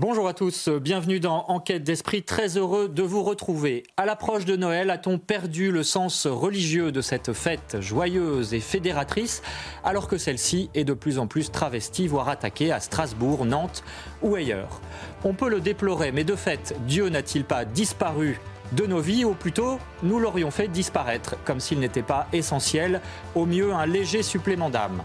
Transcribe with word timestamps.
Bonjour 0.00 0.26
à 0.26 0.34
tous, 0.34 0.68
bienvenue 0.68 1.20
dans 1.20 1.44
Enquête 1.46 1.84
d'esprit, 1.84 2.24
très 2.24 2.56
heureux 2.56 2.88
de 2.88 3.04
vous 3.04 3.22
retrouver. 3.22 3.84
À 3.96 4.06
l'approche 4.06 4.44
de 4.44 4.56
Noël, 4.56 4.90
a-t-on 4.90 5.18
perdu 5.18 5.70
le 5.70 5.84
sens 5.84 6.26
religieux 6.26 6.90
de 6.90 7.00
cette 7.00 7.32
fête 7.32 7.76
joyeuse 7.78 8.54
et 8.54 8.60
fédératrice, 8.60 9.40
alors 9.84 10.08
que 10.08 10.18
celle-ci 10.18 10.68
est 10.74 10.82
de 10.82 10.94
plus 10.94 11.20
en 11.20 11.28
plus 11.28 11.52
travestie, 11.52 12.08
voire 12.08 12.28
attaquée 12.28 12.72
à 12.72 12.80
Strasbourg, 12.80 13.44
Nantes 13.44 13.84
ou 14.20 14.34
ailleurs? 14.34 14.80
On 15.22 15.32
peut 15.32 15.48
le 15.48 15.60
déplorer, 15.60 16.10
mais 16.10 16.24
de 16.24 16.34
fait, 16.34 16.74
Dieu 16.88 17.08
n'a-t-il 17.08 17.44
pas 17.44 17.64
disparu 17.64 18.40
de 18.72 18.86
nos 18.86 19.00
vies, 19.00 19.24
ou 19.24 19.34
plutôt 19.34 19.78
nous 20.02 20.18
l'aurions 20.18 20.50
fait 20.50 20.66
disparaître, 20.66 21.36
comme 21.44 21.60
s'il 21.60 21.78
n'était 21.78 22.02
pas 22.02 22.26
essentiel, 22.32 23.00
au 23.36 23.46
mieux 23.46 23.72
un 23.72 23.86
léger 23.86 24.24
supplément 24.24 24.70
d'âme 24.70 25.04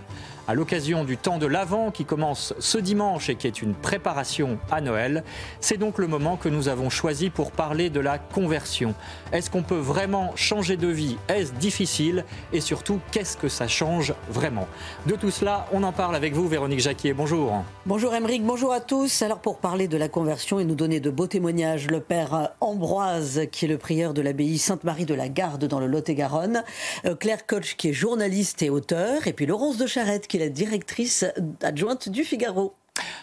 à 0.49 0.55
l'occasion 0.55 1.03
du 1.03 1.15
temps 1.15 1.37
de 1.37 1.45
l'Avent 1.45 1.91
qui 1.91 2.05
commence 2.05 2.55
ce 2.57 2.79
dimanche 2.79 3.29
et 3.29 3.35
qui 3.35 3.45
est 3.45 3.61
une 3.61 3.75
préparation 3.75 4.57
à 4.71 4.81
Noël. 4.81 5.23
C'est 5.61 5.77
donc 5.77 5.99
le 5.99 6.07
moment 6.07 6.37
que 6.37 6.49
nous 6.49 6.69
avons 6.69 6.89
choisi 6.89 7.29
pour 7.29 7.51
parler 7.51 7.91
de 7.91 7.99
la 7.99 8.17
conversion. 8.17 8.95
Est-ce 9.31 9.51
qu'on 9.51 9.61
peut 9.61 9.75
vraiment 9.75 10.31
changer 10.35 10.75
de 10.75 10.87
vie? 10.87 11.17
Est-ce 11.27 11.53
difficile? 11.53 12.25
Et 12.51 12.61
surtout, 12.61 12.99
qu'est-ce 13.11 13.37
que 13.37 13.47
ça 13.47 13.67
change 13.67 14.15
vraiment? 14.27 14.67
De 15.05 15.15
tout 15.15 15.29
cela, 15.29 15.67
on 15.71 15.83
en 15.83 15.91
parle 15.91 16.15
avec 16.15 16.33
vous, 16.33 16.47
Véronique 16.47 16.79
Jacquier. 16.79 17.13
Bonjour. 17.13 17.63
Bonjour 17.85 18.15
Émeric, 18.15 18.43
bonjour 18.43 18.73
à 18.73 18.79
tous. 18.79 19.21
Alors 19.21 19.41
pour 19.41 19.59
parler 19.59 19.87
de 19.87 19.97
la 19.97 20.09
conversion 20.09 20.59
et 20.59 20.65
nous 20.65 20.73
donner 20.73 20.99
de 20.99 21.11
beaux 21.11 21.27
témoignages, 21.27 21.85
le 21.91 21.99
père 21.99 22.53
Ambroise, 22.59 23.41
qui 23.51 23.65
est 23.65 23.67
le 23.67 23.77
prieur 23.77 24.15
de 24.15 24.23
l'abbaye 24.23 24.57
Sainte-Marie 24.57 25.05
de 25.05 25.13
la 25.13 25.29
Garde 25.29 25.65
dans 25.65 25.79
le 25.79 25.85
Lot-et-Garonne, 25.85 26.63
euh, 27.05 27.13
Claire 27.15 27.45
Koch, 27.45 27.75
qui 27.77 27.89
est 27.89 27.93
journaliste 27.93 28.63
et 28.63 28.71
auteur, 28.71 29.27
et 29.27 29.33
puis 29.33 29.45
Laurence 29.45 29.77
de 29.77 29.85
Charette, 29.85 30.25
qui 30.25 30.38
la 30.39 30.49
directrice 30.49 31.25
adjointe 31.61 32.09
du 32.09 32.23
Figaro. 32.23 32.73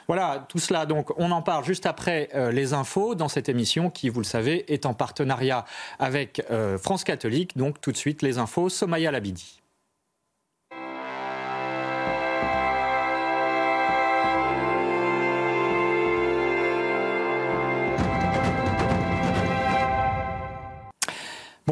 Voilà, 0.07 0.47
tout 0.49 0.59
cela, 0.59 0.87
donc, 0.87 1.11
on 1.19 1.31
en 1.33 1.43
parle 1.43 1.65
juste 1.65 1.87
après 1.87 2.29
euh, 2.35 2.51
les 2.51 2.73
infos 2.73 3.15
dans 3.15 3.29
cette 3.29 3.49
émission 3.49 3.91
qui, 3.91 4.09
vous 4.09 4.21
le 4.21 4.27
savez, 4.27 4.73
est 4.73 4.87
en 4.87 4.95
partenariat 4.95 5.65
avec 5.99 6.43
euh, 6.51 6.79
France 6.79 7.05
Catholique. 7.05 7.57
Donc, 7.57 7.81
tout 7.81 7.93
de 7.93 7.97
suite, 7.97 8.23
les 8.23 8.39
infos, 8.39 8.69
Somaya 8.69 9.11
Labidi. 9.11 9.61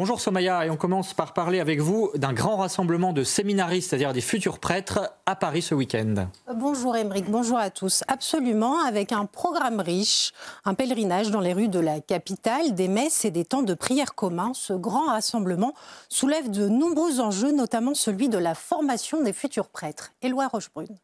Bonjour 0.05 0.21
Somaya, 0.21 0.67
et 0.67 0.69
on 0.69 0.77
commence 0.77 1.15
par 1.15 1.33
parler 1.33 1.59
avec 1.59 1.79
vous 1.79 2.11
d'un 2.13 2.31
grand 2.31 2.57
rassemblement 2.57 3.11
de 3.11 3.23
séminaristes, 3.23 3.89
c'est-à-dire 3.89 4.13
des 4.13 4.21
futurs 4.21 4.59
prêtres, 4.59 5.11
à 5.25 5.35
Paris 5.35 5.63
ce 5.63 5.73
week-end. 5.73 6.27
Bonjour 6.53 6.95
Émeric, 6.95 7.25
bonjour 7.27 7.57
à 7.57 7.71
tous. 7.71 8.03
Absolument, 8.07 8.85
avec 8.85 9.11
un 9.11 9.25
programme 9.25 9.79
riche, 9.79 10.31
un 10.63 10.75
pèlerinage 10.75 11.31
dans 11.31 11.39
les 11.39 11.53
rues 11.53 11.69
de 11.69 11.79
la 11.79 12.01
capitale, 12.01 12.75
des 12.75 12.87
messes 12.87 13.25
et 13.25 13.31
des 13.31 13.45
temps 13.45 13.63
de 13.63 13.73
prière 13.73 14.13
communs, 14.13 14.51
ce 14.53 14.73
grand 14.73 15.07
rassemblement 15.07 15.73
soulève 16.07 16.51
de 16.51 16.69
nombreux 16.69 17.19
enjeux, 17.19 17.51
notamment 17.51 17.95
celui 17.95 18.29
de 18.29 18.37
la 18.37 18.53
formation 18.53 19.23
des 19.23 19.33
futurs 19.33 19.69
prêtres. 19.69 20.11
Éloi 20.21 20.45
Rochebrune. 20.45 20.99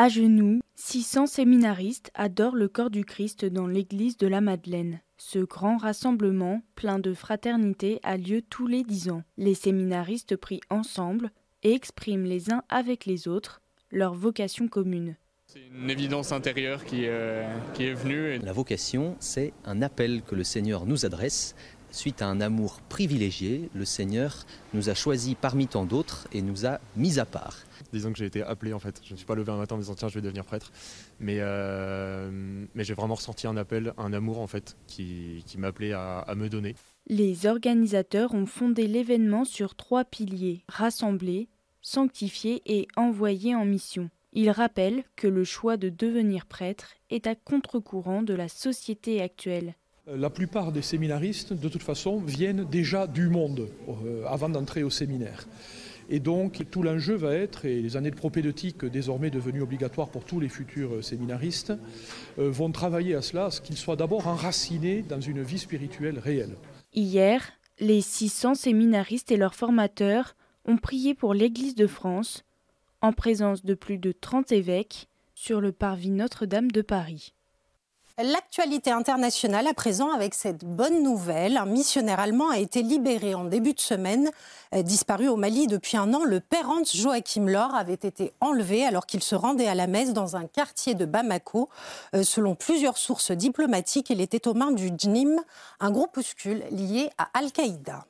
À 0.00 0.08
genoux, 0.08 0.60
600 0.76 1.26
séminaristes 1.26 2.12
adorent 2.14 2.54
le 2.54 2.68
corps 2.68 2.88
du 2.88 3.04
Christ 3.04 3.44
dans 3.44 3.66
l'église 3.66 4.16
de 4.16 4.28
la 4.28 4.40
Madeleine. 4.40 5.00
Ce 5.16 5.40
grand 5.40 5.76
rassemblement, 5.76 6.62
plein 6.76 7.00
de 7.00 7.12
fraternité, 7.14 7.98
a 8.04 8.16
lieu 8.16 8.40
tous 8.40 8.68
les 8.68 8.84
dix 8.84 9.10
ans. 9.10 9.24
Les 9.38 9.54
séminaristes 9.54 10.36
prient 10.36 10.60
ensemble 10.70 11.32
et 11.64 11.72
expriment 11.72 12.26
les 12.26 12.52
uns 12.52 12.62
avec 12.68 13.06
les 13.06 13.26
autres 13.26 13.60
leur 13.90 14.14
vocation 14.14 14.68
commune. 14.68 15.16
C'est 15.46 15.66
une 15.74 15.90
évidence 15.90 16.30
intérieure 16.30 16.84
qui, 16.84 17.06
euh, 17.06 17.42
qui 17.74 17.86
est 17.86 17.94
venue. 17.94 18.38
La 18.38 18.52
vocation, 18.52 19.16
c'est 19.18 19.52
un 19.64 19.82
appel 19.82 20.22
que 20.22 20.36
le 20.36 20.44
Seigneur 20.44 20.86
nous 20.86 21.06
adresse. 21.06 21.56
Suite 21.90 22.20
à 22.20 22.26
un 22.26 22.40
amour 22.40 22.80
privilégié, 22.88 23.70
le 23.74 23.84
Seigneur 23.84 24.44
nous 24.74 24.90
a 24.90 24.94
choisis 24.94 25.34
parmi 25.40 25.66
tant 25.66 25.84
d'autres 25.84 26.28
et 26.32 26.42
nous 26.42 26.66
a 26.66 26.80
mis 26.96 27.18
à 27.18 27.24
part. 27.24 27.56
Disons 27.92 28.12
que 28.12 28.18
j'ai 28.18 28.26
été 28.26 28.42
appelé 28.42 28.72
en 28.72 28.78
fait. 28.78 29.00
Je 29.04 29.12
ne 29.12 29.16
suis 29.16 29.26
pas 29.26 29.34
levé 29.34 29.50
un 29.50 29.56
matin 29.56 29.74
en 29.74 29.78
me 29.78 29.82
disant 29.82 29.94
tiens 29.94 30.08
je 30.08 30.14
vais 30.14 30.20
devenir 30.20 30.44
prêtre. 30.44 30.70
Mais, 31.18 31.38
euh, 31.38 32.30
mais 32.74 32.84
j'ai 32.84 32.94
vraiment 32.94 33.14
ressenti 33.14 33.46
un 33.46 33.56
appel, 33.56 33.94
un 33.96 34.12
amour 34.12 34.40
en 34.40 34.46
fait 34.46 34.76
qui, 34.86 35.42
qui 35.46 35.56
m'appelait 35.58 35.92
à, 35.92 36.18
à 36.18 36.34
me 36.34 36.48
donner. 36.48 36.74
Les 37.06 37.46
organisateurs 37.46 38.34
ont 38.34 38.46
fondé 38.46 38.86
l'événement 38.86 39.46
sur 39.46 39.74
trois 39.74 40.04
piliers 40.04 40.64
rassembler, 40.68 41.48
sanctifier 41.80 42.60
et 42.66 42.86
envoyer 42.96 43.54
en 43.54 43.64
mission. 43.64 44.10
Ils 44.34 44.50
rappellent 44.50 45.04
que 45.16 45.26
le 45.26 45.42
choix 45.44 45.78
de 45.78 45.88
devenir 45.88 46.44
prêtre 46.44 46.94
est 47.08 47.26
à 47.26 47.34
contre-courant 47.34 48.22
de 48.22 48.34
la 48.34 48.48
société 48.48 49.22
actuelle. 49.22 49.74
La 50.16 50.30
plupart 50.30 50.72
des 50.72 50.80
séminaristes, 50.80 51.52
de 51.52 51.68
toute 51.68 51.82
façon, 51.82 52.18
viennent 52.18 52.64
déjà 52.64 53.06
du 53.06 53.28
monde 53.28 53.68
euh, 53.88 54.24
avant 54.26 54.48
d'entrer 54.48 54.82
au 54.82 54.88
séminaire. 54.88 55.46
Et 56.08 56.18
donc 56.18 56.64
tout 56.70 56.82
l'enjeu 56.82 57.14
va 57.14 57.34
être, 57.34 57.66
et 57.66 57.82
les 57.82 57.96
années 57.96 58.10
de 58.10 58.16
propédeutique 58.16 58.86
désormais 58.86 59.30
devenues 59.30 59.60
obligatoires 59.60 60.08
pour 60.08 60.24
tous 60.24 60.40
les 60.40 60.48
futurs 60.48 61.04
séminaristes, 61.04 61.74
euh, 62.38 62.50
vont 62.50 62.72
travailler 62.72 63.14
à 63.14 63.22
cela, 63.22 63.46
à 63.46 63.50
ce 63.50 63.60
qu'ils 63.60 63.76
soient 63.76 63.96
d'abord 63.96 64.26
enracinés 64.26 65.02
dans 65.02 65.20
une 65.20 65.42
vie 65.42 65.58
spirituelle 65.58 66.18
réelle. 66.18 66.56
Hier, 66.94 67.52
les 67.78 68.00
600 68.00 68.54
séminaristes 68.54 69.30
et 69.30 69.36
leurs 69.36 69.54
formateurs 69.54 70.36
ont 70.64 70.78
prié 70.78 71.14
pour 71.14 71.34
l'Église 71.34 71.74
de 71.74 71.86
France, 71.86 72.44
en 73.02 73.12
présence 73.12 73.62
de 73.62 73.74
plus 73.74 73.98
de 73.98 74.12
30 74.12 74.52
évêques, 74.52 75.08
sur 75.34 75.60
le 75.60 75.70
parvis 75.70 76.10
Notre-Dame 76.10 76.70
de 76.70 76.82
Paris. 76.82 77.34
L'actualité 78.20 78.90
internationale 78.90 79.68
à 79.68 79.74
présent 79.74 80.10
avec 80.10 80.34
cette 80.34 80.64
bonne 80.64 81.04
nouvelle. 81.04 81.56
Un 81.56 81.66
missionnaire 81.66 82.18
allemand 82.18 82.50
a 82.50 82.58
été 82.58 82.82
libéré 82.82 83.36
en 83.36 83.44
début 83.44 83.74
de 83.74 83.80
semaine. 83.80 84.32
Euh, 84.74 84.82
disparu 84.82 85.28
au 85.28 85.36
Mali 85.36 85.68
depuis 85.68 85.96
un 85.96 86.12
an, 86.12 86.24
le 86.24 86.40
père 86.40 86.68
Hans 86.68 86.82
Joachim 86.82 87.46
Lor 87.46 87.76
avait 87.76 87.94
été 87.94 88.32
enlevé 88.40 88.84
alors 88.84 89.06
qu'il 89.06 89.22
se 89.22 89.36
rendait 89.36 89.68
à 89.68 89.76
la 89.76 89.86
messe 89.86 90.12
dans 90.12 90.34
un 90.34 90.46
quartier 90.46 90.96
de 90.96 91.04
Bamako. 91.04 91.68
Euh, 92.16 92.24
selon 92.24 92.56
plusieurs 92.56 92.98
sources 92.98 93.30
diplomatiques, 93.30 94.10
il 94.10 94.20
était 94.20 94.48
aux 94.48 94.54
mains 94.54 94.72
du 94.72 94.88
JNIM, 94.88 95.40
un 95.78 95.90
groupuscule 95.92 96.64
lié 96.72 97.10
à 97.18 97.28
Al-Qaïda. 97.34 98.04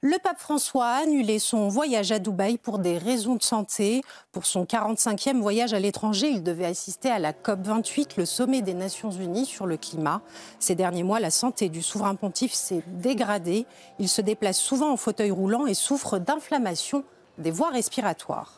Le 0.00 0.16
pape 0.22 0.38
François 0.38 0.86
a 0.86 1.02
annulé 1.02 1.40
son 1.40 1.66
voyage 1.66 2.12
à 2.12 2.20
Dubaï 2.20 2.56
pour 2.56 2.78
des 2.78 2.98
raisons 2.98 3.34
de 3.34 3.42
santé. 3.42 4.02
Pour 4.30 4.46
son 4.46 4.62
45e 4.62 5.40
voyage 5.40 5.74
à 5.74 5.80
l'étranger, 5.80 6.28
il 6.28 6.44
devait 6.44 6.66
assister 6.66 7.10
à 7.10 7.18
la 7.18 7.32
COP28, 7.32 8.10
le 8.16 8.24
sommet 8.24 8.62
des 8.62 8.74
Nations 8.74 9.10
Unies 9.10 9.44
sur 9.44 9.66
le 9.66 9.76
climat. 9.76 10.22
Ces 10.60 10.76
derniers 10.76 11.02
mois, 11.02 11.18
la 11.18 11.32
santé 11.32 11.68
du 11.68 11.82
souverain 11.82 12.14
pontife 12.14 12.52
s'est 12.52 12.84
dégradée. 12.86 13.66
Il 13.98 14.08
se 14.08 14.20
déplace 14.20 14.58
souvent 14.58 14.92
en 14.92 14.96
fauteuil 14.96 15.32
roulant 15.32 15.66
et 15.66 15.74
souffre 15.74 16.20
d'inflammation 16.20 17.02
des 17.38 17.50
voies 17.50 17.70
respiratoires. 17.70 18.57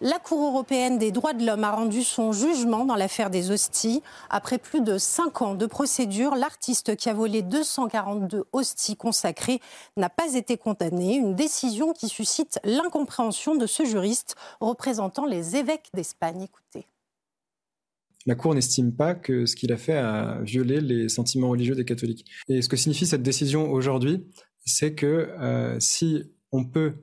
La 0.00 0.18
Cour 0.18 0.48
européenne 0.48 0.98
des 0.98 1.12
droits 1.12 1.34
de 1.34 1.46
l'homme 1.46 1.62
a 1.62 1.70
rendu 1.70 2.02
son 2.02 2.32
jugement 2.32 2.84
dans 2.84 2.96
l'affaire 2.96 3.30
des 3.30 3.50
hosties. 3.50 4.02
Après 4.28 4.58
plus 4.58 4.80
de 4.80 4.98
cinq 4.98 5.40
ans 5.40 5.54
de 5.54 5.66
procédure, 5.66 6.34
l'artiste 6.34 6.96
qui 6.96 7.08
a 7.08 7.14
volé 7.14 7.42
242 7.42 8.44
hosties 8.52 8.96
consacrées 8.96 9.60
n'a 9.96 10.10
pas 10.10 10.34
été 10.34 10.56
condamné. 10.56 11.14
Une 11.14 11.36
décision 11.36 11.92
qui 11.92 12.08
suscite 12.08 12.58
l'incompréhension 12.64 13.54
de 13.54 13.66
ce 13.66 13.84
juriste 13.84 14.34
représentant 14.60 15.26
les 15.26 15.56
évêques 15.56 15.90
d'Espagne. 15.94 16.42
Écoutez. 16.42 16.86
La 18.26 18.34
Cour 18.34 18.54
n'estime 18.54 18.92
pas 18.92 19.14
que 19.14 19.46
ce 19.46 19.54
qu'il 19.54 19.72
a 19.72 19.76
fait 19.76 19.96
a 19.96 20.40
violé 20.40 20.80
les 20.80 21.08
sentiments 21.08 21.50
religieux 21.50 21.74
des 21.74 21.84
catholiques. 21.84 22.26
Et 22.48 22.62
ce 22.62 22.68
que 22.68 22.76
signifie 22.76 23.06
cette 23.06 23.22
décision 23.22 23.70
aujourd'hui, 23.70 24.26
c'est 24.64 24.94
que 24.94 25.06
euh, 25.38 25.78
si 25.78 26.24
on 26.50 26.64
peut 26.64 26.94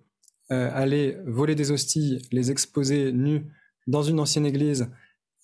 aller 0.51 1.17
voler 1.25 1.55
des 1.55 1.71
hosties, 1.71 2.21
les 2.31 2.51
exposer 2.51 3.11
nus 3.11 3.45
dans 3.87 4.03
une 4.03 4.19
ancienne 4.19 4.45
église, 4.45 4.89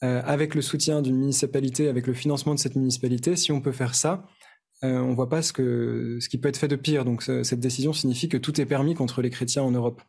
euh, 0.03 0.21
avec 0.25 0.53
le 0.53 0.61
soutien 0.61 1.01
d'une 1.01 1.17
municipalité, 1.17 1.87
avec 1.87 2.05
le 2.05 2.13
financement 2.13 2.53
de 2.53 2.59
cette 2.59 2.75
municipalité, 2.75 3.35
si 3.35 3.51
on 3.51 3.61
peut 3.61 3.71
faire 3.71 3.95
ça, 3.95 4.27
euh, 4.83 4.99
on 4.99 5.09
ne 5.09 5.15
voit 5.15 5.29
pas 5.29 5.41
ce 5.41 5.51
qui 6.27 6.37
peut 6.37 6.49
être 6.49 6.57
fait 6.57 6.67
de 6.67 6.75
pire. 6.75 7.03
Donc 7.03 7.23
cette 7.23 7.59
décision 7.59 7.93
signifie 7.93 8.29
que 8.29 8.37
tout 8.37 8.61
est 8.61 8.65
permis 8.65 8.93
contre 8.93 9.23
les 9.23 9.31
chrétiens 9.31 9.63
en 9.63 9.71
Europe. 9.71 10.01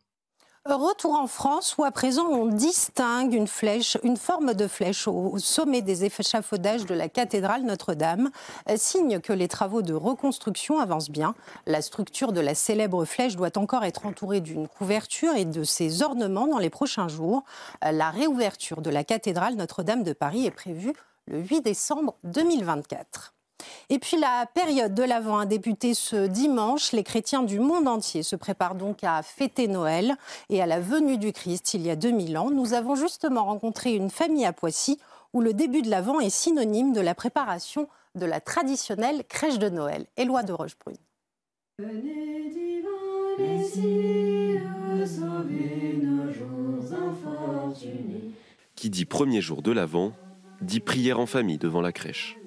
Retour 0.70 1.14
en 1.14 1.26
France 1.26 1.76
où 1.78 1.84
à 1.84 1.90
présent 1.90 2.26
on 2.26 2.44
distingue 2.44 3.32
une 3.32 3.46
flèche, 3.46 3.96
une 4.02 4.18
forme 4.18 4.52
de 4.52 4.68
flèche 4.68 5.08
au 5.08 5.38
sommet 5.38 5.80
des 5.80 6.04
échafaudages 6.04 6.84
de 6.84 6.94
la 6.94 7.08
cathédrale 7.08 7.62
Notre-Dame, 7.62 8.28
signe 8.76 9.18
que 9.20 9.32
les 9.32 9.48
travaux 9.48 9.80
de 9.80 9.94
reconstruction 9.94 10.78
avancent 10.78 11.08
bien. 11.08 11.34
La 11.64 11.80
structure 11.80 12.32
de 12.32 12.40
la 12.40 12.54
célèbre 12.54 13.06
flèche 13.06 13.34
doit 13.34 13.56
encore 13.56 13.82
être 13.82 14.04
entourée 14.04 14.42
d'une 14.42 14.68
couverture 14.68 15.34
et 15.36 15.46
de 15.46 15.64
ses 15.64 16.02
ornements 16.02 16.46
dans 16.46 16.58
les 16.58 16.70
prochains 16.70 17.08
jours. 17.08 17.44
La 17.80 18.10
réouverture 18.10 18.82
de 18.82 18.90
la 18.90 19.04
cathédrale 19.04 19.54
Notre-Dame 19.54 20.02
de 20.02 20.12
Paris 20.12 20.44
est 20.44 20.50
prévue 20.50 20.92
le 21.28 21.40
8 21.40 21.62
décembre 21.62 22.14
2024. 22.24 23.32
Et 23.90 23.98
puis 23.98 24.18
la 24.18 24.46
période 24.46 24.94
de 24.94 25.02
l'Avent 25.02 25.38
a 25.38 25.46
débuté 25.46 25.94
ce 25.94 26.26
dimanche. 26.26 26.92
Les 26.92 27.02
chrétiens 27.02 27.42
du 27.42 27.58
monde 27.58 27.88
entier 27.88 28.22
se 28.22 28.36
préparent 28.36 28.74
donc 28.74 29.02
à 29.02 29.22
fêter 29.22 29.68
Noël 29.68 30.16
et 30.50 30.62
à 30.62 30.66
la 30.66 30.80
venue 30.80 31.18
du 31.18 31.32
Christ 31.32 31.74
il 31.74 31.82
y 31.82 31.90
a 31.90 31.96
2000 31.96 32.38
ans. 32.38 32.50
Nous 32.50 32.74
avons 32.74 32.94
justement 32.94 33.44
rencontré 33.44 33.94
une 33.94 34.10
famille 34.10 34.44
à 34.44 34.52
Poissy 34.52 34.98
où 35.32 35.40
le 35.40 35.52
début 35.52 35.82
de 35.82 35.90
l'Avent 35.90 36.20
est 36.20 36.30
synonyme 36.30 36.92
de 36.92 37.00
la 37.00 37.14
préparation 37.14 37.88
de 38.14 38.26
la 38.26 38.40
traditionnelle 38.40 39.24
crèche 39.28 39.58
de 39.58 39.68
Noël. 39.68 40.06
Éloi 40.16 40.42
de 40.42 40.52
Rochebrune. 40.52 40.96
Qui 48.74 48.90
dit 48.90 49.04
premier 49.04 49.40
jour 49.40 49.62
de 49.62 49.72
l'Avent, 49.72 50.12
dit 50.60 50.80
prière 50.80 51.20
en 51.20 51.26
famille 51.26 51.58
devant 51.58 51.80
la 51.80 51.92
crèche 51.92 52.37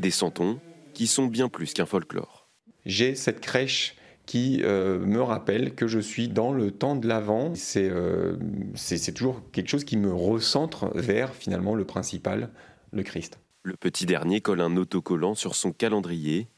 des 0.00 0.10
santons 0.10 0.58
qui 0.94 1.06
sont 1.06 1.26
bien 1.26 1.48
plus 1.48 1.72
qu'un 1.72 1.86
folklore. 1.86 2.48
J'ai 2.86 3.14
cette 3.14 3.40
crèche 3.40 3.96
qui 4.30 4.60
euh, 4.62 5.00
me 5.00 5.20
rappelle 5.20 5.74
que 5.74 5.88
je 5.88 5.98
suis 5.98 6.28
dans 6.28 6.52
le 6.52 6.70
temps 6.70 6.94
de 6.94 7.08
l'Avent. 7.08 7.52
Euh, 7.76 8.36
c'est 8.76 9.12
toujours 9.12 9.42
quelque 9.50 9.68
chose 9.68 9.82
qui 9.82 9.96
me 9.96 10.12
recentre 10.12 10.90
vers 10.94 11.34
finalement 11.34 11.74
le 11.74 11.84
principal, 11.84 12.50
le 12.92 13.02
Christ. 13.02 13.40
Le 13.64 13.74
petit 13.74 14.06
dernier 14.06 14.40
colle 14.40 14.60
un 14.60 14.76
autocollant 14.76 15.34
sur 15.34 15.54
son 15.54 15.72
calendrier, 15.72 16.48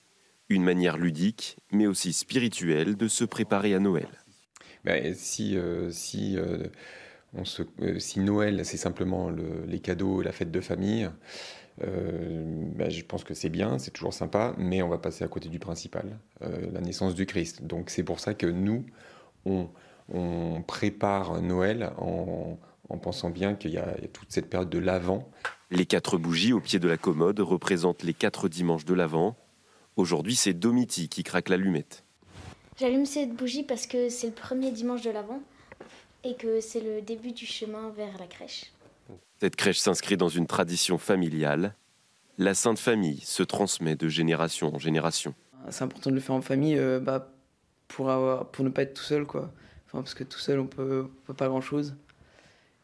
une 0.51 0.63
manière 0.63 0.99
ludique 0.99 1.57
mais 1.73 1.87
aussi 1.87 2.13
spirituelle 2.13 2.95
de 2.95 3.09
se 3.09 3.25
préparer 3.25 3.75
à 3.75 3.79
Noël. 3.79 4.09
Ben, 4.85 5.15
si, 5.15 5.57
euh, 5.57 5.91
si, 5.91 6.37
on 7.33 7.47
se, 7.47 7.63
si 7.99 8.21
Noël 8.21 8.67
c'est 8.67 8.77
simplement 8.77 9.31
les 9.67 9.81
cadeaux 9.81 10.21
et 10.21 10.25
la 10.27 10.33
fête 10.33 10.51
de 10.51 10.61
famille, 10.61 11.09
euh, 11.85 12.45
bah, 12.77 12.89
je 12.89 13.03
pense 13.03 13.25
que 13.25 13.35
c'est 13.35 13.49
bien, 13.49 13.79
c'est 13.79 13.91
toujours 13.91 14.15
sympa, 14.15 14.55
mais 14.59 14.83
on 14.83 14.89
va 14.89 14.99
passer 14.99 15.25
à 15.25 15.29
côté 15.29 15.49
du 15.49 15.59
principal, 15.59 16.19
euh, 16.43 16.71
la 16.73 16.81
naissance 16.81 17.15
du 17.15 17.27
Christ. 17.27 17.65
Donc 17.65 17.91
c'est 17.91 18.03
pour 18.03 18.21
ça 18.21 18.35
que 18.35 18.47
nous, 18.47 18.85
on, 19.45 19.69
prépare 20.67 21.41
Noël 21.41 21.93
en, 21.99 22.59
pensant 23.03 23.31
bien 23.31 23.55
qu'il 23.55 23.71
y, 23.71 23.79
a 23.79 23.95
toute 24.13 24.31
cette 24.31 24.51
période 24.51 24.69
de 24.69 24.79
l'Avent. 24.79 25.29
Les 25.71 25.87
quatre 25.87 26.19
bougies 26.19 26.53
au 26.53 26.61
pied 26.61 26.79
de 26.79 26.89
la 26.89 26.99
commode 26.99 27.41
représentent 27.41 28.03
les 28.03 28.13
quatre 28.13 28.49
dimanches 28.49 28.85
de 28.85 28.95
l'Avent. 28.95 29.35
Aujourd'hui, 29.97 30.37
c'est 30.37 30.53
Domiti 30.53 31.09
qui 31.09 31.23
craque 31.23 31.49
l'allumette. 31.49 32.05
J'allume 32.79 33.07
cette 33.07 33.35
bougie 33.35 33.63
parce 33.63 33.87
que 33.87 34.09
c'est 34.09 34.27
le 34.27 34.33
premier 34.33 34.71
dimanche 34.71 35.03
de 35.03 35.11
l'Avent 35.11 35.41
et 36.25 36.35
que 36.35 36.61
c'est 36.61 36.81
le 36.81 37.01
début 37.01 37.33
du 37.33 37.47
chemin 37.47 37.91
vers 37.91 38.19
la 38.19 38.27
crèche. 38.27 38.73
Cette 39.43 39.57
crèche 39.57 39.81
s'inscrit 39.81 40.17
dans 40.17 40.29
une 40.29 40.47
tradition 40.47 40.99
familiale. 40.99 41.75
La 42.39 42.55
Sainte 42.55 42.79
Famille 42.79 43.19
se 43.23 43.43
transmet 43.43 43.97
de 43.97 44.07
génération 44.07 44.73
en 44.73 44.79
génération. 44.79 45.35
C'est 45.69 45.83
important 45.83 46.11
de 46.11 46.15
le 46.15 46.21
faire 46.21 46.37
en 46.37 46.43
famille 46.43 46.79
euh, 46.79 47.01
bah, 47.01 47.33
pour, 47.89 48.07
pour 48.53 48.65
ne 48.65 48.71
pas 48.71 48.83
être 48.83 48.95
tout 48.95 49.03
seul, 49.03 49.27
quoi. 49.27 49.51
Enfin, 49.89 49.99
parce 49.99 50.15
que 50.15 50.23
tout 50.23 50.39
seul, 50.39 50.61
on 50.61 50.69
peut, 50.69 51.09
peut 51.25 51.35
pas 51.35 51.49
grand-chose. 51.49 51.97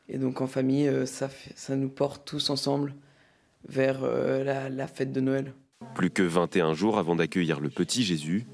Et 0.09 0.19
donc 0.19 0.41
en 0.41 0.49
famille, 0.49 0.89
euh, 0.89 1.07
ça, 1.07 1.31
ça 1.55 1.77
nous 1.77 1.89
porte 1.89 2.25
tous 2.25 2.51
ensemble 2.51 2.93
vers 3.69 4.03
euh, 4.03 4.43
la, 4.43 4.69
la 4.69 4.89
fête 4.89 5.13
de 5.13 5.21
Noël. 5.21 5.55
Plus 5.95 6.11
que 6.11 6.25
21 6.25 6.75
jours 6.75 6.99
avant 6.99 7.15
d'accueillir 7.15 7.61
le 7.61 7.71
petit 7.71 8.03
Jésus, 8.03 8.49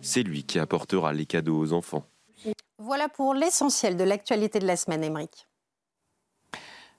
c'est 0.00 0.22
lui 0.22 0.44
qui 0.44 0.60
apportera 0.60 1.12
les 1.12 1.26
cadeaux 1.26 1.58
aux 1.58 1.72
enfants. 1.72 2.06
Voilà 2.78 3.08
pour 3.08 3.34
l'essentiel 3.34 3.96
de 3.96 4.04
l'actualité 4.04 4.60
de 4.60 4.66
la 4.68 4.76
semaine, 4.76 5.02
Émeric. 5.02 5.48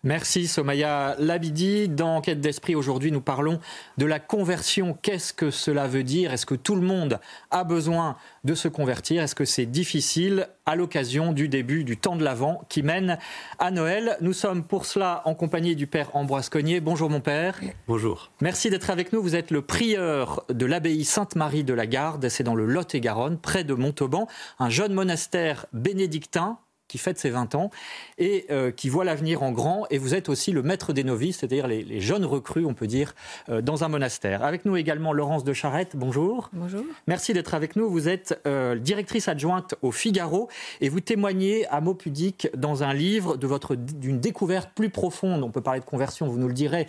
Merci 0.03 0.47
Somaya 0.47 1.17
Labidi. 1.19 1.89
Dans 1.89 2.15
Enquête 2.15 2.39
d'esprit, 2.39 2.73
aujourd'hui, 2.73 3.11
nous 3.11 3.19
parlons 3.19 3.59
de 3.97 4.05
la 4.05 4.21
conversion. 4.21 4.97
Qu'est-ce 5.01 5.33
que 5.33 5.51
cela 5.51 5.87
veut 5.87 6.03
dire? 6.03 6.31
Est-ce 6.31 6.45
que 6.45 6.55
tout 6.55 6.75
le 6.75 6.81
monde 6.81 7.19
a 7.51 7.65
besoin 7.65 8.15
de 8.45 8.55
se 8.55 8.69
convertir? 8.69 9.21
Est-ce 9.21 9.35
que 9.35 9.43
c'est 9.43 9.65
difficile 9.65 10.47
à 10.65 10.77
l'occasion 10.77 11.33
du 11.33 11.49
début 11.49 11.83
du 11.83 11.97
temps 11.97 12.15
de 12.15 12.23
l'Avent 12.23 12.63
qui 12.69 12.81
mène 12.81 13.17
à 13.59 13.71
Noël? 13.71 14.15
Nous 14.21 14.31
sommes 14.31 14.63
pour 14.63 14.85
cela 14.85 15.21
en 15.25 15.35
compagnie 15.35 15.75
du 15.75 15.85
Père 15.85 16.15
Ambroise 16.15 16.47
Cognier. 16.47 16.79
Bonjour 16.79 17.09
mon 17.09 17.19
Père. 17.19 17.59
Bonjour. 17.85 18.31
Merci 18.39 18.69
d'être 18.69 18.91
avec 18.91 19.11
nous. 19.11 19.21
Vous 19.21 19.35
êtes 19.35 19.51
le 19.51 19.61
prieur 19.61 20.45
de 20.47 20.65
l'abbaye 20.65 21.03
Sainte-Marie 21.03 21.65
de 21.65 21.73
la 21.73 21.87
Garde. 21.87 22.29
C'est 22.29 22.43
dans 22.43 22.55
le 22.55 22.65
Lot-et-Garonne, 22.65 23.37
près 23.37 23.65
de 23.65 23.73
Montauban, 23.73 24.29
un 24.59 24.69
jeune 24.69 24.93
monastère 24.93 25.65
bénédictin 25.73 26.57
qui 26.89 26.97
fête 26.97 27.18
ses 27.18 27.30
20 27.30 27.56
ans 27.56 27.69
et 28.18 28.47
euh, 28.50 28.71
qui 28.71 28.89
voit 28.89 29.06
l'avenir 29.06 29.44
en 29.44 29.51
grand. 29.53 29.86
Et 29.91 29.97
vous 29.97 30.15
êtes 30.15 30.27
aussi 30.27 30.51
le 30.51 30.63
maître 30.63 30.91
des 30.91 31.06
novices, 31.06 31.38
c'est-à-dire 31.38 31.68
les, 31.68 32.01
jeunes 32.01 32.25
recrues, 32.25 32.65
on 32.65 32.74
peut 32.74 32.88
dire, 32.88 33.13
euh, 33.47 33.62
dans 33.62 33.83
un 33.86 33.88
monastère. 33.88 34.44
Avec 34.44 34.65
nous 34.65 34.75
également 34.75 35.13
Laurence 35.13 35.44
de 35.45 35.53
Charette. 35.53 35.95
Bonjour. 35.95 36.50
Bonjour. 36.51 36.83
Merci 37.07 37.33
d'être 37.33 37.53
avec 37.53 37.75
nous. 37.75 37.89
Vous 37.89 38.09
êtes 38.09 38.41
euh, 38.47 38.75
directrice 38.75 39.27
adjointe 39.27 39.75
au 39.81 39.91
Figaro 39.91 40.50
et 40.81 40.89
vous 40.89 41.00
témoignez 41.00 41.68
à 41.68 41.80
mots 41.80 41.94
pudiques 41.94 42.50
dans 42.57 42.83
un 42.83 42.94
livre 42.94 43.38
de 43.38 43.47
votre 43.47 43.75
d'une 43.75 44.19
découverte 44.19 44.71
plus 44.74 44.89
profonde. 44.89 45.44
On 45.44 45.51
peut 45.51 45.62
parler 45.62 45.80
de 45.80 45.85
conversion, 45.85 46.27
vous 46.27 46.39
nous 46.39 46.47
le 46.47 46.53
direz 46.53 46.88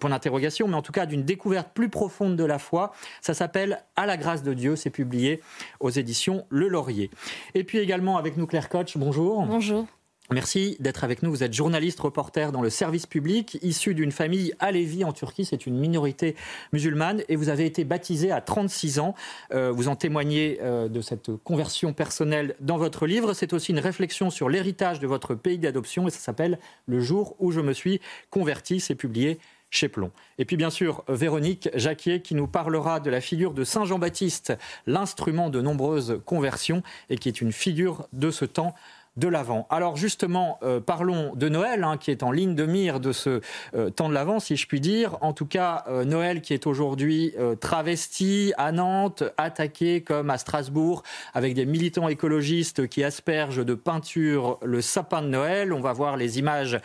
pour 0.00 0.08
l'interrogation, 0.08 0.66
mais 0.66 0.76
en 0.76 0.82
tout 0.82 0.92
cas 0.92 1.04
d'une 1.04 1.24
découverte 1.24 1.68
plus 1.74 1.90
profonde 1.90 2.36
de 2.36 2.44
la 2.44 2.58
foi. 2.58 2.92
Ça 3.20 3.34
s'appelle 3.34 3.82
À 3.96 4.06
la 4.06 4.16
grâce 4.16 4.42
de 4.42 4.54
Dieu. 4.54 4.76
C'est 4.76 4.90
publié 4.90 5.42
aux 5.80 5.90
éditions 5.90 6.46
Le 6.48 6.68
Laurier. 6.68 7.10
Et 7.54 7.64
puis 7.64 7.78
également 7.78 8.16
avec 8.16 8.36
nous 8.38 8.46
Claire 8.46 8.68
Koch. 8.68 8.96
Bonjour. 8.96 9.41
Bonjour. 9.46 9.86
Merci 10.30 10.76
d'être 10.80 11.04
avec 11.04 11.22
nous. 11.22 11.30
Vous 11.30 11.42
êtes 11.42 11.52
journaliste, 11.52 12.00
reporter 12.00 12.52
dans 12.52 12.62
le 12.62 12.70
service 12.70 13.06
public, 13.06 13.58
issu 13.60 13.94
d'une 13.94 14.12
famille 14.12 14.54
Alevi 14.60 15.04
en 15.04 15.12
Turquie. 15.12 15.44
C'est 15.44 15.66
une 15.66 15.76
minorité 15.76 16.36
musulmane 16.72 17.22
et 17.28 17.36
vous 17.36 17.48
avez 17.48 17.66
été 17.66 17.84
baptisé 17.84 18.30
à 18.30 18.40
36 18.40 18.98
ans. 18.98 19.14
Euh, 19.52 19.72
vous 19.72 19.88
en 19.88 19.96
témoignez 19.96 20.58
euh, 20.62 20.88
de 20.88 21.00
cette 21.00 21.36
conversion 21.44 21.92
personnelle 21.92 22.54
dans 22.60 22.78
votre 22.78 23.06
livre. 23.06 23.34
C'est 23.34 23.52
aussi 23.52 23.72
une 23.72 23.80
réflexion 23.80 24.30
sur 24.30 24.48
l'héritage 24.48 25.00
de 25.00 25.06
votre 25.06 25.34
pays 25.34 25.58
d'adoption 25.58 26.06
et 26.06 26.10
ça 26.10 26.20
s'appelle 26.20 26.58
Le 26.86 27.00
jour 27.00 27.36
où 27.38 27.50
je 27.50 27.60
me 27.60 27.72
suis 27.72 28.00
converti. 28.30 28.80
C'est 28.80 28.94
publié 28.94 29.38
chez 29.72 29.88
Plomb. 29.88 30.12
Et 30.38 30.44
puis 30.44 30.56
bien 30.56 30.70
sûr, 30.70 31.02
Véronique 31.08 31.70
Jacquier 31.74 32.20
qui 32.20 32.34
nous 32.34 32.46
parlera 32.46 33.00
de 33.00 33.10
la 33.10 33.20
figure 33.20 33.54
de 33.54 33.64
Saint 33.64 33.86
Jean-Baptiste, 33.86 34.52
l'instrument 34.86 35.48
de 35.50 35.60
nombreuses 35.60 36.20
conversions 36.26 36.82
et 37.10 37.16
qui 37.16 37.28
est 37.28 37.40
une 37.40 37.52
figure 37.52 38.06
de 38.12 38.30
ce 38.30 38.44
temps 38.44 38.74
de 39.16 39.28
l'Avent. 39.28 39.66
Alors 39.68 39.96
justement, 39.96 40.58
euh, 40.62 40.80
parlons 40.80 41.34
de 41.34 41.48
Noël, 41.48 41.84
hein, 41.84 41.98
qui 41.98 42.10
est 42.10 42.22
en 42.22 42.30
ligne 42.30 42.54
de 42.54 42.64
mire 42.64 42.98
de 42.98 43.12
ce 43.12 43.40
euh, 43.74 43.90
temps 43.90 44.08
de 44.08 44.14
l'Avent, 44.14 44.40
si 44.40 44.56
je 44.56 44.66
puis 44.66 44.80
dire. 44.80 45.18
En 45.20 45.34
tout 45.34 45.44
cas, 45.44 45.84
euh, 45.88 46.04
Noël 46.04 46.40
qui 46.40 46.54
est 46.54 46.66
aujourd'hui 46.66 47.34
travesti 47.60 48.52
à 48.56 48.72
Nantes, 48.72 49.22
attaqué 49.36 50.02
comme 50.02 50.30
à 50.30 50.38
Strasbourg, 50.38 51.02
avec 51.34 51.54
des 51.54 51.66
militants 51.66 52.08
écologistes 52.08 52.88
qui 52.88 53.04
aspergent 53.04 53.64
de 53.64 53.74
peinture 53.74 54.58
le 54.62 54.80
sapin 54.80 55.22
de 55.22 55.28
Noël. 55.28 55.72
On 55.72 55.80
va 55.80 55.92
voir 55.92 56.16
les 56.16 56.38
images 56.38 56.78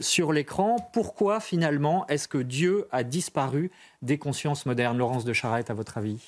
sur 0.00 0.32
l'écran. 0.32 0.76
Pourquoi 0.92 1.40
finalement 1.40 2.06
est-ce 2.08 2.28
que 2.28 2.38
Dieu 2.38 2.86
a 2.92 3.02
disparu 3.02 3.70
des 4.02 4.18
consciences 4.18 4.66
modernes? 4.66 4.98
Laurence 4.98 5.24
de 5.24 5.32
Charette, 5.32 5.70
à 5.70 5.74
votre 5.74 5.98
avis? 5.98 6.18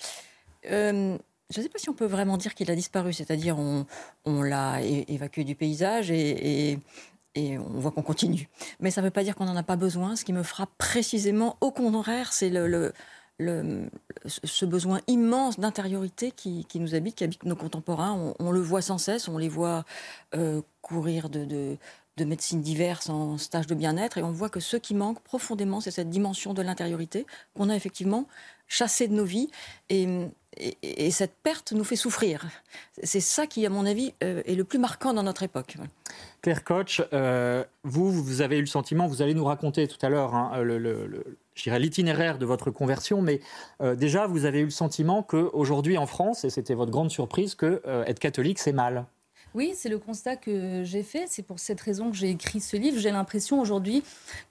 Je 1.50 1.58
ne 1.58 1.62
sais 1.62 1.68
pas 1.68 1.78
si 1.78 1.88
on 1.88 1.94
peut 1.94 2.06
vraiment 2.06 2.36
dire 2.36 2.54
qu'il 2.54 2.70
a 2.70 2.74
disparu, 2.74 3.12
c'est-à-dire 3.12 3.58
on, 3.58 3.86
l'a 4.42 4.82
évacué 4.82 5.44
du 5.44 5.54
paysage 5.54 6.10
et, 6.10 6.78
on 7.36 7.78
voit 7.78 7.92
qu'on 7.92 8.02
continue. 8.02 8.48
Mais 8.80 8.90
ça 8.90 9.00
ne 9.00 9.06
veut 9.06 9.12
pas 9.12 9.22
dire 9.22 9.36
qu'on 9.36 9.44
n'en 9.44 9.56
a 9.56 9.62
pas 9.62 9.76
besoin. 9.76 10.16
Ce 10.16 10.24
qui 10.24 10.32
me 10.32 10.42
frappe 10.42 10.70
précisément, 10.76 11.56
au 11.60 11.70
contraire, 11.70 12.32
c'est 12.32 12.50
ce 13.40 14.64
besoin 14.66 15.00
immense 15.06 15.60
d'intériorité 15.60 16.32
qui, 16.32 16.66
nous 16.74 16.94
habite, 16.94 17.14
qui 17.14 17.24
habite 17.24 17.44
nos 17.44 17.56
contemporains. 17.56 18.34
On, 18.40 18.50
le 18.50 18.60
voit 18.60 18.82
sans 18.82 18.98
cesse, 18.98 19.28
on 19.28 19.38
les 19.38 19.48
voit 19.48 19.84
euh, 20.34 20.60
courir 20.82 21.30
de 21.30 21.78
médecines 22.18 22.60
diverses 22.60 23.08
en 23.08 23.38
stage 23.38 23.68
de 23.68 23.74
bien-être 23.74 24.18
et 24.18 24.22
on 24.22 24.32
voit 24.32 24.50
que 24.50 24.60
ce 24.60 24.76
qui 24.76 24.94
manque 24.94 25.20
profondément, 25.20 25.80
c'est 25.80 25.92
cette 25.92 26.10
dimension 26.10 26.52
de 26.52 26.60
l'intériorité 26.60 27.24
qu'on 27.54 27.70
a 27.70 27.76
effectivement 27.76 28.26
chassée 28.66 29.08
de 29.08 29.14
nos 29.14 29.24
vies. 29.24 29.50
Et, 29.88 30.06
et, 30.82 31.10
cette 31.10 31.34
perte 31.42 31.72
nous 31.72 31.84
fait 31.84 31.96
souffrir. 31.96 32.46
C'est 33.02 33.20
ça 33.20 33.46
qui, 33.46 33.64
à 33.66 33.70
mon 33.70 33.86
avis, 33.86 34.14
euh, 34.22 34.42
est 34.44 34.54
le 34.54 34.64
plus 34.64 34.78
marquant 34.78 35.14
dans 35.14 35.22
notre 35.22 35.42
époque. 35.42 35.76
Claire 36.42 36.64
Koch, 36.64 37.02
euh, 37.12 37.64
vous, 37.84 38.10
vous 38.12 38.40
avez 38.40 38.58
eu 38.58 38.60
le 38.60 38.66
sentiment, 38.66 39.06
vous 39.06 39.22
allez 39.22 39.34
nous 39.34 39.44
raconter 39.44 39.88
tout 39.88 40.04
à 40.04 40.08
l'heure 40.08 40.34
hein, 40.34 40.52
l'itinéraire 41.78 42.38
de 42.38 42.46
votre 42.46 42.70
conversion, 42.70 43.22
mais 43.22 43.40
euh, 43.80 43.94
déjà, 43.94 44.26
vous 44.26 44.44
avez 44.44 44.60
eu 44.60 44.64
le 44.64 44.70
sentiment 44.70 45.22
qu'aujourd'hui 45.22 45.98
en 45.98 46.06
France, 46.06 46.44
et 46.44 46.50
c'était 46.50 46.74
votre 46.74 46.90
grande 46.90 47.10
surprise, 47.10 47.54
que 47.54 47.82
être 48.06 48.18
catholique, 48.18 48.58
c'est 48.58 48.72
mal. 48.72 49.06
Oui, 49.54 49.72
c'est 49.74 49.88
le 49.88 49.98
constat 49.98 50.36
que 50.36 50.84
j'ai 50.84 51.02
fait. 51.02 51.24
C'est 51.26 51.42
pour 51.42 51.58
cette 51.58 51.80
raison 51.80 52.10
que 52.10 52.16
j'ai 52.16 52.30
écrit 52.30 52.60
ce 52.60 52.76
livre. 52.76 52.98
J'ai 52.98 53.10
l'impression 53.10 53.60
aujourd'hui 53.60 54.02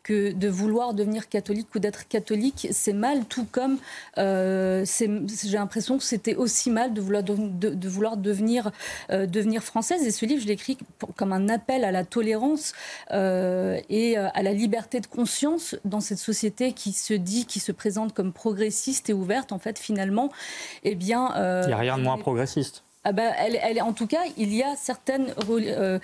que 0.04 0.32
de 0.32 0.48
vouloir 0.48 0.94
devenir 0.94 1.30
catholique 1.30 1.68
ou 1.76 1.80
d'être 1.80 2.08
catholique, 2.08 2.68
c'est 2.72 2.94
mal, 2.94 3.26
tout 3.26 3.46
comme 3.52 3.78
euh, 4.18 4.86
j'ai 4.86 5.58
l'impression 5.58 5.98
que 5.98 6.04
c'était 6.04 6.36
aussi 6.36 6.72
mal 6.72 6.94
de 6.94 7.02
vouloir, 7.02 7.24
de, 7.24 7.88
vouloir 7.88 8.18
devenir, 8.18 8.72
euh, 9.12 9.28
devenir 9.28 9.64
française. 9.64 10.04
Et 10.06 10.12
ce 10.12 10.26
livre, 10.26 10.42
je 10.42 10.48
l'écris 10.48 10.78
comme 11.16 11.32
un 11.32 11.48
appel 11.50 11.84
à 11.84 11.92
la 11.92 12.04
tolérance 12.04 12.74
euh, 13.12 13.80
et 13.90 14.18
à 14.18 14.42
la 14.42 14.54
liberté 14.54 15.00
de 15.00 15.08
conscience 15.08 15.76
dans 15.86 16.00
cette 16.00 16.18
société 16.18 16.74
qui 16.74 16.92
se 16.92 17.14
dit, 17.14 17.46
qui 17.46 17.60
se 17.60 17.72
présente 17.72 18.14
comme 18.14 18.34
progressiste 18.34 19.10
et 19.10 19.14
ouverte. 19.14 19.52
En 19.52 19.60
fait, 19.60 19.78
finalement, 19.78 20.32
eh 20.84 20.96
bien... 20.96 21.32
Il 21.64 21.68
n'y 21.68 21.74
a 21.74 21.78
rien 21.78 21.98
de 21.98 22.04
moins 22.04 22.18
progressiste. 22.18 22.84
Ah 23.10 23.14
ben, 23.14 23.34
en 23.82 23.94
tout 23.94 24.06
cas, 24.06 24.24
il 24.36 24.54
y 24.54 24.62
a 24.62 24.76
certaines, 24.76 25.34
euh, 25.50 25.98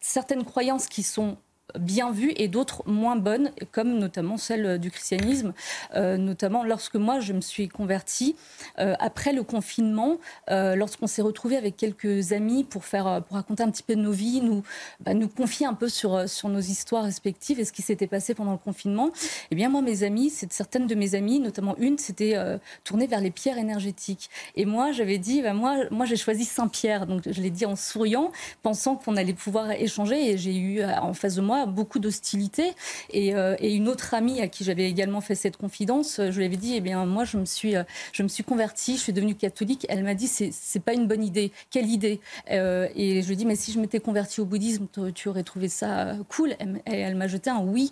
certaines 0.00 0.44
croyances 0.44 0.88
qui 0.88 1.04
sont 1.04 1.36
bien 1.78 2.10
vues 2.10 2.32
et 2.36 2.48
d'autres 2.48 2.82
moins 2.86 3.16
bonnes, 3.16 3.50
comme 3.70 3.98
notamment 3.98 4.36
celle 4.36 4.78
du 4.78 4.90
christianisme. 4.90 5.52
Euh, 5.94 6.16
notamment 6.16 6.64
lorsque 6.64 6.96
moi, 6.96 7.20
je 7.20 7.32
me 7.32 7.40
suis 7.40 7.68
convertie, 7.68 8.36
euh, 8.78 8.94
après 8.98 9.32
le 9.32 9.42
confinement, 9.42 10.18
euh, 10.50 10.74
lorsqu'on 10.74 11.06
s'est 11.06 11.22
retrouvés 11.22 11.56
avec 11.56 11.76
quelques 11.76 12.32
amis 12.32 12.64
pour, 12.64 12.84
faire, 12.84 13.22
pour 13.26 13.36
raconter 13.36 13.62
un 13.62 13.70
petit 13.70 13.82
peu 13.82 13.94
de 13.96 14.00
nos 14.00 14.12
vies, 14.12 14.40
nous, 14.40 14.62
bah, 15.00 15.14
nous 15.14 15.28
confier 15.28 15.66
un 15.66 15.74
peu 15.74 15.88
sur, 15.88 16.28
sur 16.28 16.48
nos 16.48 16.60
histoires 16.60 17.04
respectives 17.04 17.60
et 17.60 17.64
ce 17.64 17.72
qui 17.72 17.82
s'était 17.82 18.06
passé 18.06 18.34
pendant 18.34 18.52
le 18.52 18.58
confinement, 18.58 19.10
eh 19.50 19.54
bien 19.54 19.68
moi, 19.68 19.82
mes 19.82 20.02
amis, 20.02 20.30
certaines 20.30 20.86
de 20.86 20.94
mes 20.94 21.14
amies, 21.14 21.40
notamment 21.40 21.76
une, 21.78 21.98
s'était 21.98 22.36
tournée 22.84 23.06
vers 23.06 23.20
les 23.20 23.30
pierres 23.30 23.58
énergétiques. 23.58 24.30
Et 24.56 24.64
moi, 24.64 24.92
j'avais 24.92 25.18
dit, 25.18 25.42
bah, 25.42 25.54
moi, 25.54 25.76
moi 25.90 26.06
j'ai 26.06 26.16
choisi 26.16 26.44
Saint-Pierre. 26.44 27.06
Donc 27.06 27.22
je 27.30 27.40
l'ai 27.40 27.50
dit 27.50 27.66
en 27.66 27.76
souriant, 27.76 28.32
pensant 28.62 28.96
qu'on 28.96 29.16
allait 29.16 29.32
pouvoir 29.32 29.70
échanger. 29.72 30.30
Et 30.30 30.38
j'ai 30.38 30.56
eu 30.56 30.82
en 30.84 31.14
face 31.14 31.36
de 31.36 31.40
moi 31.40 31.61
beaucoup 31.66 31.98
d'hostilité. 31.98 32.74
Euh, 33.14 33.56
et, 33.58 33.74
une 33.74 33.88
autre 33.88 34.14
amie 34.14 34.40
à 34.40 34.48
qui 34.48 34.64
j'avais 34.64 34.88
également 34.88 35.20
fait 35.20 35.34
cette 35.34 35.56
confidence, 35.56 36.20
je 36.20 36.38
lui 36.38 36.44
avais 36.44 36.56
dit, 36.56 36.74
eh 36.76 36.80
bien, 36.80 37.04
moi, 37.06 37.24
je 37.24 37.36
me 37.36 37.44
suis, 37.44 37.76
euh, 37.76 37.84
je 38.12 38.22
me 38.22 38.28
suis 38.28 38.44
convertie, 38.44 38.96
je 38.96 39.02
suis 39.02 39.12
devenue 39.12 39.34
catholique. 39.34 39.86
Elle 39.88 40.04
m'a 40.04 40.14
dit, 40.14 40.26
c'est 40.26 40.80
pas 40.80 40.94
une 40.94 41.06
bonne 41.06 41.24
idée. 41.24 41.52
Quelle 41.70 41.86
idée? 41.86 42.20
Euh, 42.50 42.88
Et 42.94 43.22
je 43.22 43.26
lui 43.26 43.34
ai 43.34 43.36
dit, 43.36 43.46
mais 43.46 43.56
si 43.56 43.72
je 43.72 43.80
m'étais 43.80 44.00
convertie 44.00 44.40
au 44.40 44.44
bouddhisme, 44.44 44.86
tu 45.14 45.28
aurais 45.28 45.42
trouvé 45.42 45.68
ça 45.68 46.16
cool. 46.28 46.54
Et 46.86 46.98
elle 46.98 47.16
m'a 47.16 47.28
jeté 47.28 47.50
un 47.50 47.60
oui 47.60 47.90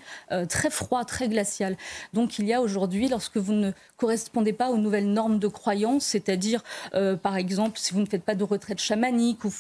très 0.49 0.71
froid, 0.71 1.05
très 1.05 1.29
glacial. 1.29 1.77
Donc, 2.13 2.39
il 2.39 2.47
y 2.47 2.53
a 2.53 2.61
aujourd'hui, 2.61 3.09
lorsque 3.09 3.37
vous 3.37 3.53
ne 3.53 3.73
correspondez 3.97 4.53
pas 4.53 4.71
aux 4.71 4.79
nouvelles 4.79 5.11
normes 5.11 5.39
de 5.39 5.49
croyance, 5.49 6.05
c'est-à-dire, 6.05 6.63
par 7.23 7.37
exemple, 7.37 7.79
si 7.79 7.93
vous 7.95 8.01
ne 8.01 8.07
faites 8.07 8.25
pas 8.25 8.35
de 8.35 8.45
retraite 8.45 8.81
chamanique 8.81 9.45
ou, 9.45 9.53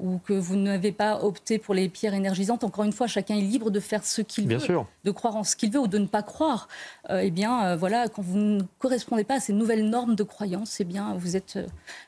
ou 0.00 0.18
que 0.18 0.32
vous 0.32 0.56
n'avez 0.56 0.92
pas 0.92 1.22
opté 1.22 1.58
pour 1.58 1.74
les 1.74 1.88
pierres 1.88 2.14
énergisantes, 2.14 2.64
encore 2.64 2.84
une 2.84 2.92
fois, 2.92 3.06
chacun 3.06 3.29
est 3.38 3.42
libre 3.42 3.70
de 3.70 3.80
faire 3.80 4.04
ce 4.04 4.22
qu'il 4.22 4.48
veut, 4.48 4.58
de 5.04 5.10
croire 5.10 5.36
en 5.36 5.44
ce 5.44 5.56
qu'il 5.56 5.70
veut 5.70 5.80
ou 5.80 5.88
de 5.88 5.98
ne 5.98 6.06
pas 6.06 6.22
croire. 6.22 6.68
Euh, 7.10 7.20
eh 7.22 7.30
bien, 7.30 7.64
euh, 7.64 7.76
voilà, 7.76 8.08
quand 8.08 8.22
vous 8.22 8.38
ne 8.38 8.62
correspondez 8.78 9.24
pas 9.24 9.34
à 9.34 9.40
ces 9.40 9.52
nouvelles 9.52 9.88
normes 9.88 10.14
de 10.14 10.22
croyance, 10.22 10.80
eh 10.80 10.84
bien, 10.84 11.14
vous 11.16 11.36
êtes 11.36 11.56
euh, 11.56 11.66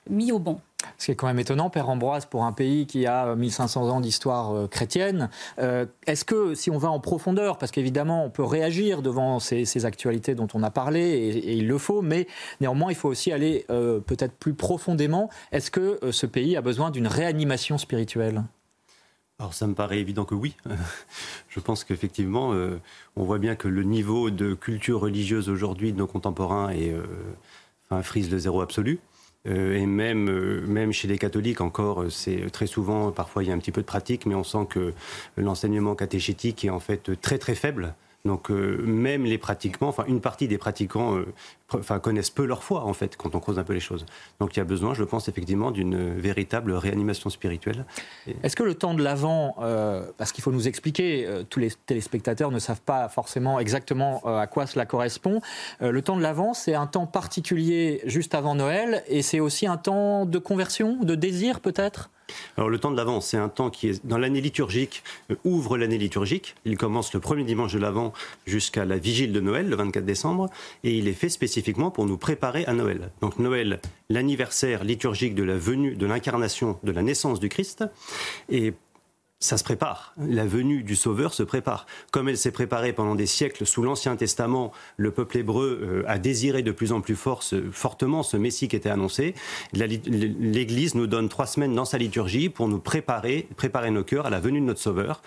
mis 0.09 0.33
au 0.33 0.38
banc. 0.38 0.61
Ce 0.99 1.07
qui 1.07 1.12
est 1.12 1.14
quand 1.14 1.29
même 1.29 1.38
étonnant, 1.38 1.71
Père 1.71 1.88
Ambroise, 1.88 2.26
pour 2.26 2.45
un 2.45 2.52
pays 2.52 2.87
qui 2.87 3.07
a 3.07 3.37
1500 3.37 3.88
ans 3.88 4.00
d'histoire 4.00 4.69
chrétienne, 4.69 5.31
est-ce 6.09 6.25
que 6.25 6.57
si 6.57 6.73
on 6.73 6.79
va 6.79 6.91
en 6.91 6.99
profondeur, 6.99 7.57
parce 7.57 7.71
qu'évidemment 7.71 8.25
on 8.25 8.31
peut 8.31 8.43
réagir 8.43 9.00
devant 9.00 9.38
ces, 9.38 9.87
actualités 9.87 10.35
dont 10.35 10.49
on 10.55 10.62
a 10.64 10.71
parlé, 10.71 11.02
et, 11.02 11.52
il 11.52 11.69
le 11.69 11.79
faut, 11.79 12.02
mais 12.02 12.26
néanmoins 12.61 12.91
il 12.91 12.97
faut 12.97 13.09
aussi 13.09 13.31
aller 13.31 13.64
peut-être 13.69 14.33
plus 14.33 14.55
profondément, 14.55 15.31
est-ce 15.52 15.71
que 15.71 16.00
ce 16.11 16.26
pays 16.26 16.57
a 16.57 16.62
besoin 16.62 16.91
d'une 16.91 17.07
réanimation 17.07 17.79
spirituelle? 17.79 18.43
Alors 19.42 19.54
ça 19.54 19.66
me 19.66 19.75
paraît 19.75 19.99
évident 19.99 20.25
que 20.25 20.37
oui. 20.37 20.54
Je 21.49 21.58
pense 21.58 21.82
qu'effectivement, 21.82 22.52
euh, 22.52 22.78
on 23.16 23.25
voit 23.25 23.40
bien 23.40 23.56
que 23.56 23.66
le 23.66 23.82
niveau 23.82 24.30
de 24.30 24.54
culture 24.54 25.00
religieuse 25.00 25.49
aujourd'hui 25.49 25.92
de 25.92 25.99
nos 25.99 26.06
contemporains 26.06 26.70
est, 26.70 26.92
euh, 26.92 27.02
enfin, 27.90 28.02
frise 28.02 28.30
le 28.30 28.38
zéro 28.38 28.61
absolu. 28.61 29.00
Euh, 29.49 29.75
et 29.75 29.84
même, 29.84 30.30
même 30.66 30.92
chez 30.92 31.08
les 31.08 31.18
catholiques, 31.18 31.61
encore, 31.61 32.04
c'est 32.08 32.52
très 32.52 32.68
souvent, 32.68 33.11
parfois 33.11 33.42
il 33.42 33.49
y 33.49 33.50
a 33.50 33.54
un 33.54 33.58
petit 33.58 33.72
peu 33.72 33.80
de 33.80 33.87
pratique, 33.87 34.26
mais 34.26 34.37
on 34.37 34.44
sent 34.44 34.68
que 34.70 34.94
l'enseignement 35.37 35.96
catéchétique 35.96 36.64
est 36.64 36.70
en 36.70 36.78
fait 36.78 37.20
très 37.20 37.38
très 37.38 37.56
faible. 37.56 37.96
Donc 38.25 38.50
même 38.50 39.25
les 39.25 39.38
pratiquants, 39.38 39.88
enfin 39.88 40.04
une 40.06 40.20
partie 40.20 40.46
des 40.46 40.58
pratiquants 40.58 41.18
enfin, 41.79 41.99
connaissent 41.99 42.31
peu 42.31 42.45
leur 42.45 42.62
foi, 42.62 42.85
en 42.85 42.93
fait, 42.93 43.17
quand 43.17 43.35
on 43.35 43.41
creuse 43.41 43.59
un 43.59 43.64
peu 43.64 43.73
les 43.73 43.81
choses. 43.81 44.07
Donc 44.41 44.57
il 44.57 44.59
y 44.59 44.62
a 44.62 44.64
besoin, 44.64 44.95
je 44.95 45.05
pense, 45.05 45.29
effectivement, 45.29 45.71
d'une 45.71 46.19
véritable 46.19 46.73
réanimation 46.73 47.31
spirituelle. 47.31 47.85
Est-ce 48.43 48.57
que 48.57 48.62
le 48.62 48.75
temps 48.75 48.95
de 48.95 49.02
l'Avent, 49.02 49.57
euh, 49.61 50.05
parce 50.19 50.33
qu'il 50.33 50.43
faut 50.43 50.52
nous 50.52 50.69
expliquer, 50.69 51.26
euh, 51.26 51.45
tous 51.49 51.61
les 51.61 51.71
téléspectateurs 51.87 52.50
ne 52.50 52.59
savent 52.59 52.81
pas 52.81 53.09
forcément 53.09 53.59
exactement 53.59 54.23
euh, 54.26 54.38
à 54.38 54.47
quoi 54.47 54.67
cela 54.67 54.87
correspond, 54.87 55.41
le 55.81 56.02
temps 56.02 56.17
de 56.17 56.23
l'Avent, 56.23 56.55
c'est 56.55 56.75
un 56.75 56.87
temps 56.87 57.07
particulier 57.07 58.00
juste 58.05 58.35
avant 58.35 58.55
Noël, 58.55 59.02
et 59.09 59.23
c'est 59.23 59.41
aussi 59.41 59.67
un 59.67 59.76
temps 59.76 60.26
de 60.26 60.38
conversion, 60.38 60.99
de 61.02 61.14
désir 61.14 61.61
peut-être? 61.61 62.11
Alors 62.57 62.71
le 62.71 62.79
temps 62.79 62.91
de 62.91 62.97
l'Avent, 62.97 63.21
c'est 63.21 63.37
un 63.37 63.49
temps 63.49 63.71
qui 63.71 63.88
est 63.88 64.07
dans 64.07 64.19
l'année 64.19 64.41
liturgique, 64.41 65.02
ouvre 65.45 65.76
l'année 65.76 65.99
liturgique. 65.99 66.55
Il 66.64 66.76
commence 66.76 67.12
le 67.12 67.21
premier 67.21 67.45
dimanche 67.45 67.73
de 67.73 67.79
l'Avent 67.79 68.12
jusqu'à 68.47 68.85
la 68.85 68.97
vigile 68.97 69.33
de 69.33 69.41
Noël, 69.41 69.69
le 69.69 69.76
24 69.76 70.05
décembre, 70.05 70.49
et 70.85 70.97
il 70.97 71.09
est 71.09 71.12
fait 71.12 71.29
spécifiquement 71.29 71.62
pour 71.90 72.07
nous 72.07 72.19
préparer 72.19 72.64
à 72.66 72.73
Noël. 72.73 73.11
Donc 73.21 73.38
Noël, 73.38 73.81
l'anniversaire 74.09 74.85
liturgique 74.85 75.35
de 75.35 75.42
la 75.42 75.57
venue, 75.57 75.95
de 75.95 76.07
l'incarnation, 76.07 76.78
de 76.83 76.92
la 76.92 77.02
naissance 77.02 77.40
du 77.40 77.49
Christ. 77.49 77.85
Et 78.49 78.75
ça 79.42 79.59
se 79.59 79.64
prépare. 79.64 80.14
La 80.19 80.47
venue 80.47 80.85
du 80.85 80.95
Sauveur 80.95 81.35
se 81.35 81.42
prépare. 81.42 81.87
Comme 82.12 82.28
elle 82.28 82.38
s'est 82.38 82.52
préparée 82.52 82.92
pendant 82.92 83.16
des 83.16 83.26
siècles 83.26 83.66
sous 83.66 83.83
l'Ancien 83.83 84.14
Testament, 84.14 84.73
le 84.97 85.11
peuple 85.11 85.38
hébreu 85.38 85.81
euh, 85.83 86.04
a 86.07 86.19
désiré 86.19 86.62
de 86.62 86.71
plus 86.71 86.92
en 86.92 87.00
plus 87.00 87.16
fort 87.16 87.42
fortement 87.73 88.23
ce 88.23 88.37
Messie 88.37 88.69
qui 88.69 88.76
était 88.76 88.88
annoncé. 88.88 89.35
L'Église 89.73 90.95
nous 90.95 91.09
donne 91.09 91.28
trois 91.28 91.47
semaines 91.47 91.75
dans 91.75 91.85
sa 91.85 91.99
liturgie 91.99 92.50
pour 92.50 92.69
nous 92.69 92.78
préparer, 92.78 93.49
préparer 93.57 93.90
nos 93.90 94.04
cœurs 94.04 94.26
à 94.26 94.31
la 94.31 94.38
venue 94.38 94.61
de 94.61 94.66
notre 94.66 94.81
Sauveur. 94.81 95.23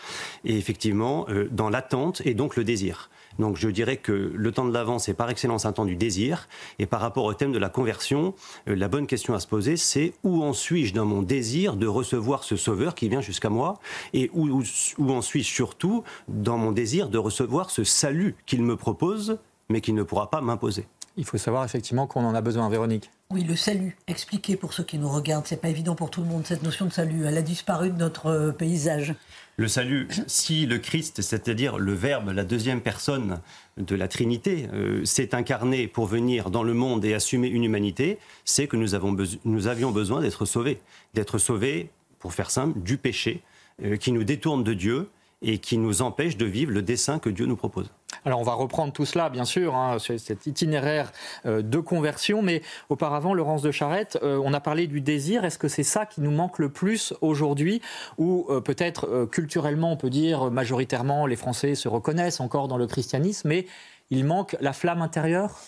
Et 0.45 0.57
effectivement, 0.57 1.25
euh, 1.29 1.49
dans 1.51 1.69
l'attente 1.69 2.21
et 2.23 2.33
donc 2.33 2.55
le 2.55 2.63
désir. 2.63 3.09
Donc 3.39 3.57
je 3.57 3.69
dirais 3.69 3.97
que 3.97 4.11
le 4.11 4.51
temps 4.51 4.65
de 4.65 4.73
l'avance 4.73 5.05
c'est 5.05 5.13
par 5.13 5.29
excellence 5.29 5.65
un 5.65 5.73
temps 5.73 5.85
du 5.85 5.95
désir. 5.95 6.47
Et 6.79 6.85
par 6.85 7.01
rapport 7.01 7.25
au 7.25 7.33
thème 7.33 7.51
de 7.51 7.59
la 7.59 7.69
conversion, 7.69 8.33
euh, 8.67 8.75
la 8.75 8.87
bonne 8.87 9.07
question 9.07 9.33
à 9.33 9.39
se 9.39 9.47
poser, 9.47 9.77
c'est 9.77 10.13
où 10.23 10.43
en 10.43 10.53
suis-je 10.53 10.93
dans 10.93 11.05
mon 11.05 11.21
désir 11.21 11.75
de 11.75 11.87
recevoir 11.87 12.43
ce 12.43 12.55
sauveur 12.55 12.95
qui 12.95 13.09
vient 13.09 13.21
jusqu'à 13.21 13.49
moi? 13.49 13.79
Et 14.13 14.29
où, 14.33 14.61
où, 14.97 15.11
en 15.11 15.21
suis-je 15.21 15.49
surtout 15.49 16.03
dans 16.27 16.57
mon 16.57 16.71
désir 16.71 17.09
de 17.09 17.17
recevoir 17.17 17.69
ce 17.69 17.83
salut 17.83 18.35
qu'il 18.45 18.63
me 18.63 18.75
propose, 18.75 19.37
mais 19.69 19.81
qu'il 19.81 19.95
ne 19.95 20.03
pourra 20.03 20.29
pas 20.29 20.41
m'imposer? 20.41 20.87
Il 21.17 21.25
faut 21.25 21.37
savoir 21.37 21.63
effectivement 21.63 22.07
qu'on 22.07 22.25
en 22.25 22.35
a 22.35 22.41
besoin, 22.41 22.69
Véronique. 22.69 23.09
Oui, 23.31 23.43
le 23.43 23.55
salut. 23.55 23.97
Expliquez 24.07 24.57
pour 24.57 24.73
ceux 24.73 24.83
qui 24.83 24.97
nous 24.97 25.09
regardent, 25.09 25.47
c'est 25.47 25.61
pas 25.61 25.69
évident 25.69 25.95
pour 25.95 26.09
tout 26.09 26.21
le 26.21 26.27
monde 26.27 26.45
cette 26.45 26.61
notion 26.61 26.85
de 26.85 26.91
salut. 26.91 27.25
Elle 27.25 27.37
a 27.37 27.41
disparu 27.41 27.89
de 27.89 27.97
notre 27.97 28.27
euh, 28.27 28.51
paysage. 28.51 29.15
Le 29.57 29.69
salut, 29.69 30.09
si 30.27 30.65
le 30.65 30.79
Christ, 30.79 31.21
c'est-à-dire 31.21 31.77
le 31.77 31.93
Verbe, 31.93 32.31
la 32.31 32.43
deuxième 32.43 32.81
personne 32.81 33.39
de 33.77 33.95
la 33.95 34.09
Trinité, 34.09 34.67
euh, 34.73 35.05
s'est 35.05 35.33
incarné 35.33 35.87
pour 35.87 36.07
venir 36.07 36.49
dans 36.49 36.63
le 36.63 36.73
monde 36.73 37.05
et 37.05 37.13
assumer 37.13 37.47
une 37.47 37.63
humanité, 37.63 38.17
c'est 38.43 38.67
que 38.67 38.75
nous, 38.75 38.95
avions 38.95 39.91
besoin 39.91 40.19
d'être 40.19 40.43
sauvés. 40.43 40.81
D'être 41.13 41.37
sauvés, 41.37 41.89
pour 42.19 42.33
faire 42.33 42.51
simple, 42.51 42.81
du 42.81 42.97
péché 42.97 43.43
euh, 43.81 43.95
qui 43.95 44.11
nous 44.11 44.25
détourne 44.25 44.65
de 44.65 44.73
Dieu 44.73 45.07
et 45.41 45.59
qui 45.59 45.77
nous 45.77 46.01
empêche 46.01 46.37
de 46.37 46.45
vivre 46.45 46.71
le 46.71 46.81
dessein 46.81 47.19
que 47.19 47.29
Dieu 47.29 47.45
nous 47.45 47.55
propose. 47.55 47.91
Alors 48.23 48.39
on 48.39 48.43
va 48.43 48.53
reprendre 48.53 48.93
tout 48.93 49.05
cela, 49.05 49.29
bien 49.29 49.45
sûr, 49.45 49.75
hein, 49.75 49.97
cet 49.99 50.47
itinéraire 50.47 51.11
euh, 51.45 51.61
de 51.61 51.79
conversion, 51.79 52.41
mais 52.41 52.61
auparavant, 52.89 53.33
Laurence 53.33 53.61
de 53.61 53.71
Charette, 53.71 54.17
euh, 54.23 54.41
on 54.43 54.53
a 54.53 54.59
parlé 54.59 54.87
du 54.87 55.01
désir. 55.01 55.43
Est-ce 55.45 55.59
que 55.59 55.67
c'est 55.67 55.83
ça 55.83 56.05
qui 56.05 56.21
nous 56.21 56.31
manque 56.31 56.59
le 56.59 56.69
plus 56.69 57.13
aujourd'hui? 57.21 57.81
Ou 58.17 58.47
euh, 58.49 58.61
peut-être 58.61 59.27
culturellement, 59.31 59.91
on 59.91 59.97
peut 59.97 60.09
dire 60.09 60.49
majoritairement, 60.49 61.27
les 61.27 61.35
Français 61.35 61.75
se 61.75 61.87
reconnaissent 61.87 62.39
encore 62.39 62.67
dans 62.67 62.77
le 62.77 62.87
christianisme, 62.87 63.49
mais 63.49 63.67
il 64.09 64.25
manque 64.25 64.55
la 64.61 64.73
flamme 64.73 65.01
intérieure? 65.01 65.59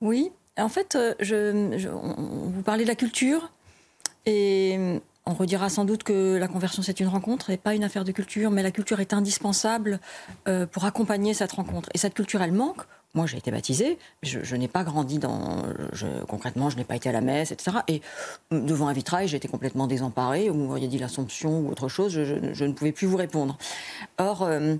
Oui, 0.00 0.30
en 0.58 0.68
fait, 0.68 0.96
je, 1.20 1.88
vous 1.90 2.62
parlez 2.62 2.84
de 2.84 2.88
la 2.88 2.94
culture, 2.94 3.50
et 4.26 5.00
on 5.26 5.32
redira 5.32 5.70
sans 5.70 5.84
doute 5.84 6.02
que 6.02 6.36
la 6.36 6.48
conversion, 6.48 6.82
c'est 6.82 7.00
une 7.00 7.08
rencontre 7.08 7.50
et 7.50 7.56
pas 7.56 7.74
une 7.74 7.84
affaire 7.84 8.04
de 8.04 8.12
culture, 8.12 8.50
mais 8.50 8.62
la 8.62 8.70
culture 8.70 9.00
est 9.00 9.14
indispensable 9.14 9.98
euh, 10.48 10.66
pour 10.66 10.84
accompagner 10.84 11.32
cette 11.32 11.52
rencontre. 11.52 11.88
Et 11.94 11.98
cette 11.98 12.14
culture, 12.14 12.42
elle 12.42 12.52
manque. 12.52 12.82
Moi, 13.14 13.26
j'ai 13.26 13.38
été 13.38 13.52
baptisée, 13.52 13.96
je, 14.24 14.56
n'ai 14.56 14.66
pas 14.66 14.82
grandi 14.82 15.20
dans. 15.20 15.62
concrètement, 16.26 16.68
je 16.68 16.76
n'ai 16.76 16.82
pas 16.82 16.96
été 16.96 17.08
à 17.08 17.12
la 17.12 17.20
messe, 17.20 17.52
etc. 17.52 17.78
Et 17.86 18.02
devant 18.50 18.88
un 18.88 18.92
vitrail, 18.92 19.28
j'étais 19.28 19.46
complètement 19.46 19.86
désemparée. 19.86 20.48
Vous 20.48 20.56
m'auriez 20.56 20.88
dit 20.88 20.98
l'Assomption 20.98 21.60
ou 21.60 21.70
autre 21.70 21.88
chose, 21.88 22.12
je, 22.12 22.64
ne 22.64 22.72
pouvais 22.72 22.90
plus 22.90 23.06
vous 23.06 23.16
répondre. 23.16 23.56
Or, 24.18 24.42
euh, 24.42 24.74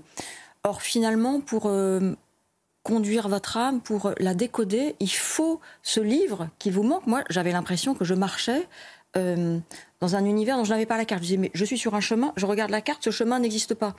or 0.63 0.81
finalement, 0.81 1.39
pour. 1.39 1.67
Euh, 1.67 2.13
conduire 2.83 3.27
votre 3.29 3.57
âme, 3.57 3.81
pour 3.81 4.11
la 4.19 4.35
décoder, 4.35 4.95
il 4.99 5.09
faut 5.09 5.59
ce 5.81 5.99
livre 5.99 6.49
qui 6.59 6.69
vous 6.69 6.83
manque. 6.83 7.07
Moi, 7.07 7.23
j'avais 7.31 7.51
l'impression 7.51 7.95
que 7.95 8.05
je 8.05 8.13
marchais 8.13 8.67
dans 9.15 10.15
un 10.15 10.25
univers 10.25 10.57
dont 10.57 10.63
je 10.63 10.71
n'avais 10.71 10.85
pas 10.85 10.97
la 10.97 11.05
carte. 11.05 11.21
Je 11.21 11.27
disais, 11.27 11.37
mais 11.37 11.51
je 11.53 11.65
suis 11.65 11.77
sur 11.77 11.95
un 11.95 12.01
chemin, 12.01 12.33
je 12.35 12.45
regarde 12.45 12.71
la 12.71 12.81
carte, 12.81 13.03
ce 13.03 13.11
chemin 13.11 13.39
n'existe 13.39 13.73
pas. 13.73 13.95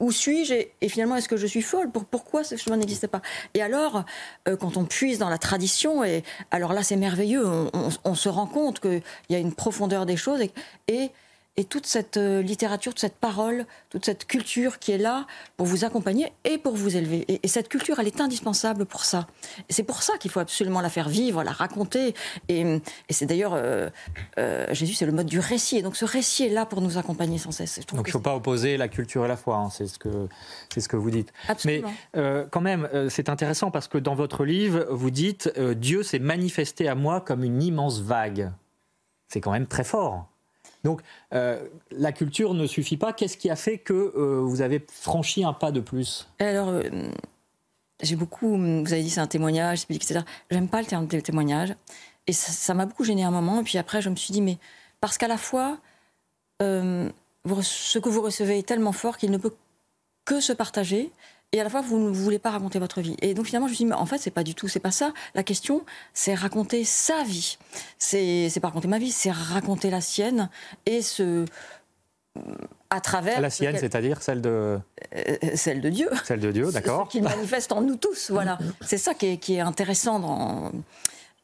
Où, 0.00 0.12
suis-je 0.12 0.52
et, 0.82 0.88
finalement 0.90 1.16
est-ce 1.16 1.30
que 1.30 1.38
je 1.38 1.46
suis 1.46 1.62
folle 1.62 1.90
Pourquoi 1.90 2.44
ce 2.44 2.56
chemin 2.56 2.76
n'existe 2.76 3.06
pas? 3.06 3.22
Et 3.54 3.62
alors, 3.62 4.04
quand 4.44 4.76
on 4.76 4.84
puise 4.84 5.18
dans 5.18 5.30
la 5.30 5.38
tradition, 5.38 6.04
et 6.04 6.22
alors 6.50 6.74
là 6.74 6.82
c'est 6.82 6.96
merveilleux, 6.96 7.46
on, 8.04 8.14
se 8.14 8.28
rend 8.28 8.46
compte 8.46 8.80
qu'il 8.80 9.02
y 9.30 9.34
a 9.34 9.38
une 9.38 9.54
profondeur 9.54 10.04
des 10.04 10.18
choses 10.18 10.42
et 10.88 11.10
toute 11.68 11.86
cette 11.86 12.16
euh, 12.16 12.40
littérature, 12.40 12.92
toute 12.92 13.00
cette 13.00 13.16
parole, 13.16 13.66
toute 13.90 14.06
cette 14.06 14.26
culture 14.26 14.78
qui 14.78 14.92
est 14.92 14.98
là 14.98 15.26
pour 15.56 15.66
vous 15.66 15.84
accompagner 15.84 16.32
et 16.44 16.56
pour 16.56 16.74
vous 16.74 16.96
élever. 16.96 17.26
Et, 17.28 17.46
cette 17.48 17.68
culture, 17.68 17.98
elle 17.98 18.06
est 18.06 18.20
indispensable 18.22 18.86
pour 18.86 19.04
ça. 19.04 19.26
Et 19.68 19.72
c'est 19.72 19.82
pour 19.82 20.02
ça 20.02 20.16
qu'il 20.16 20.30
faut 20.30 20.40
absolument 20.40 20.80
la 20.80 20.88
faire 20.88 21.10
vivre, 21.10 21.42
la 21.44 21.52
raconter. 21.52 22.14
Et, 22.48 22.80
c'est 23.10 23.26
d'ailleurs, 23.26 23.52
euh, 23.54 23.90
euh, 24.38 24.66
Jésus, 24.72 24.94
c'est 24.94 25.04
le 25.04 25.12
mode 25.12 25.26
du 25.26 25.38
récit. 25.38 25.76
Et 25.76 25.82
donc 25.82 25.96
ce 25.96 26.06
récit 26.06 26.44
est 26.44 26.50
là 26.50 26.64
pour 26.64 26.80
nous 26.80 26.96
accompagner 26.96 27.36
sans 27.36 27.52
cesse. 27.52 27.80
Donc 27.92 28.06
il 28.06 28.08
ne 28.08 28.12
faut 28.12 28.20
pas 28.20 28.34
opposer 28.34 28.78
la 28.78 28.88
culture 28.88 29.26
et 29.26 29.28
la 29.28 29.36
foi, 29.36 29.56
hein. 29.56 29.68
c'est 29.70 29.86
ce, 29.86 29.98
que, 29.98 30.28
ce 30.74 30.88
que 30.88 30.96
vous 30.96 31.10
dites. 31.10 31.32
Absolument. 31.48 31.92
Mais 32.14 32.46
quand 32.50 32.62
même, 32.62 32.88
c'est 33.10 33.28
intéressant 33.28 33.70
parce 33.70 33.88
que 33.88 33.98
dans 33.98 34.14
votre 34.14 34.44
livre, 34.44 34.86
vous 34.90 35.10
dites 35.10 35.52
Dieu 35.58 36.02
s'est 36.02 36.18
manifesté 36.18 36.88
à 36.88 36.94
moi 36.94 37.20
comme 37.20 37.44
une 37.44 37.62
immense 37.62 38.00
vague. 38.00 38.50
C'est 39.28 39.40
quand 39.40 39.52
même 39.52 39.66
très 39.66 39.84
fort. 39.84 40.31
Donc 40.84 41.02
euh, 41.32 41.66
la 41.90 42.12
culture 42.12 42.54
ne 42.54 42.66
suffit 42.66 42.96
pas. 42.96 43.12
Qu'est-ce 43.12 43.36
qui 43.36 43.50
a 43.50 43.56
fait 43.56 43.78
que 43.78 43.92
euh, 43.92 44.40
vous 44.42 44.62
avez 44.62 44.84
franchi 44.90 45.44
un 45.44 45.52
pas 45.52 45.72
de 45.72 45.80
plus? 45.80 46.28
Alors, 46.38 46.68
euh, 46.68 46.82
j'ai 48.02 48.16
beaucoup, 48.16 48.56
vous 48.56 48.92
avez 48.92 49.02
dit 49.02 49.10
c'est 49.10 49.20
un 49.20 49.26
témoignage, 49.26 49.84
etc. 49.88 50.20
J'aime 50.50 50.68
pas 50.68 50.80
le 50.80 50.86
terme 50.86 51.06
de 51.06 51.20
témoignage. 51.20 51.74
Et 52.26 52.32
ça 52.32 52.74
m'a 52.74 52.86
beaucoup 52.86 53.04
gêné 53.04 53.24
un 53.24 53.30
moment. 53.30 53.60
Et 53.60 53.64
puis 53.64 53.78
après, 53.78 54.00
je 54.00 54.08
me 54.08 54.14
suis 54.14 54.32
dit, 54.32 54.42
mais 54.42 54.58
parce 55.00 55.18
qu'à 55.18 55.26
la 55.26 55.36
fois, 55.36 55.78
ce 56.60 57.98
que 57.98 58.08
vous 58.08 58.22
recevez 58.22 58.60
est 58.60 58.66
tellement 58.66 58.92
fort 58.92 59.16
qu'il 59.16 59.32
ne 59.32 59.38
peut 59.38 59.52
que 60.24 60.40
se 60.40 60.52
partager 60.52 61.10
et 61.52 61.60
à 61.60 61.64
la 61.64 61.70
fois 61.70 61.80
vous 61.82 61.98
ne 61.98 62.10
voulez 62.10 62.38
pas 62.38 62.50
raconter 62.50 62.78
votre 62.78 63.00
vie. 63.00 63.16
Et 63.22 63.34
donc 63.34 63.46
finalement 63.46 63.66
je 63.66 63.72
me 63.72 63.76
suis 63.76 63.84
dit 63.84 63.90
mais 63.90 63.96
en 63.96 64.06
fait 64.06 64.18
c'est 64.18 64.30
pas 64.30 64.42
du 64.42 64.54
tout, 64.54 64.68
c'est 64.68 64.80
pas 64.80 64.90
ça. 64.90 65.12
La 65.34 65.42
question 65.42 65.84
c'est 66.14 66.34
raconter 66.34 66.84
sa 66.84 67.22
vie. 67.22 67.58
C'est 67.98 68.48
c'est 68.50 68.60
pas 68.60 68.68
raconter 68.68 68.88
ma 68.88 68.98
vie, 68.98 69.12
c'est 69.12 69.30
raconter 69.30 69.90
la 69.90 70.00
sienne 70.00 70.48
et 70.86 71.02
ce 71.02 71.44
à 72.90 73.00
travers 73.00 73.40
la 73.40 73.50
sienne, 73.50 73.76
c'est-à-dire 73.78 74.22
celle 74.22 74.40
de 74.40 74.78
euh, 75.14 75.36
celle 75.54 75.80
de 75.80 75.90
Dieu. 75.90 76.08
Celle 76.24 76.40
de 76.40 76.50
Dieu, 76.50 76.70
d'accord. 76.72 77.08
Qui 77.08 77.20
manifeste 77.20 77.72
en 77.72 77.82
nous 77.82 77.96
tous, 77.96 78.30
voilà. 78.30 78.58
c'est 78.80 78.98
ça 78.98 79.14
qui 79.14 79.26
est, 79.26 79.36
qui 79.38 79.54
est 79.54 79.60
intéressant 79.60 80.18
dans 80.18 80.72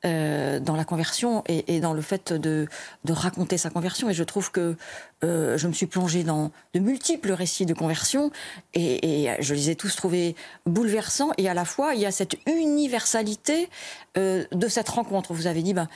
euh, 0.04 0.60
dans 0.60 0.76
la 0.76 0.84
conversion 0.84 1.42
et, 1.48 1.80
dans 1.80 1.92
le 1.92 2.02
fait 2.02 2.32
de, 2.32 2.68
raconter 3.08 3.58
sa 3.58 3.68
conversion. 3.68 4.08
Et 4.08 4.14
je 4.14 4.22
trouve 4.22 4.52
que 4.52 4.76
euh, 5.24 5.58
je 5.58 5.66
me 5.66 5.72
suis 5.72 5.86
plongée 5.86 6.22
dans 6.22 6.52
de 6.72 6.78
multiples 6.78 7.32
récits 7.32 7.66
de 7.66 7.74
conversion 7.74 8.30
et, 8.74 9.28
je 9.40 9.54
les 9.54 9.70
ai 9.70 9.74
tous 9.74 9.96
trouvés 9.96 10.36
bouleversants. 10.66 11.32
Et 11.36 11.48
à 11.48 11.54
la 11.54 11.64
fois, 11.64 11.94
il 11.94 12.00
y 12.00 12.06
a 12.06 12.12
cette 12.12 12.36
universalité 12.46 13.68
euh, 14.16 14.44
de 14.52 14.68
cette 14.68 14.88
rencontre. 14.88 15.32
Vous 15.32 15.48
avez 15.48 15.62
dit, 15.62 15.74
ben, 15.74 15.88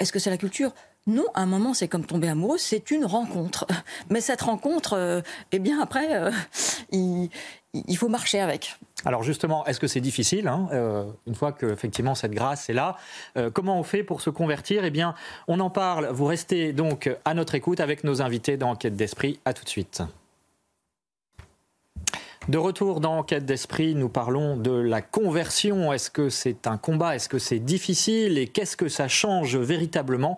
est-ce 0.00 0.12
que 0.12 0.18
c'est 0.18 0.30
la 0.30 0.36
culture? 0.36 0.72
Non, 1.06 1.26
à 1.34 1.42
un 1.42 1.46
moment, 1.46 1.74
c'est 1.74 1.88
comme 1.88 2.06
tomber 2.06 2.28
amoureux, 2.28 2.58
c'est 2.58 2.90
une 2.90 3.04
rencontre. 3.04 3.66
Mais 4.10 4.20
cette 4.20 4.42
rencontre, 4.42 5.22
eh 5.52 5.58
bien, 5.58 5.80
après, 5.80 6.30
il, 6.92 7.28
il 7.74 7.96
faut 7.96 8.08
marcher 8.08 8.40
avec. 8.40 8.76
Alors 9.04 9.22
justement, 9.22 9.66
est-ce 9.66 9.80
que 9.80 9.86
c'est 9.86 10.00
difficile 10.00 10.48
hein, 10.48 10.68
euh, 10.72 11.04
une 11.26 11.34
fois 11.34 11.52
que 11.52 11.66
effectivement 11.66 12.14
cette 12.14 12.32
grâce 12.32 12.70
est 12.70 12.74
là 12.74 12.96
euh, 13.36 13.50
Comment 13.50 13.78
on 13.78 13.82
fait 13.82 14.02
pour 14.02 14.20
se 14.20 14.30
convertir? 14.30 14.84
Eh 14.84 14.90
bien, 14.90 15.14
on 15.48 15.60
en 15.60 15.70
parle. 15.70 16.06
Vous 16.06 16.24
restez 16.24 16.72
donc 16.72 17.10
à 17.24 17.34
notre 17.34 17.54
écoute 17.54 17.80
avec 17.80 18.04
nos 18.04 18.22
invités 18.22 18.56
dans 18.56 18.70
Enquête 18.70 18.96
d'esprit. 18.96 19.40
À 19.44 19.52
tout 19.52 19.64
de 19.64 19.68
suite. 19.68 20.02
De 22.46 22.58
retour 22.58 23.00
dans 23.00 23.16
Enquête 23.20 23.46
d'esprit, 23.46 23.94
nous 23.94 24.10
parlons 24.10 24.58
de 24.58 24.70
la 24.70 25.00
conversion. 25.00 25.94
Est-ce 25.94 26.10
que 26.10 26.28
c'est 26.28 26.66
un 26.66 26.76
combat? 26.76 27.16
Est-ce 27.16 27.30
que 27.30 27.38
c'est 27.38 27.58
difficile? 27.58 28.36
Et 28.36 28.48
qu'est-ce 28.48 28.76
que 28.76 28.88
ça 28.88 29.08
change 29.08 29.56
véritablement? 29.56 30.36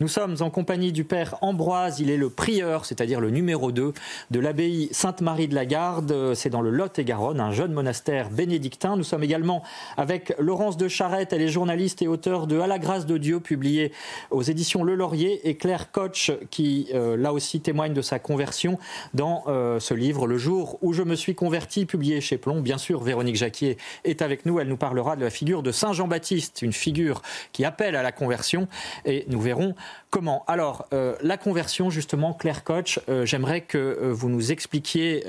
Nous 0.00 0.08
sommes 0.08 0.36
en 0.40 0.50
compagnie 0.50 0.92
du 0.92 1.04
Père 1.04 1.36
Ambroise. 1.40 1.98
Il 1.98 2.10
est 2.10 2.18
le 2.18 2.28
prieur, 2.28 2.84
c'est-à-dire 2.84 3.20
le 3.20 3.30
numéro 3.30 3.72
2 3.72 3.94
de 4.30 4.40
l'abbaye 4.40 4.90
Sainte-Marie 4.92 5.48
de 5.48 5.54
la 5.54 5.64
Garde. 5.64 6.34
C'est 6.34 6.50
dans 6.50 6.60
le 6.60 6.68
Lot-et-Garonne, 6.68 7.40
un 7.40 7.52
jeune 7.52 7.72
monastère 7.72 8.28
bénédictin. 8.28 8.98
Nous 8.98 9.04
sommes 9.04 9.24
également 9.24 9.62
avec 9.96 10.34
Laurence 10.38 10.76
de 10.76 10.88
Charette. 10.88 11.32
Elle 11.32 11.40
est 11.40 11.48
journaliste 11.48 12.02
et 12.02 12.06
auteure 12.06 12.48
de 12.48 12.60
À 12.60 12.66
la 12.66 12.78
grâce 12.78 13.06
de 13.06 13.16
Dieu, 13.16 13.40
publié 13.40 13.92
aux 14.30 14.42
éditions 14.42 14.84
Le 14.84 14.94
Laurier. 14.94 15.48
Et 15.48 15.56
Claire 15.56 15.90
Koch, 15.90 16.32
qui 16.50 16.88
euh, 16.92 17.16
là 17.16 17.32
aussi 17.32 17.62
témoigne 17.62 17.94
de 17.94 18.02
sa 18.02 18.18
conversion 18.18 18.78
dans 19.14 19.44
euh, 19.46 19.80
ce 19.80 19.94
livre, 19.94 20.26
Le 20.26 20.36
jour 20.36 20.78
où 20.82 20.92
je 20.92 21.02
me 21.02 21.14
suis 21.14 21.34
converti, 21.46 21.86
publié 21.86 22.20
chez 22.20 22.38
Plomb. 22.38 22.60
Bien 22.60 22.76
sûr, 22.76 23.04
Véronique 23.04 23.36
Jacquier 23.36 23.78
est 24.02 24.20
avec 24.20 24.46
nous. 24.46 24.58
Elle 24.58 24.66
nous 24.66 24.76
parlera 24.76 25.14
de 25.14 25.22
la 25.22 25.30
figure 25.30 25.62
de 25.62 25.70
Saint 25.70 25.92
Jean-Baptiste, 25.92 26.60
une 26.60 26.72
figure 26.72 27.22
qui 27.52 27.64
appelle 27.64 27.94
à 27.94 28.02
la 28.02 28.10
conversion. 28.10 28.66
Et 29.04 29.24
nous 29.28 29.40
verrons 29.40 29.76
comment. 30.10 30.42
Alors, 30.48 30.86
euh, 30.92 31.14
la 31.22 31.36
conversion, 31.36 31.88
justement, 31.88 32.34
Claire 32.34 32.64
Koch, 32.64 32.98
euh, 33.08 33.24
j'aimerais 33.24 33.60
que 33.60 33.78
euh, 33.78 34.12
vous 34.12 34.28
nous 34.28 34.50
expliquiez 34.50 35.22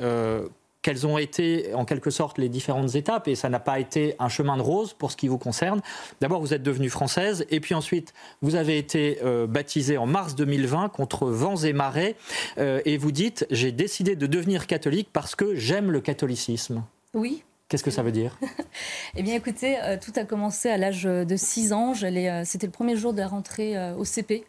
quelles 0.88 1.06
ont 1.06 1.18
été 1.18 1.74
en 1.74 1.84
quelque 1.84 2.10
sorte 2.10 2.38
les 2.38 2.48
différentes 2.48 2.96
étapes 2.96 3.28
et 3.28 3.36
ça 3.36 3.50
n'a 3.50 3.60
pas 3.60 3.78
été 3.78 4.16
un 4.20 4.30
chemin 4.30 4.56
de 4.56 4.62
rose 4.62 4.94
pour 4.94 5.12
ce 5.12 5.18
qui 5.18 5.28
vous 5.28 5.38
concerne. 5.38 5.82
D'abord, 6.22 6.40
vous 6.40 6.54
êtes 6.54 6.64
devenue 6.64 6.90
française 6.90 7.46
et 7.50 7.60
puis 7.60 7.76
ensuite, 7.76 8.14
vous 8.42 8.56
avez 8.56 8.78
été 8.78 9.20
euh, 9.22 9.48
baptisée 9.48 9.98
en 9.98 10.06
mars 10.06 10.34
2020 10.36 10.88
contre 10.88 11.28
vents 11.28 11.58
et 11.58 11.74
marées 11.74 12.16
euh, 12.58 12.80
et 12.86 12.96
vous 12.96 13.12
dites 13.12 13.46
j'ai 13.52 13.74
décidé 13.74 14.16
de 14.16 14.28
devenir 14.28 14.66
catholique 14.66 15.10
parce 15.12 15.36
que 15.36 15.56
j'aime 15.56 15.92
le 15.92 16.00
catholicisme. 16.00 16.86
Oui, 17.14 17.44
Qu'est-ce 17.70 17.84
que 17.84 17.92
ça 17.92 18.02
veut 18.02 18.14
dire 18.14 18.40
Eh 19.18 19.24
bien, 19.24 19.36
écoutez, 19.36 19.78
euh, 19.82 19.98
tout 20.00 20.14
a 20.16 20.24
commencé 20.24 20.70
à 20.70 20.78
l'âge 20.78 21.04
de 21.04 21.36
6 21.36 21.74
ans. 21.74 21.92
Euh, 22.02 22.42
c'était 22.46 22.66
le 22.66 22.72
premier 22.72 22.96
jour 22.96 23.12
de 23.12 23.20
la 23.20 23.28
rentrée 23.28 23.78
euh, 23.78 23.94
au 23.96 24.06
CP. 24.06 24.46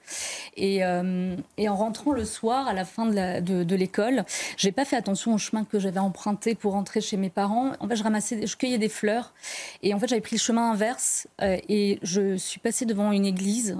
Et, 0.56 0.84
en 0.84 1.74
rentrant 1.74 2.12
le 2.12 2.24
soir, 2.24 2.68
à 2.68 2.72
la 2.72 2.84
fin 2.84 3.06
de, 3.06 3.64
de, 3.64 3.76
l'école, 3.76 4.24
j'ai 4.56 4.70
pas 4.70 4.84
fait 4.84 4.96
attention 4.96 5.34
au 5.34 5.38
chemin 5.38 5.64
que 5.64 5.80
j'avais 5.80 5.98
emprunté 5.98 6.54
pour 6.54 6.74
rentrer 6.74 7.00
chez 7.00 7.16
mes 7.16 7.30
parents. 7.30 7.72
En 7.80 7.88
fait, 7.88 7.96
je 7.96 8.04
ramassais, 8.04 8.46
je 8.46 8.56
cueillais 8.56 8.78
des 8.78 8.88
fleurs. 8.88 9.34
Et 9.82 9.94
en 9.94 9.98
fait, 9.98 10.06
j'avais 10.06 10.20
pris 10.20 10.36
le 10.36 10.40
chemin 10.40 10.70
inverse. 10.70 11.26
et 11.40 11.98
je 12.02 12.36
suis 12.36 12.60
passée 12.60 12.86
devant 12.86 13.10
une 13.10 13.26
église 13.26 13.78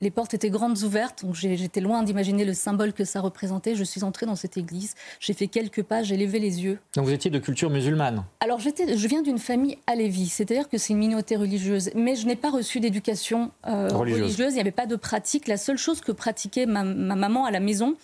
les 0.00 0.10
portes 0.10 0.34
étaient 0.34 0.50
grandes 0.50 0.82
ouvertes, 0.82 1.24
donc 1.24 1.34
j'étais 1.34 1.80
loin 1.80 2.02
d'imaginer 2.02 2.44
le 2.44 2.52
symbole 2.52 2.92
que 2.92 3.04
ça 3.04 3.20
représentait. 3.20 3.74
Je 3.74 3.84
suis 3.84 4.04
entrée 4.04 4.26
dans 4.26 4.36
cette 4.36 4.56
église, 4.56 4.94
j'ai 5.20 5.32
fait 5.32 5.46
quelques 5.46 5.82
pas, 5.82 6.02
j'ai 6.02 6.16
levé 6.16 6.38
les 6.38 6.62
yeux. 6.62 6.78
Donc 6.94 7.06
vous 7.06 7.12
étiez 7.12 7.30
de 7.30 7.38
culture 7.38 7.70
musulmane 7.70 8.24
Alors 8.40 8.58
je 8.60 9.08
viens 9.08 9.22
d'une 9.22 9.38
famille 9.38 9.78
alévi, 9.86 10.28
c'est-à-dire 10.28 10.68
que 10.68 10.78
c'est 10.78 10.92
une 10.92 10.98
minorité 10.98 11.36
religieuse, 11.36 11.90
mais 11.94 12.16
je 12.16 12.26
n'ai 12.26 12.36
pas 12.36 12.50
reçu 12.50 12.80
d'éducation 12.80 13.50
euh, 13.66 13.88
religieuse. 13.88 14.36
il 14.38 14.54
n'y 14.54 14.60
avait 14.60 14.70
pas 14.70 14.86
de 14.86 14.96
pratique. 14.96 15.48
La 15.48 15.56
seule 15.56 15.78
chose 15.78 16.00
que 16.00 16.12
pratiquait 16.12 16.66
ma 16.66 16.84
maman 16.84 17.44
à 17.44 17.50
la 17.50 17.60
maison, 17.60 17.96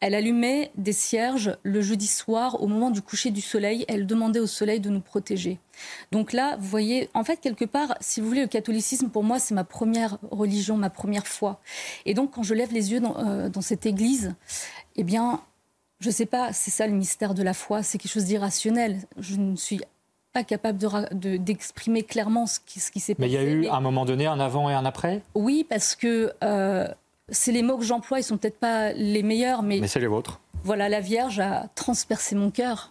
elle 0.00 0.14
allumait 0.14 0.70
des 0.76 0.92
cierges 0.92 1.56
le 1.64 1.80
jeudi 1.80 2.06
soir 2.06 2.62
au 2.62 2.68
moment 2.68 2.90
du 2.90 3.02
coucher 3.02 3.30
du 3.30 3.40
soleil. 3.40 3.84
Elle 3.88 4.06
demandait 4.06 4.38
au 4.38 4.46
soleil 4.46 4.78
de 4.80 4.90
nous 4.90 5.00
protéger. 5.00 5.58
Donc 6.12 6.32
là, 6.32 6.56
vous 6.56 6.68
voyez, 6.68 7.08
en 7.14 7.24
fait, 7.24 7.40
quelque 7.40 7.64
part, 7.64 7.96
si 8.00 8.20
vous 8.20 8.28
voulez, 8.28 8.42
le 8.42 8.48
catholicisme, 8.48 9.08
pour 9.08 9.24
moi, 9.24 9.38
c'est 9.38 9.54
ma 9.54 9.64
première 9.64 10.18
religion, 10.30 10.76
ma 10.76 10.90
première 10.90 11.26
foi. 11.26 11.60
Et 12.06 12.14
donc, 12.14 12.32
quand 12.32 12.44
je 12.44 12.54
lève 12.54 12.72
les 12.72 12.92
yeux 12.92 13.00
dans, 13.00 13.16
euh, 13.18 13.50
cette 13.60 13.86
église, 13.86 14.34
eh 14.94 15.02
bien, 15.02 15.40
je 15.98 16.08
ne 16.08 16.12
sais 16.12 16.26
pas, 16.26 16.52
c'est 16.52 16.70
ça 16.70 16.86
le 16.86 16.92
mystère 16.92 17.34
de 17.34 17.42
la 17.42 17.54
foi, 17.54 17.82
c'est 17.82 17.98
quelque 17.98 18.12
chose 18.12 18.26
d'irrationnel. 18.26 19.00
Je 19.18 19.34
ne 19.34 19.56
suis 19.56 19.80
pas 20.32 20.44
capable 20.44 20.78
d'exprimer 21.12 22.04
clairement 22.04 22.46
ce 22.46 22.60
qui, 22.64 22.78
ce 22.78 22.92
qui 22.92 23.00
s'est 23.00 23.16
passé. 23.16 23.28
Mais 23.28 23.32
il 23.32 23.34
y 23.34 23.38
a 23.38 23.42
eu, 23.42 23.66
à 23.66 23.74
un 23.74 23.80
moment 23.80 24.04
donné, 24.04 24.26
un 24.26 24.38
avant 24.38 24.70
et 24.70 24.74
un 24.74 24.84
après? 24.84 25.22
Oui, 25.34 25.66
parce 25.68 25.96
que... 25.96 26.32
Euh, 26.44 26.86
c'est 27.28 27.52
les 27.52 27.62
mots 27.62 27.76
que 27.76 27.84
j'emploie, 27.84 28.20
ils 28.20 28.24
sont 28.24 28.38
peut-être 28.38 28.58
pas 28.58 28.92
les 28.92 29.22
meilleurs, 29.22 29.62
mais. 29.62 29.80
Mais 29.80 29.88
c'est 29.88 30.00
les 30.00 30.06
vôtres. 30.06 30.40
Voilà, 30.64 30.88
la 30.88 31.00
Vierge 31.00 31.40
a 31.40 31.68
transpercé 31.74 32.34
mon 32.34 32.50
cœur. 32.50 32.90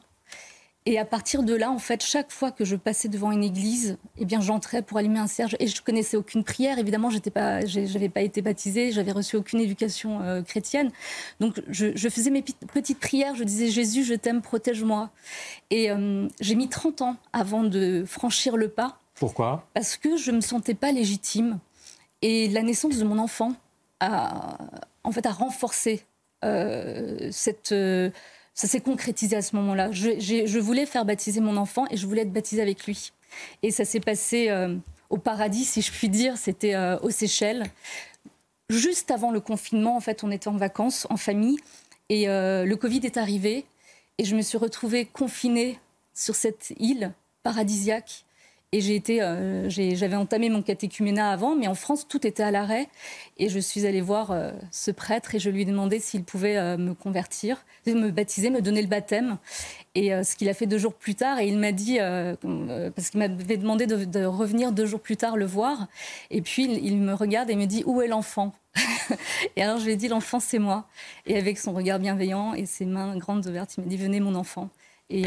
Et 0.89 0.97
à 0.97 1.04
partir 1.04 1.43
de 1.43 1.54
là, 1.54 1.69
en 1.69 1.80
fait, 1.80 2.02
chaque 2.02 2.32
fois 2.32 2.50
que 2.50 2.63
je 2.63 2.78
passais 2.78 3.10
devant 3.10 3.34
une 3.34 3.43
église, 3.43 3.97
eh 4.17 4.23
bien, 4.23 4.39
j'entrais 4.39 4.82
pour 4.82 4.97
allumer 4.97 5.19
un 5.19 5.28
cierge. 5.28 5.58
Et 5.60 5.67
je 5.67 5.82
connaissais 5.82 6.15
aucune 6.15 6.45
prière. 6.45 6.80
Évidemment, 6.80 7.10
j'étais 7.10 7.30
pas, 7.30 7.65
j'avais 7.65 8.08
pas 8.08 8.21
été 8.21 8.41
baptisée, 8.41 8.93
j'avais 8.93 9.12
reçu 9.12 9.36
aucune 9.36 9.60
éducation 9.60 10.21
euh, 10.21 10.41
chrétienne. 10.41 10.91
Donc, 11.41 11.62
je, 11.67 11.91
faisais 12.08 12.30
mes 12.30 12.41
petites 12.41 13.02
prières. 13.02 13.36
Je 13.36 13.43
disais 13.43 13.67
Jésus, 13.67 14.06
je 14.06 14.13
t'aime, 14.13 14.41
protège-moi. 14.41 15.10
Et 15.71 15.91
euh, 15.91 16.30
j'ai 16.39 16.56
mis 16.56 16.69
30 16.69 17.02
ans 17.02 17.17
avant 17.34 17.63
de 17.63 18.06
franchir 18.08 18.56
le 18.56 18.69
pas. 18.69 18.97
Pourquoi? 19.15 19.67
Parce 19.73 19.97
que 19.97 20.15
je 20.15 20.32
me 20.32 20.39
sentais 20.39 20.73
pas 20.73 20.93
légitime. 20.93 21.60
Et 22.21 22.47
la 22.47 22.62
naissance 22.62 22.97
de 22.97 23.04
mon 23.04 23.19
enfant 23.19 23.56
à, 23.99 24.57
en 25.03 25.12
fait, 25.12 25.25
à 25.25 25.31
renforcer 25.31 26.03
euh, 26.43 27.29
cette. 27.31 27.71
Euh, 27.71 28.10
ça 28.53 28.67
s'est 28.67 28.81
concrétisé 28.81 29.36
à 29.36 29.41
ce 29.41 29.55
moment-là. 29.55 29.91
Je, 29.91 30.60
voulais 30.60 30.88
faire 30.88 31.05
baptiser 31.05 31.41
mon 31.41 31.57
enfant 31.57 31.86
et 31.91 31.97
je 31.97 32.07
voulais 32.07 32.23
être 32.23 32.33
baptisée 32.33 32.62
avec 32.62 32.86
lui. 32.86 33.12
Et 33.62 33.69
ça 33.69 33.86
s'est 33.86 33.99
passé 33.99 34.49
euh, 34.49 34.75
au 35.12 35.17
paradis, 35.17 35.63
si 35.63 35.83
je 35.83 35.91
puis 35.91 36.10
dire. 36.10 36.38
C'était 36.38 36.75
aux 37.03 37.12
Seychelles. 37.12 37.65
juste 38.69 39.12
avant 39.12 39.29
le 39.29 39.41
confinement, 39.41 39.95
en 39.95 39.99
fait, 39.99 40.23
on 40.23 40.31
était 40.31 40.47
en 40.47 40.57
vacances, 40.57 41.05
en 41.12 41.17
famille, 41.17 41.57
et 42.10 42.25
le 42.25 42.73
Covid 42.75 43.01
est 43.03 43.17
arrivé, 43.17 43.65
et 44.17 44.25
je 44.25 44.36
me 44.36 44.41
suis 44.41 44.57
retrouvée 44.57 45.05
confinée 45.05 45.79
sur 46.15 46.33
cette 46.33 46.73
île 46.79 47.13
paradisiaque 47.43 48.25
et 48.73 49.01
euh, 49.21 49.69
j'avais 49.69 50.17
entamé 50.17 50.49
mon 50.49 50.62
catéchuménat 50.62 51.32
avant, 51.32 51.56
mais 51.56 51.69
en 51.69 51.73
France, 51.73 52.06
tout 52.06 52.27
était 52.27 52.43
à 52.43 52.51
l'arrêt. 52.51 52.89
Et 53.38 53.47
je 53.47 53.60
suis 53.60 53.86
allée 53.86 54.01
voir 54.01 54.32
euh, 54.32 54.51
ce 54.71 54.91
prêtre 54.91 55.36
et 55.36 55.39
je 55.39 55.49
lui 55.49 55.62
ai 55.62 55.65
demandé 55.65 56.01
s'il 56.01 56.25
pouvait 56.25 56.58
euh, 56.58 56.75
me 56.75 56.93
convertir, 56.93 57.63
me 57.86 58.12
baptiser, 58.12 58.49
me 58.49 58.62
donner 58.62 58.82
le 58.82 58.89
baptême. 58.89 59.38
Et 59.95 60.12
ce 60.23 60.36
qu'il 60.36 60.49
a 60.49 60.53
fait 60.53 60.67
deux 60.67 60.77
jours 60.77 60.93
plus 60.93 61.15
tard, 61.15 61.39
et 61.39 61.47
il 61.47 61.58
m'a 61.58 61.71
dit, 61.71 61.97
parce 61.97 63.10
qu'il 63.10 63.19
m'avait 63.19 63.58
demandé 63.58 63.88
de, 63.88 64.25
revenir 64.25 64.71
deux 64.71 64.86
jours 64.86 64.99
plus 64.99 65.17
tard 65.17 65.38
le 65.38 65.45
voir. 65.45 65.88
Et 66.30 66.41
puis 66.41 66.65
il, 66.65 66.97
me 66.97 67.13
regarde 67.13 67.49
et 67.49 67.56
me 67.56 67.65
dit, 67.65 67.84
où 67.88 68.01
est 68.03 68.08
l'enfant? 68.08 68.53
Et 69.56 69.63
alors 69.63 69.80
je 69.80 69.86
lui 69.86 69.93
ai 69.93 69.95
dit, 69.95 70.08
l'enfant, 70.08 70.39
c'est 70.39 70.60
moi. 70.60 70.86
Et 71.25 71.36
avec 71.36 71.58
son 71.58 71.71
regard 71.71 71.97
bienveillant 71.97 72.53
et 72.53 72.67
ses 72.67 72.86
mains 72.86 73.17
grandes 73.17 73.47
ouvertes, 73.47 73.75
il 73.77 73.86
m'a 73.86 73.89
dit, 73.89 73.97
venez 73.97 74.19
mon 74.19 74.36
enfant. 74.36 74.69
Et 75.10 75.23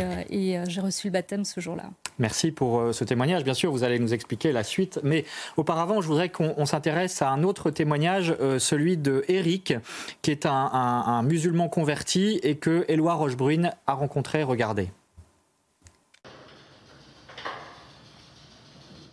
j'ai 0.69 0.81
reçu 0.81 1.09
le 1.09 1.13
baptême 1.13 1.45
ce 1.45 1.61
jour-là. 1.61 1.91
Merci 2.21 2.53
pour 2.53 2.81
euh, 2.81 2.93
ce 2.93 3.03
témoignage. 3.03 3.45
Bien 3.45 3.55
sûr, 3.55 3.73
vous 3.73 3.83
allez 3.83 3.99
nous 3.99 4.13
expliquer 4.13 4.53
la 4.53 4.63
suite. 4.63 5.01
Mais 5.03 5.25
auparavant, 5.57 6.03
je 6.03 6.07
voudrais 6.07 6.29
qu'on 6.29 6.67
s'intéresse 6.67 7.23
à 7.23 7.31
un 7.31 7.43
autre 7.43 7.71
témoignage, 7.71 8.37
euh, 8.41 8.59
celui 8.59 8.99
de 8.99 9.25
Eric, 9.29 9.73
qui 10.21 10.31
est 10.31 10.45
un, 10.45 11.23
musulman 11.23 11.71
converti 11.71 12.39
et 12.43 12.57
que 12.57 12.85
Éloi 12.89 13.15
Rochebrune 13.15 13.73
a 13.87 13.95
rencontré. 13.95 14.43
Regardez. 14.43 14.91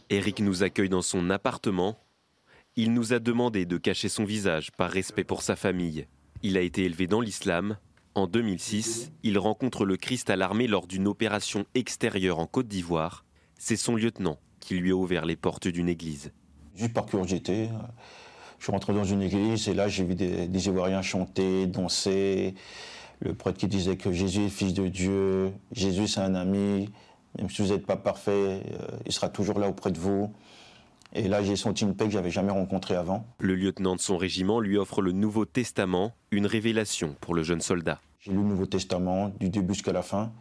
Eric 0.10 0.41
nous 0.41 0.63
accueille 0.63 0.89
dans 0.89 1.02
son 1.02 1.30
appartement. 1.30 1.98
Il 2.76 2.93
nous 2.93 3.13
a 3.13 3.20
demandé 3.20 3.65
de 3.65 3.78
cacher 3.78 4.10
son 4.10 4.26
visage 4.26 4.72
par 4.74 4.91
respect 4.91 5.24
pour 5.24 5.43
sa 5.43 5.56
famille. 5.56 6.08
Il 6.43 6.58
a 6.58 6.62
été 6.62 6.84
élevé 6.84 7.08
dans 7.08 7.22
l'islam 7.22 7.78
en 8.17 8.25
2006, 8.25 9.12
il 9.21 9.38
rencontre 9.38 9.86
le 9.86 9.95
Christ 9.95 10.32
à 10.32 10.36
l'armée 10.36 10.65
lors 10.65 10.88
d'une 10.88 11.08
opération 11.08 11.65
extérieure 11.75 12.39
en 12.39 12.47
Côte 12.47 12.67
d'Ivoire. 12.67 13.25
C'est 13.60 13.75
son 13.75 13.95
lieutenant 13.95 14.39
qui 14.60 14.75
lui 14.75 14.89
a 14.89 14.95
ouvert 14.95 15.23
les 15.25 15.36
portes 15.36 15.67
d'une 15.67 15.88
église. 15.88 16.32
Juste 16.75 16.93
par 16.93 17.06
curiosité, 17.06 17.69
je 18.58 18.63
suis 18.63 18.71
rentré 18.71 18.93
dans 18.93 19.03
une 19.03 19.21
église 19.21 19.69
et 19.69 19.75
là 19.75 19.88
j'ai 19.88 20.03
vu 20.03 20.15
des, 20.15 20.67
Ivoiriens 20.67 21.03
chanter, 21.03 21.67
danser. 21.67 22.56
Le 23.19 23.36
prêtre 23.36 23.60
qui 23.60 23.67
disait 23.67 23.97
que 23.97 24.12
Jésus 24.12 24.45
est 24.45 24.49
fils 24.49 24.73
de 24.73 24.88
Dieu, 24.88 25.51
Jésus 25.71 26.08
c'est 26.08 26.21
un 26.21 26.34
ami, 26.34 26.89
même 27.38 27.51
si 27.51 27.62
vous 27.62 27.69
n'êtes 27.69 27.86
pas 27.86 27.97
parfait, 27.97 28.32
euh, 28.32 28.97
il 29.06 29.12
sera 29.12 29.30
toujours 29.30 29.60
là 29.60 29.69
auprès 29.69 29.91
de 29.91 29.99
vous. 29.99 30.34
Et 31.13 31.27
là, 31.27 31.41
j'ai 31.41 31.56
senti 31.56 31.84
une 31.84 31.95
paix 31.95 32.06
que 32.06 32.12
j'avais 32.12 32.32
jamais 32.32 32.51
rencontrée 32.51 32.95
avant. 32.95 33.25
Le 33.39 33.56
lieutenant 33.56 33.95
de 33.95 34.01
son 34.01 34.17
régiment 34.17 34.60
lui 34.60 34.77
offre 34.77 35.01
le 35.01 35.13
Nouveau 35.13 35.45
Testament, 35.45 36.13
une 36.32 36.45
révélation 36.45 37.15
pour 37.21 37.34
le 37.34 37.43
jeune 37.43 37.62
soldat. 37.62 38.01
J'ai 38.19 38.32
lu 38.32 38.38
le 38.38 38.43
Nouveau 38.43 38.65
Testament 38.65 39.30
du 39.39 39.49
début 39.49 39.73
jusqu'à 39.73 39.93
la 39.93 40.01
fin. 40.01 40.32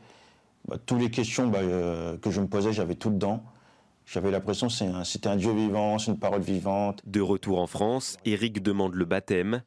Bah, 0.66 0.78
toutes 0.84 1.00
les 1.00 1.10
questions 1.10 1.48
bah, 1.48 1.58
euh, 1.60 2.16
que 2.18 2.30
je 2.30 2.40
me 2.40 2.46
posais, 2.46 2.72
j'avais 2.72 2.94
tout 2.94 3.10
dedans. 3.10 3.42
J'avais 4.06 4.30
l'impression 4.30 4.68
que 4.68 5.04
c'était 5.04 5.28
un 5.28 5.36
Dieu 5.36 5.52
vivant, 5.52 5.98
c'est 5.98 6.12
une 6.12 6.18
parole 6.18 6.40
vivante. 6.40 7.02
De 7.06 7.20
retour 7.20 7.60
en 7.60 7.66
France, 7.66 8.18
Éric 8.24 8.62
demande 8.62 8.94
le 8.94 9.04
baptême. 9.04 9.62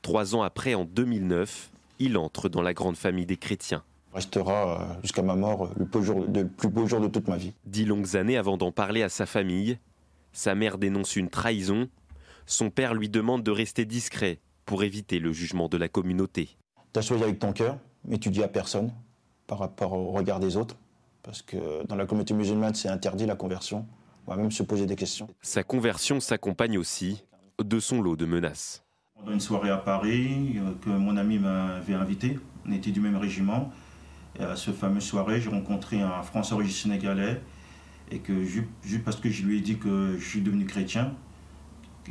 Trois 0.00 0.34
ans 0.34 0.42
après, 0.42 0.74
en 0.74 0.84
2009, 0.84 1.70
il 1.98 2.16
entre 2.16 2.48
dans 2.48 2.62
la 2.62 2.72
grande 2.72 2.96
famille 2.96 3.26
des 3.26 3.36
chrétiens. 3.36 3.84
Restera 4.14 4.80
euh, 4.80 4.94
jusqu'à 5.02 5.22
ma 5.22 5.36
mort 5.36 5.70
le, 5.76 5.84
le 5.84 6.48
plus 6.48 6.68
beau 6.68 6.86
jour 6.86 7.00
de 7.00 7.08
toute 7.08 7.28
ma 7.28 7.36
vie. 7.36 7.52
Dix 7.66 7.84
longues 7.84 8.16
années 8.16 8.36
avant 8.36 8.56
d'en 8.56 8.72
parler 8.72 9.02
à 9.02 9.08
sa 9.08 9.26
famille, 9.26 9.78
sa 10.32 10.54
mère 10.54 10.78
dénonce 10.78 11.16
une 11.16 11.28
trahison. 11.28 11.88
Son 12.46 12.70
père 12.70 12.94
lui 12.94 13.08
demande 13.08 13.42
de 13.42 13.50
rester 13.50 13.84
discret 13.84 14.40
pour 14.64 14.82
éviter 14.82 15.18
le 15.18 15.32
jugement 15.32 15.68
de 15.68 15.76
la 15.76 15.88
communauté. 15.88 16.56
Tu 16.92 16.98
as 16.98 17.02
choisi 17.02 17.22
avec 17.22 17.38
ton 17.38 17.52
cœur, 17.52 17.78
mais 18.04 18.18
tu 18.18 18.28
dis 18.28 18.42
à 18.42 18.48
personne 18.48 18.92
par 19.46 19.58
rapport 19.58 19.94
au 19.94 20.10
regard 20.10 20.40
des 20.40 20.58
autres. 20.58 20.76
Parce 21.22 21.40
que 21.40 21.86
dans 21.86 21.96
la 21.96 22.04
communauté 22.04 22.34
musulmane, 22.34 22.74
c'est 22.74 22.88
interdit 22.88 23.24
la 23.24 23.36
conversion. 23.36 23.86
On 24.26 24.32
va 24.32 24.36
même 24.36 24.50
se 24.50 24.62
poser 24.62 24.84
des 24.86 24.96
questions. 24.96 25.28
Sa 25.40 25.62
conversion 25.62 26.20
s'accompagne 26.20 26.76
aussi 26.76 27.24
de 27.62 27.80
son 27.80 28.02
lot 28.02 28.16
de 28.16 28.26
menaces. 28.26 28.84
Pendant 29.14 29.32
une 29.32 29.40
soirée 29.40 29.70
à 29.70 29.78
Paris, 29.78 30.56
euh, 30.56 30.72
que 30.84 30.90
mon 30.90 31.16
ami 31.16 31.38
m'avait 31.38 31.94
invité, 31.94 32.38
on 32.66 32.72
était 32.72 32.90
du 32.90 33.00
même 33.00 33.16
régiment. 33.16 33.72
Et 34.38 34.42
à 34.42 34.56
ce 34.56 34.70
fameux 34.70 35.00
soirée, 35.00 35.40
j'ai 35.40 35.50
rencontré 35.50 36.00
un 36.00 36.22
Français 36.22 36.54
origine 36.54 36.74
sénégalais 36.74 37.40
et 38.10 38.18
que 38.18 38.44
juste 38.44 39.04
parce 39.04 39.16
que 39.16 39.30
je 39.30 39.44
lui 39.44 39.58
ai 39.58 39.60
dit 39.60 39.78
que 39.78 40.16
je 40.18 40.28
suis 40.28 40.40
devenu 40.42 40.66
chrétien, 40.66 41.14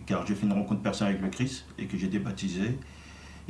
car 0.05 0.25
j'ai 0.25 0.33
fait 0.33 0.47
une 0.47 0.53
rencontre 0.53 0.81
personnelle 0.81 1.15
avec 1.15 1.25
le 1.25 1.29
Christ 1.29 1.65
et 1.77 1.85
que 1.85 1.97
j'étais 1.97 2.19
baptisé, 2.19 2.79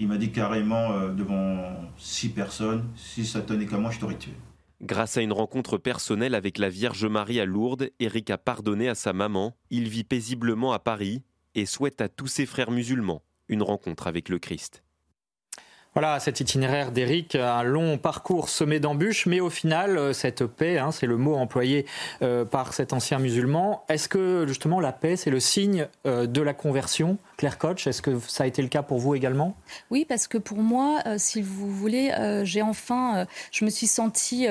il 0.01 0.07
m'a 0.07 0.17
dit 0.17 0.31
carrément 0.31 0.93
euh, 0.93 1.11
devant 1.11 1.75
six 1.95 2.29
personnes, 2.29 2.83
si 2.95 3.23
ça 3.23 3.41
tenait 3.41 3.67
qu'à 3.67 3.77
moi, 3.77 3.91
je 3.91 3.99
t'aurais 3.99 4.17
tué. 4.17 4.31
Grâce 4.81 5.15
à 5.15 5.21
une 5.21 5.31
rencontre 5.31 5.77
personnelle 5.77 6.33
avec 6.33 6.57
la 6.57 6.69
Vierge 6.69 7.05
Marie 7.05 7.39
à 7.39 7.45
Lourdes, 7.45 7.91
Eric 7.99 8.31
a 8.31 8.39
pardonné 8.39 8.89
à 8.89 8.95
sa 8.95 9.13
maman. 9.13 9.55
Il 9.69 9.87
vit 9.87 10.03
paisiblement 10.03 10.73
à 10.73 10.79
Paris 10.79 11.21
et 11.53 11.67
souhaite 11.67 12.01
à 12.01 12.09
tous 12.09 12.25
ses 12.25 12.47
frères 12.47 12.71
musulmans 12.71 13.21
une 13.47 13.61
rencontre 13.61 14.07
avec 14.07 14.29
le 14.29 14.39
Christ. 14.39 14.83
Voilà, 15.93 16.21
cet 16.21 16.39
itinéraire 16.39 16.93
d'Éric, 16.93 17.35
un 17.35 17.63
long 17.63 17.97
parcours 17.97 18.47
semé 18.47 18.79
d'embûches, 18.79 19.25
mais 19.25 19.41
au 19.41 19.49
final, 19.49 19.97
euh, 19.97 20.13
cette 20.13 20.45
paix, 20.45 20.77
hein, 20.77 20.91
c'est 20.91 21.05
le 21.05 21.17
mot 21.17 21.35
employé 21.35 21.85
euh, 22.21 22.45
par 22.45 22.73
cet 22.73 22.93
ancien 22.93 23.19
musulman. 23.19 23.83
Est-ce 23.89 24.07
que 24.07 24.45
justement 24.47 24.79
la 24.79 24.93
paix, 24.93 25.17
c'est 25.17 25.29
le 25.29 25.41
signe 25.41 25.89
euh, 26.07 26.27
de 26.27 26.41
la 26.41 26.53
conversion 26.53 27.17
Claire 27.35 27.57
Koch, 27.57 27.87
est-ce 27.87 28.01
que 28.01 28.19
ça 28.19 28.45
a 28.45 28.47
été 28.47 28.61
le 28.61 28.69
cas 28.69 28.83
pour 28.83 28.99
vous 28.99 29.15
également? 29.15 29.57
Oui, 29.89 30.05
parce 30.07 30.29
que 30.29 30.37
pour 30.37 30.59
moi, 30.59 31.01
si 31.17 31.41
vous 31.41 31.69
voulez, 31.69 32.13
j'ai 32.43 32.61
enfin, 32.61 33.25
je 33.51 33.65
me 33.65 33.69
suis 33.69 33.87
sentie... 33.87 34.47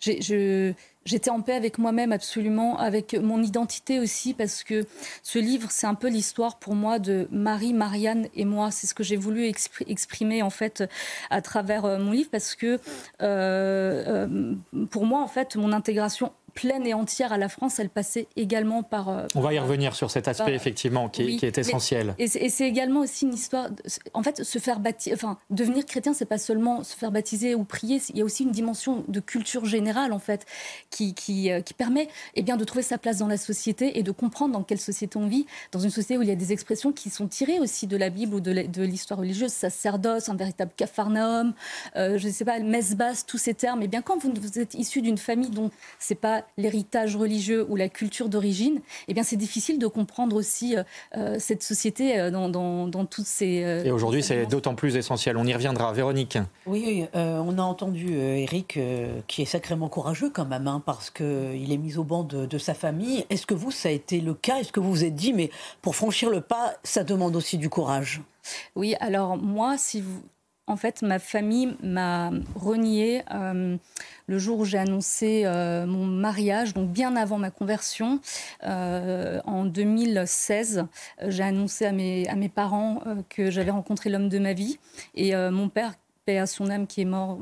je, 0.00 0.74
j'étais 1.06 1.30
en 1.30 1.40
paix 1.40 1.54
avec 1.54 1.78
moi-même 1.78 2.12
absolument, 2.12 2.78
avec 2.78 3.14
mon 3.14 3.42
identité 3.42 3.98
aussi, 3.98 4.34
parce 4.34 4.62
que 4.62 4.84
ce 5.22 5.38
livre, 5.38 5.68
c'est 5.70 5.86
un 5.86 5.94
peu 5.94 6.08
l'histoire 6.08 6.58
pour 6.58 6.74
moi 6.74 6.98
de 6.98 7.28
Marie, 7.30 7.72
Marianne 7.72 8.28
et 8.34 8.44
moi. 8.44 8.70
C'est 8.70 8.86
ce 8.86 8.94
que 8.94 9.04
j'ai 9.04 9.16
voulu 9.16 9.50
exprimer 9.86 10.42
en 10.42 10.50
fait 10.50 10.84
à 11.30 11.40
travers 11.40 11.84
euh, 11.84 11.98
mon 11.98 12.10
livre, 12.10 12.28
parce 12.30 12.54
que 12.54 12.78
euh, 13.22 14.26
euh, 14.26 14.54
pour 14.90 15.06
moi, 15.06 15.22
en 15.22 15.28
fait, 15.28 15.56
mon 15.56 15.72
intégration 15.72 16.32
pleine 16.56 16.86
et 16.86 16.94
entière 16.94 17.32
à 17.32 17.38
la 17.38 17.48
France, 17.48 17.78
elle 17.78 17.90
passait 17.90 18.26
également 18.34 18.82
par. 18.82 19.08
Euh, 19.08 19.26
On 19.36 19.40
va 19.40 19.54
y 19.54 19.58
revenir 19.58 19.94
sur 19.94 20.10
cet 20.10 20.26
aspect, 20.26 20.54
effectivement, 20.54 21.08
qui, 21.08 21.38
est 21.42 21.58
essentiel. 21.58 22.14
et 22.18 22.26
c'est 22.26 22.66
également 22.66 23.00
aussi 23.00 23.26
une 23.26 23.34
histoire. 23.34 23.68
en 24.14 24.22
fait, 24.22 24.42
se 24.42 24.58
faire 24.58 24.80
baptiser. 24.80 25.14
Enfin, 25.14 25.38
devenir 25.50 25.84
chrétien, 25.86 26.14
c'est 26.14 26.24
pas 26.24 26.38
seulement 26.38 26.82
se 26.82 26.96
faire 26.96 27.12
baptiser 27.12 27.54
ou 27.54 27.62
prier, 27.62 28.00
il 28.10 28.18
y 28.18 28.22
a 28.22 28.24
aussi 28.24 28.42
une 28.42 28.50
dimension 28.50 29.04
de 29.06 29.20
culture 29.20 29.66
générale, 29.66 30.12
en 30.12 30.18
fait, 30.18 30.46
qui, 30.90 31.14
qui, 31.14 31.52
euh, 31.52 31.60
qui 31.60 31.74
permet 31.74 32.08
eh 32.34 32.42
bien, 32.42 32.56
de 32.56 32.64
trouver 32.64 32.82
sa 32.82 32.98
place 32.98 33.18
dans 33.18 33.28
la 33.28 33.36
société 33.36 33.98
et 33.98 34.02
de 34.02 34.10
comprendre 34.10 34.54
dans 34.54 34.62
quelle 34.62 34.80
société 34.80 35.18
on 35.18 35.26
vit. 35.26 35.46
Dans 35.72 35.78
une 35.78 35.90
société 35.90 36.16
où 36.16 36.22
il 36.22 36.28
y 36.28 36.32
a 36.32 36.36
des 36.36 36.52
expressions 36.52 36.92
qui 36.92 37.10
sont 37.10 37.28
tirées 37.28 37.60
aussi 37.60 37.86
de 37.86 37.96
la 37.96 38.08
Bible 38.08 38.34
ou 38.34 38.40
de 38.40 38.82
l'histoire 38.82 39.20
religieuse, 39.20 39.52
sacerdoce, 39.52 40.30
un 40.30 40.36
véritable 40.36 40.72
capharnaüm, 40.76 41.52
euh, 41.96 42.16
je 42.16 42.26
ne 42.28 42.32
sais 42.32 42.44
pas, 42.44 42.58
messe 42.60 42.94
basse, 42.94 43.26
tous 43.26 43.38
ces 43.38 43.54
termes. 43.54 43.82
Et 43.82 43.84
eh 43.84 43.88
bien, 43.88 44.02
quand 44.02 44.18
vous, 44.18 44.32
vous 44.34 44.58
êtes 44.58 44.74
issu 44.74 45.02
d'une 45.02 45.18
famille 45.18 45.50
dont 45.50 45.70
c'est 45.98 46.14
pas 46.14 46.45
l'héritage 46.56 47.16
religieux 47.16 47.66
ou 47.68 47.76
la 47.76 47.88
culture 47.88 48.28
d'origine, 48.28 48.80
eh 49.08 49.14
bien 49.14 49.22
c'est 49.22 49.36
difficile 49.36 49.78
de 49.78 49.86
comprendre 49.86 50.36
aussi 50.36 50.76
euh, 50.76 50.82
euh, 51.16 51.36
cette 51.38 51.62
société 51.62 52.18
euh, 52.18 52.30
dans, 52.30 52.48
dans, 52.48 53.04
toutes 53.06 53.26
ces... 53.26 53.82
Et 53.84 53.90
aujourd'hui, 53.90 54.22
c'est 54.22 54.46
d'autant 54.46 54.74
plus 54.74 54.96
essentiel. 54.96 55.36
On 55.36 55.44
y 55.44 55.54
reviendra. 55.54 55.92
Véronique. 55.92 56.38
Oui, 56.66 57.06
on 57.14 57.58
a 57.58 57.62
entendu 57.62 58.18
Eric, 58.18 58.78
qui 59.26 59.42
est 59.42 59.46
sacrément 59.46 59.88
courageux 59.88 60.30
quand 60.30 60.44
même, 60.44 60.66
hein, 60.66 60.82
parce 60.84 61.10
qu'il 61.10 61.72
est 61.72 61.76
mis 61.76 61.96
au 61.96 62.04
banc 62.04 62.24
de, 62.24 62.46
de 62.46 62.58
sa 62.58 62.74
famille. 62.74 63.24
Est-ce 63.30 63.46
que 63.46 63.54
vous, 63.54 63.70
ça 63.70 63.88
a 63.88 63.92
été 63.92 64.20
le 64.20 64.34
cas? 64.34 64.58
Est-ce 64.58 64.72
que 64.72 64.80
vous 64.80 64.90
vous 64.90 65.04
êtes 65.04 65.14
dit, 65.14 65.32
mais 65.32 65.50
pour 65.82 65.94
franchir 65.94 66.30
le 66.30 66.40
pas, 66.40 66.74
ça 66.82 67.04
demande 67.04 67.36
aussi 67.36 67.58
du 67.58 67.68
courage? 67.68 68.22
Oui, 68.74 68.94
alors 69.00 69.36
moi, 69.36 69.76
si 69.78 70.00
vous, 70.00 70.22
en 70.68 70.76
fait, 70.76 71.02
ma 71.02 71.18
famille 71.18 71.76
m'a 71.82 72.30
renié 72.56 73.22
euh, 73.32 73.76
le 74.26 74.38
jour 74.38 74.60
où 74.60 74.64
j'ai 74.64 74.78
annoncé 74.78 75.42
euh, 75.44 75.86
mon 75.86 76.04
mariage, 76.04 76.74
donc 76.74 76.90
bien 76.90 77.14
avant 77.14 77.38
ma 77.38 77.50
conversion. 77.50 78.20
Euh, 78.64 79.40
en 79.44 79.64
2016, 79.64 80.86
j'ai 81.28 81.42
annoncé 81.42 81.86
à 81.86 81.92
mes, 81.92 82.28
à 82.28 82.34
mes 82.34 82.48
parents 82.48 83.00
que 83.28 83.50
j'avais 83.50 83.70
rencontré 83.70 84.10
l'homme 84.10 84.28
de 84.28 84.38
ma 84.38 84.54
vie. 84.54 84.78
Et 85.14 85.34
mon 85.36 85.68
père, 85.68 85.94
paix 86.24 86.38
à 86.38 86.46
son 86.46 86.68
âme, 86.68 86.86
qui 86.86 87.02
est 87.02 87.06
mort 87.06 87.38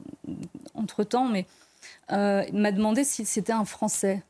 entre-temps, 0.75 1.29
mais 1.29 1.47
m'a 2.11 2.73
demandé 2.73 3.05
si 3.05 3.25
c'était 3.25 3.53
un 3.53 3.65
Français 3.65 4.23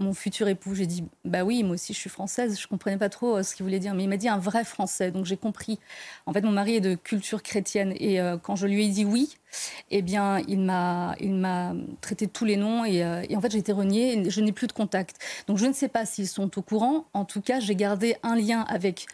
mon 0.00 0.14
futur 0.14 0.48
époux, 0.48 0.74
j'ai 0.74 0.86
dit 0.86 1.04
bah 1.24 1.44
oui, 1.44 1.62
moi 1.62 1.74
aussi 1.74 1.92
je 1.92 1.98
suis 1.98 2.10
française. 2.10 2.58
Je 2.58 2.66
comprenais 2.66 2.96
pas 2.96 3.08
trop 3.08 3.36
euh, 3.36 3.42
ce 3.42 3.54
qu'il 3.54 3.64
voulait 3.64 3.78
dire, 3.78 3.94
mais 3.94 4.04
il 4.04 4.08
m'a 4.08 4.16
dit 4.16 4.28
un 4.28 4.38
vrai 4.38 4.64
français. 4.64 5.10
Donc 5.10 5.26
j'ai 5.26 5.36
compris. 5.36 5.78
En 6.26 6.32
fait, 6.32 6.40
mon 6.40 6.50
mari 6.50 6.76
est 6.76 6.80
de 6.80 6.94
culture 6.94 7.42
chrétienne 7.42 7.94
et 7.96 8.20
euh, 8.20 8.36
quand 8.38 8.56
je 8.56 8.66
lui 8.66 8.86
ai 8.86 8.88
dit 8.88 9.04
oui, 9.04 9.36
eh 9.90 10.02
bien, 10.02 10.40
il 10.48 10.60
m'a 10.60 11.14
il 11.20 11.34
m'a 11.34 11.74
traité 12.00 12.26
tous 12.26 12.44
les 12.44 12.56
noms 12.56 12.84
et, 12.84 13.04
euh, 13.04 13.24
et 13.28 13.36
en 13.36 13.40
fait 13.40 13.52
j'ai 13.52 13.58
été 13.58 13.72
reniée. 13.72 14.18
Et 14.18 14.30
je 14.30 14.40
n'ai 14.40 14.52
plus 14.52 14.66
de 14.66 14.72
contact. 14.72 15.16
Donc 15.46 15.58
je 15.58 15.66
ne 15.66 15.72
sais 15.72 15.88
pas 15.88 16.06
s'ils 16.06 16.28
sont 16.28 16.58
au 16.58 16.62
courant. 16.62 17.04
En 17.12 17.24
tout 17.24 17.40
cas, 17.40 17.60
j'ai 17.60 17.76
gardé 17.76 18.16
un 18.22 18.36
lien 18.36 18.62
avec 18.68 19.06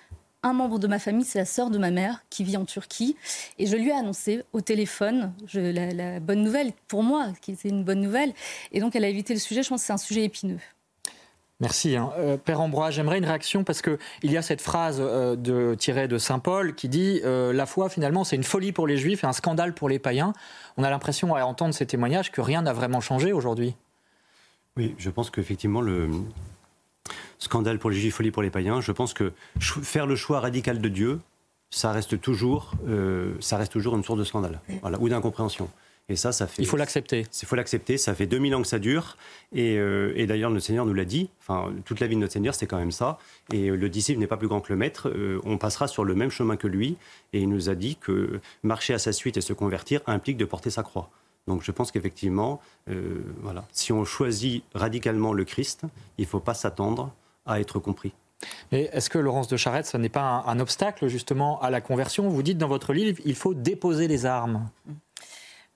un 0.46 0.52
membre 0.52 0.78
de 0.78 0.86
ma 0.86 0.98
famille, 0.98 1.24
c'est 1.24 1.38
la 1.38 1.44
sœur 1.44 1.70
de 1.70 1.78
ma 1.78 1.90
mère 1.90 2.24
qui 2.30 2.44
vit 2.44 2.56
en 2.56 2.64
Turquie. 2.64 3.16
Et 3.58 3.66
je 3.66 3.76
lui 3.76 3.88
ai 3.88 3.92
annoncé 3.92 4.44
au 4.52 4.60
téléphone 4.60 5.32
la, 5.52 6.20
bonne 6.20 6.42
nouvelle, 6.42 6.72
pour 6.88 7.02
moi, 7.02 7.32
qui 7.42 7.52
était 7.52 7.68
une 7.68 7.84
bonne 7.84 8.00
nouvelle. 8.00 8.32
Et 8.72 8.80
donc, 8.80 8.94
elle 8.94 9.04
a 9.04 9.08
évité 9.08 9.34
le 9.34 9.40
sujet. 9.40 9.62
Je 9.62 9.68
pense 9.68 9.80
que 9.80 9.86
c'est 9.86 9.92
un 9.92 9.98
sujet 9.98 10.24
épineux. 10.24 10.60
Merci. 11.60 11.96
Hein. 11.96 12.10
Euh, 12.18 12.36
Père 12.36 12.60
Ambroise, 12.60 12.94
j'aimerais 12.94 13.16
une 13.16 13.24
réaction 13.24 13.64
parce 13.64 13.80
qu'il 13.80 13.98
y 14.24 14.36
a 14.36 14.42
cette 14.42 14.60
phrase 14.60 14.98
euh, 15.00 15.36
de, 15.36 15.74
tirée 15.74 16.06
de 16.06 16.18
Saint 16.18 16.38
Paul 16.38 16.74
qui 16.74 16.88
dit 16.88 17.20
euh, 17.24 17.52
La 17.52 17.64
foi, 17.64 17.88
finalement, 17.88 18.24
c'est 18.24 18.36
une 18.36 18.44
folie 18.44 18.72
pour 18.72 18.86
les 18.86 18.98
juifs 18.98 19.24
et 19.24 19.26
un 19.26 19.32
scandale 19.32 19.72
pour 19.72 19.88
les 19.88 19.98
païens. 19.98 20.34
On 20.76 20.84
a 20.84 20.90
l'impression, 20.90 21.34
à 21.34 21.44
entendre 21.44 21.72
ces 21.74 21.86
témoignages, 21.86 22.30
que 22.30 22.42
rien 22.42 22.62
n'a 22.62 22.74
vraiment 22.74 23.00
changé 23.00 23.32
aujourd'hui. 23.32 23.74
Oui, 24.76 24.94
je 24.98 25.08
pense 25.08 25.30
qu'effectivement, 25.30 25.80
le 25.80 26.10
scandale 27.38 27.78
pour 27.78 27.88
les 27.88 27.96
juifs, 27.96 28.14
folie 28.14 28.30
pour 28.30 28.42
les 28.42 28.50
païens, 28.50 28.82
je 28.82 28.92
pense 28.92 29.14
que 29.14 29.32
faire 29.58 30.06
le 30.06 30.16
choix 30.16 30.40
radical 30.40 30.82
de 30.82 30.88
Dieu, 30.90 31.20
ça 31.70 31.90
reste 31.92 32.20
toujours, 32.20 32.72
une 32.86 33.40
source 33.40 34.18
de 34.18 34.24
scandale 34.24 34.60
ou 35.00 35.08
d'incompréhension. 35.08 35.70
Et 36.08 36.14
ça, 36.14 36.30
ça 36.30 36.46
fait. 36.46 36.62
Il 36.62 36.66
faut 36.66 36.76
l'accepter. 36.76 37.26
Il 37.42 37.46
faut 37.46 37.56
l'accepter. 37.56 37.98
Ça 37.98 38.14
fait 38.14 38.26
2000 38.26 38.54
ans 38.54 38.62
que 38.62 38.68
ça 38.68 38.78
dure. 38.78 39.16
Et, 39.52 39.76
euh, 39.76 40.12
et 40.14 40.26
d'ailleurs, 40.26 40.50
notre 40.50 40.64
Seigneur 40.64 40.86
nous 40.86 40.94
l'a 40.94 41.04
dit. 41.04 41.30
Enfin, 41.40 41.72
toute 41.84 41.98
la 41.98 42.06
vie 42.06 42.14
de 42.14 42.20
notre 42.20 42.32
Seigneur, 42.32 42.54
c'est 42.54 42.66
quand 42.66 42.78
même 42.78 42.92
ça. 42.92 43.18
Et 43.52 43.70
euh, 43.70 43.76
le 43.76 43.88
disciple 43.88 44.20
n'est 44.20 44.28
pas 44.28 44.36
plus 44.36 44.46
grand 44.46 44.60
que 44.60 44.72
le 44.72 44.78
maître. 44.78 45.08
Euh, 45.08 45.40
on 45.44 45.58
passera 45.58 45.88
sur 45.88 46.04
le 46.04 46.14
même 46.14 46.30
chemin 46.30 46.56
que 46.56 46.68
lui. 46.68 46.96
Et 47.32 47.40
il 47.40 47.48
nous 47.48 47.68
a 47.68 47.74
dit 47.74 47.96
que 47.96 48.40
marcher 48.62 48.94
à 48.94 48.98
sa 48.98 49.12
suite 49.12 49.36
et 49.36 49.40
se 49.40 49.52
convertir 49.52 50.00
implique 50.06 50.36
de 50.36 50.44
porter 50.44 50.70
sa 50.70 50.84
croix. 50.84 51.10
Donc 51.48 51.62
je 51.62 51.70
pense 51.70 51.92
qu'effectivement, 51.92 52.60
voilà, 53.40 53.68
si 53.70 53.92
on 53.92 54.04
choisit 54.04 54.64
radicalement 54.74 55.32
le 55.32 55.44
Christ, 55.44 55.82
il 56.18 56.22
ne 56.22 56.26
faut 56.26 56.40
pas 56.40 56.54
s'attendre 56.54 57.12
à 57.46 57.60
être 57.60 57.78
compris. 57.78 58.12
Mais 58.72 58.90
est-ce 58.92 59.08
que 59.08 59.18
Laurence 59.18 59.46
de 59.46 59.56
Charette, 59.56 59.86
ce 59.86 59.96
n'est 59.96 60.08
pas 60.08 60.22
un, 60.22 60.46
un, 60.46 60.58
obstacle 60.58 61.06
justement 61.06 61.60
à 61.60 61.70
la 61.70 61.80
conversion? 61.80 62.28
Vous 62.28 62.42
dites 62.42 62.58
dans 62.58 62.66
votre 62.66 62.92
livre, 62.92 63.20
il 63.24 63.36
faut 63.36 63.54
déposer 63.54 64.08
les 64.08 64.26
armes. 64.26 64.68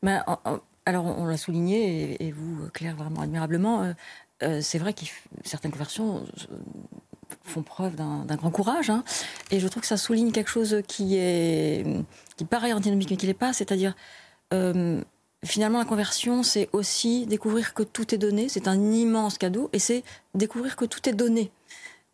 Alors, 0.02 1.04
on 1.04 1.26
l'a 1.26 1.36
souligné, 1.36 2.16
et, 2.24 2.32
vous, 2.32 2.68
Claire, 2.72 2.96
vraiment 2.96 3.20
admirablement, 3.20 3.82
euh, 3.82 3.92
euh, 4.42 4.60
c'est 4.62 4.78
vrai 4.78 4.94
que 4.94 5.02
certaines 5.44 5.70
conversions 5.70 6.24
euh, 6.50 6.56
font 7.44 7.62
preuve 7.62 7.96
d'un 7.96 8.24
grand 8.36 8.50
courage. 8.50 8.90
Hein. 8.90 9.04
et 9.50 9.60
je 9.60 9.68
trouve 9.68 9.82
que 9.82 9.86
ça 9.86 9.98
souligne 9.98 10.32
quelque 10.32 10.50
chose 10.50 10.82
qui, 10.88 11.16
est, 11.16 11.84
qui 12.36 12.44
paraît 12.44 12.72
antinomique, 12.72 13.10
mais 13.10 13.16
qui 13.16 13.26
n'est 13.26 13.34
pas, 13.34 13.52
c'est-à-dire. 13.52 13.94
finalement, 15.44 15.78
la 15.78 15.84
conversion, 15.84 16.42
c'est 16.42 16.68
aussi 16.72 17.26
découvrir 17.26 17.74
que 17.74 17.82
tout 17.82 18.14
est 18.14 18.18
donné. 18.18 18.48
C'est 18.48 18.66
un 18.66 18.92
immense 18.92 19.36
cadeau, 19.36 19.68
et 19.72 19.78
c'est 19.78 20.02
découvrir 20.34 20.76
que 20.76 20.86
tout 20.86 21.08
est 21.08 21.14
donné. 21.14 21.50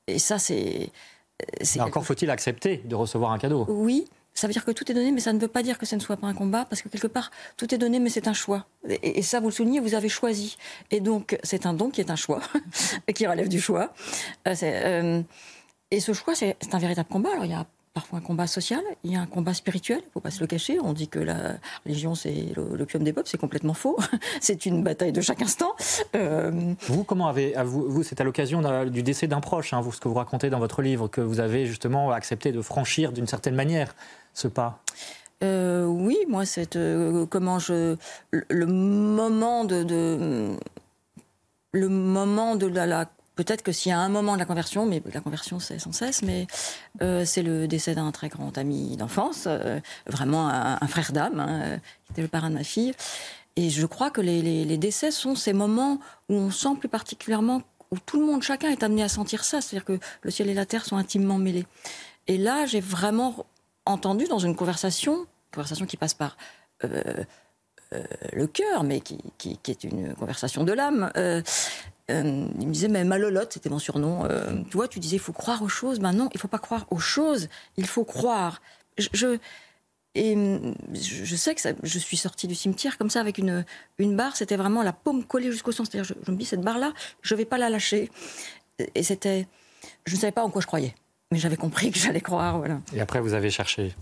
Et 0.08 0.18
ça, 0.18 0.38
c'est. 0.38 0.90
Encore 1.78 2.04
faut-il 2.04 2.30
accepter 2.30 2.78
de 2.78 2.94
recevoir 2.94 3.32
un 3.32 3.38
cadeau. 3.38 3.64
Oui, 3.68 4.06
ça 4.36 4.46
veut 4.46 4.52
dire 4.52 4.64
que 4.64 4.70
tout 4.70 4.88
est 4.90 4.94
donné, 4.94 5.12
mais 5.12 5.20
ça 5.20 5.32
ne 5.32 5.38
veut 5.38 5.48
pas 5.48 5.62
dire 5.62 5.78
que 5.78 5.86
ce 5.86 5.96
ne 5.96 6.00
soit 6.00 6.18
pas 6.18 6.26
un 6.26 6.34
combat, 6.34 6.66
parce 6.66 6.82
que 6.82 6.90
quelque 6.90 7.06
part, 7.06 7.30
tout 7.56 7.74
est 7.74 7.78
donné, 7.78 7.98
mais 7.98 8.10
c'est 8.10 8.28
un 8.28 8.34
choix. 8.34 8.66
Et, 9.02 9.22
ça, 9.22 9.40
vous 9.40 9.46
le 9.46 9.52
soulignez, 9.52 9.80
vous 9.80 9.94
avez 9.94 10.10
choisi. 10.10 10.58
Et 10.90 11.00
donc, 11.00 11.38
c'est 11.42 11.64
un 11.64 11.72
don 11.72 11.88
qui 11.88 12.02
est 12.02 12.10
un 12.10 12.16
choix, 12.16 12.42
qui 13.14 13.26
relève 13.26 13.48
du 13.48 13.60
choix. 13.60 13.94
Euh, 14.46 14.54
euh, 14.62 15.22
et 15.90 16.00
ce 16.00 16.12
choix, 16.12 16.34
c'est 16.34 16.56
un 16.70 16.78
véritable 16.78 17.08
combat. 17.08 17.30
Alors, 17.32 17.46
il 17.46 17.50
y 17.50 17.54
a 17.54 17.66
parfois 17.96 18.18
un 18.18 18.22
combat 18.22 18.46
social, 18.46 18.82
il 19.04 19.12
y 19.12 19.16
a 19.16 19.22
un 19.22 19.26
combat 19.26 19.54
spirituel, 19.54 20.00
il 20.02 20.08
ne 20.08 20.10
faut 20.10 20.20
pas 20.20 20.30
se 20.30 20.40
le 20.40 20.46
cacher. 20.46 20.78
On 20.82 20.92
dit 20.92 21.08
que 21.08 21.18
la 21.18 21.56
religion, 21.86 22.14
c'est 22.14 22.52
l'opium 22.54 23.02
des 23.02 23.14
peuples, 23.14 23.26
c'est 23.26 23.40
complètement 23.40 23.72
faux. 23.72 23.96
c'est 24.42 24.66
une 24.66 24.82
bataille 24.82 25.12
de 25.12 25.22
chaque 25.22 25.40
instant. 25.40 25.74
Euh, 26.14 26.74
vous, 26.88 27.04
comment 27.04 27.26
avez, 27.26 27.54
vous, 27.64 27.90
vous 27.90 28.02
c'est 28.02 28.20
à 28.20 28.24
l'occasion 28.24 28.60
du 28.84 29.02
décès 29.02 29.28
d'un 29.28 29.40
proche, 29.40 29.72
hein, 29.72 29.80
vous, 29.80 29.92
ce 29.92 30.00
que 30.00 30.08
vous 30.08 30.14
racontez 30.14 30.50
dans 30.50 30.58
votre 30.58 30.82
livre, 30.82 31.08
que 31.08 31.22
vous 31.22 31.40
avez 31.40 31.64
justement 31.64 32.10
accepté 32.10 32.52
de 32.52 32.60
franchir 32.60 33.12
d'une 33.12 33.26
certaine 33.26 33.54
manière 33.54 33.94
ce 34.34 34.46
pas? 34.46 34.82
Euh, 35.42 35.86
oui, 35.86 36.18
moi, 36.28 36.44
c'est 36.44 36.76
euh, 36.76 37.24
comment 37.24 37.58
je 37.58 37.96
le, 38.30 38.66
moment 38.66 39.64
de, 39.64 40.54
le 41.72 41.88
moment 41.88 42.56
de 42.56 42.66
la, 42.66 43.08
peut-être 43.36 43.62
que 43.62 43.72
s'il 43.72 43.90
y 43.90 43.92
a 43.92 43.98
un 43.98 44.08
moment 44.08 44.34
de 44.34 44.38
la 44.38 44.44
conversion, 44.44 44.86
mais 44.86 45.02
la 45.12 45.20
conversion 45.20 45.60
c'est 45.60 45.78
sans 45.78 45.92
cesse, 45.92 46.22
mais 46.22 46.46
euh, 47.02 47.24
c'est 47.24 47.42
le 47.42 47.68
décès 47.68 47.94
d'un 47.94 48.10
très 48.10 48.28
grand 48.28 48.58
ami 48.58 48.96
d'enfance, 48.96 49.48
vraiment 50.06 50.48
un, 50.48 50.86
frère 50.88 51.12
d'âme, 51.12 51.40
hein, 51.40 51.78
qui 52.04 52.12
était 52.12 52.22
le 52.22 52.28
parrain 52.28 52.50
de 52.50 52.54
ma 52.54 52.64
fille. 52.64 52.92
Et 53.56 53.70
je 53.70 53.86
crois 53.86 54.10
que 54.10 54.20
les, 54.20 54.76
décès 54.76 55.10
sont 55.10 55.34
ces 55.34 55.54
moments 55.54 55.98
où 56.28 56.34
on 56.34 56.50
sent 56.50 56.76
plus 56.78 56.88
particulièrement, 56.88 57.62
où 57.90 57.98
tout 57.98 58.20
le 58.20 58.26
monde, 58.26 58.42
chacun 58.42 58.68
est 58.68 58.82
amené 58.82 59.02
à 59.02 59.08
sentir 59.08 59.44
ça, 59.44 59.60
c'est-à-dire 59.60 59.86
que 59.86 59.98
le 60.22 60.30
ciel 60.30 60.50
et 60.50 60.54
la 60.54 60.66
terre 60.66 60.84
sont 60.84 60.96
intimement 60.96 61.38
mêlés. 61.38 61.66
Et 62.26 62.36
là, 62.36 62.66
j'ai 62.66 62.80
vraiment 62.80 63.46
entendu 63.86 64.26
dans 64.26 64.38
une 64.38 64.54
conversation, 64.54 65.26
conversation 65.54 65.86
qui 65.86 65.96
passe 65.96 66.12
par 66.12 66.36
euh, 66.84 67.24
euh, 67.92 68.02
le 68.32 68.46
cœur, 68.46 68.84
mais 68.84 69.00
qui, 69.00 69.18
est 69.68 69.84
une 69.84 70.14
conversation 70.14 70.64
de 70.64 70.72
l'âme. 70.72 71.10
Euh, 71.16 71.40
il 72.08 72.66
me 72.68 72.72
disait, 72.72 72.88
mais 72.88 73.04
Malolotte, 73.04 73.52
c'était 73.52 73.68
mon 73.68 73.78
surnom. 73.78 74.28
tu 74.70 74.76
vois, 74.76 74.88
tu 74.88 75.00
disais, 75.00 75.16
il 75.16 75.20
faut 75.20 75.32
croire 75.32 75.62
aux 75.62 75.68
choses. 75.68 75.98
Ben 75.98 76.12
non, 76.12 76.28
il 76.34 76.40
faut 76.40 76.48
pas 76.48 76.58
croire 76.58 76.86
aux 76.90 76.98
choses, 76.98 77.48
il 77.76 77.86
faut 77.86 78.04
croire. 78.04 78.62
Je, 78.98 79.38
et 80.14 80.34
je, 80.94 81.36
sais 81.36 81.54
que 81.54 81.60
je 81.82 81.98
suis 81.98 82.16
sortie 82.16 82.46
du 82.46 82.54
cimetière 82.54 82.96
comme 82.96 83.10
ça 83.10 83.20
avec 83.20 83.38
une, 83.38 83.64
une 83.98 84.16
barre. 84.16 84.34
C'était 84.36 84.56
vraiment 84.56 84.82
la 84.82 84.94
paume 84.94 85.24
collée 85.24 85.50
jusqu'au 85.50 85.72
sang. 85.72 85.84
C'est-à-dire, 85.84 86.04
je, 86.04 86.14
je, 86.24 86.32
me 86.32 86.36
dis, 86.36 86.46
cette 86.46 86.62
barre-là, 86.62 86.94
je 87.20 87.34
vais 87.34 87.44
pas 87.44 87.58
la 87.58 87.68
lâcher. 87.68 88.10
Et 88.94 89.02
c'était. 89.02 89.46
Je 90.06 90.14
ne 90.14 90.20
savais 90.20 90.32
pas 90.32 90.42
en 90.42 90.50
quoi 90.50 90.62
je 90.62 90.66
croyais 90.66 90.94
mais 91.32 91.38
j'avais 91.38 91.56
compris 91.56 91.90
que 91.90 91.98
j'allais 91.98 92.20
croire. 92.20 92.58
Voilà. 92.58 92.80
Et 92.94 93.00
après, 93.00 93.18
vous 93.18 93.34
avez 93.34 93.50
cherché. 93.50 93.92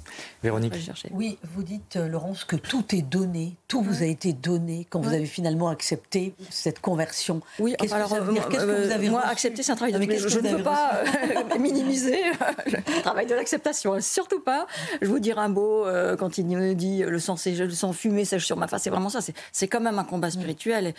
Véronique 0.42 0.74
Oui, 1.10 1.38
vous 1.54 1.62
dites, 1.62 1.96
euh, 1.96 2.06
Laurence, 2.06 2.44
que 2.44 2.56
tout 2.56 2.94
est 2.94 3.00
donné. 3.00 3.56
Tout 3.66 3.80
vous 3.80 4.02
a 4.02 4.06
été 4.06 4.34
donné 4.34 4.86
quand 4.90 5.00
vous 5.00 5.14
avez 5.14 5.24
finalement 5.24 5.68
accepté 5.68 6.34
cette 6.50 6.80
conversion. 6.80 7.40
Oui, 7.58 7.74
alors, 7.90 8.10
que 8.10 8.50
Qu'est-ce 8.50 8.66
que 8.66 8.82
vous 8.84 8.90
euh, 8.90 8.94
avez 8.94 9.08
Moi, 9.08 9.22
accepter, 9.24 9.62
c'est 9.62 9.72
un 9.72 9.76
travail 9.76 9.94
de... 9.94 10.16
je, 10.16 10.28
je 10.28 10.38
ne 10.38 10.56
peux 10.56 10.62
pas 10.62 11.00
euh, 11.02 11.58
minimiser 11.58 12.20
le 12.66 13.00
travail 13.02 13.24
de 13.24 13.34
l'acceptation. 13.34 13.98
Surtout 14.02 14.40
pas. 14.40 14.66
Je 15.00 15.06
vous 15.06 15.18
dire 15.18 15.38
un 15.38 15.48
mot 15.48 15.86
quand 16.18 16.36
il 16.36 16.46
me 16.46 16.74
dit 16.74 17.02
le 17.04 17.18
sang, 17.18 17.36
le 17.46 17.70
sang 17.70 17.94
fumé 17.94 18.26
sèche 18.26 18.44
sur 18.44 18.58
ma 18.58 18.68
face. 18.68 18.82
C'est 18.82 18.90
vraiment 18.90 19.08
ça. 19.08 19.20
C'est 19.50 19.68
quand 19.68 19.80
même 19.80 19.98
un 19.98 20.04
combat 20.04 20.30
spirituel. 20.30 20.92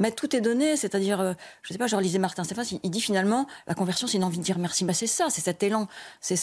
Mais 0.00 0.10
tout 0.10 0.34
est 0.34 0.40
donné, 0.40 0.76
c'est-à-dire, 0.76 1.20
euh, 1.20 1.34
je 1.62 1.72
ne 1.72 1.74
sais 1.74 1.78
pas, 1.78 1.86
genre 1.86 2.00
lisais 2.00 2.18
Martin 2.18 2.42
Stéphane, 2.42 2.64
il, 2.82 2.90
dit 2.90 3.00
finalement, 3.00 3.46
la 3.68 3.74
conversion, 3.74 4.06
c'est 4.06 4.16
une 4.16 4.24
envie 4.24 4.38
de 4.38 4.42
dire 4.42 4.58
merci. 4.58 4.84
Bah, 4.84 4.94
c'est 4.94 5.06
ça, 5.06 5.28
c'est 5.30 5.42
cet 5.42 5.62
élan, 5.62 5.86
c'est 6.20 6.36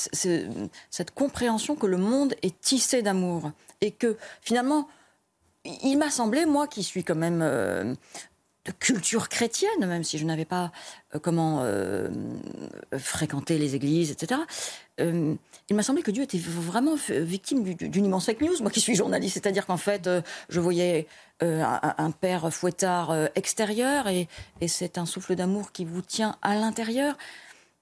cette 0.89 1.11
compréhension 1.11 1.75
que 1.75 1.87
le 1.87 1.97
monde 1.97 2.35
est 2.43 2.57
tissé 2.61 3.01
d'amour. 3.01 3.51
Et 3.81 3.91
que 3.91 4.17
finalement, 4.41 4.87
il 5.65 5.97
m'a 5.97 6.09
semblé, 6.09 6.45
moi 6.45 6.67
qui 6.67 6.83
suis 6.83 7.03
quand 7.03 7.15
même 7.15 7.41
euh, 7.41 7.93
culture 8.79 9.29
chrétienne, 9.29 9.85
même 9.85 10.03
si 10.03 10.17
je 10.17 10.25
n'avais 10.25 10.45
pas 10.45 10.71
euh, 11.15 11.19
comment 11.19 11.59
euh, 11.61 12.09
fréquenter 12.97 13.57
les 13.57 13.75
églises, 13.75 14.11
etc. 14.11 14.41
Euh, 14.99 15.35
il 15.69 15.75
m'a 15.75 15.83
semblé 15.83 16.01
que 16.01 16.11
Dieu 16.11 16.23
était 16.23 16.37
vraiment 16.37 16.95
victime 17.09 17.63
d'une 17.63 18.05
immense 18.05 18.25
fake 18.25 18.41
news. 18.41 18.55
Moi 18.61 18.71
qui 18.71 18.79
suis 18.79 18.95
journaliste, 18.95 19.33
c'est-à-dire 19.33 19.65
qu'en 19.65 19.77
fait, 19.77 20.09
je 20.47 20.59
voyais 20.61 21.07
un, 21.41 22.11
père 22.11 22.51
fouettard 22.53 23.13
extérieur 23.35 24.07
et, 24.07 24.29
et 24.61 24.69
c'est 24.69 24.97
un 24.97 25.05
souffle 25.05 25.35
d'amour 25.35 25.73
qui 25.73 25.83
vous 25.83 26.01
tient 26.01 26.37
à 26.41 26.55
l'intérieur. 26.55 27.17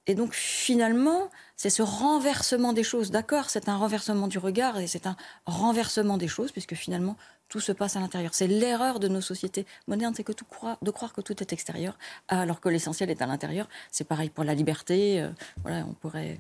Et 0.08 0.16
donc 0.16 0.34
finalement, 0.34 1.30
c'est 1.56 1.70
ce 1.70 1.82
renversement 1.82 2.74
des 2.74 2.84
choses. 2.84 3.12
D'accord, 3.12 3.50
c'est 3.50 3.70
un 3.70 3.78
renversement 3.78 4.28
du 4.28 4.38
regard 4.38 4.80
et 4.80 4.88
c'est 4.88 5.08
un 5.08 5.16
renversement 5.46 6.18
des 6.18 6.28
choses, 6.28 6.52
puisque 6.52 6.76
finalement, 6.76 7.18
tout 7.50 7.60
se 7.60 7.72
passe 7.72 7.96
à 7.96 8.00
l'intérieur. 8.00 8.34
C'est 8.34 8.48
l'erreur 8.48 9.00
de 9.00 9.08
nos 9.08 9.22
sociétés 9.22 9.66
modernes, 9.88 10.14
c'est 10.16 10.24
que 10.24 10.32
tout 10.32 10.46
de 10.82 10.92
croire 10.92 11.14
que 11.14 11.22
tout 11.22 11.42
est 11.42 11.54
extérieur, 11.54 11.98
alors 12.28 12.60
que 12.60 12.70
l'essentiel 12.70 13.10
est 13.10 13.22
à 13.22 13.26
l'intérieur. 13.26 13.68
C'est 13.92 14.08
pareil 14.08 14.30
pour 14.30 14.44
la 14.44 14.54
liberté. 14.54 15.22
Euh, 15.22 15.30
voilà, 15.64 15.86
on 15.88 15.94
pourrait. 15.94 16.38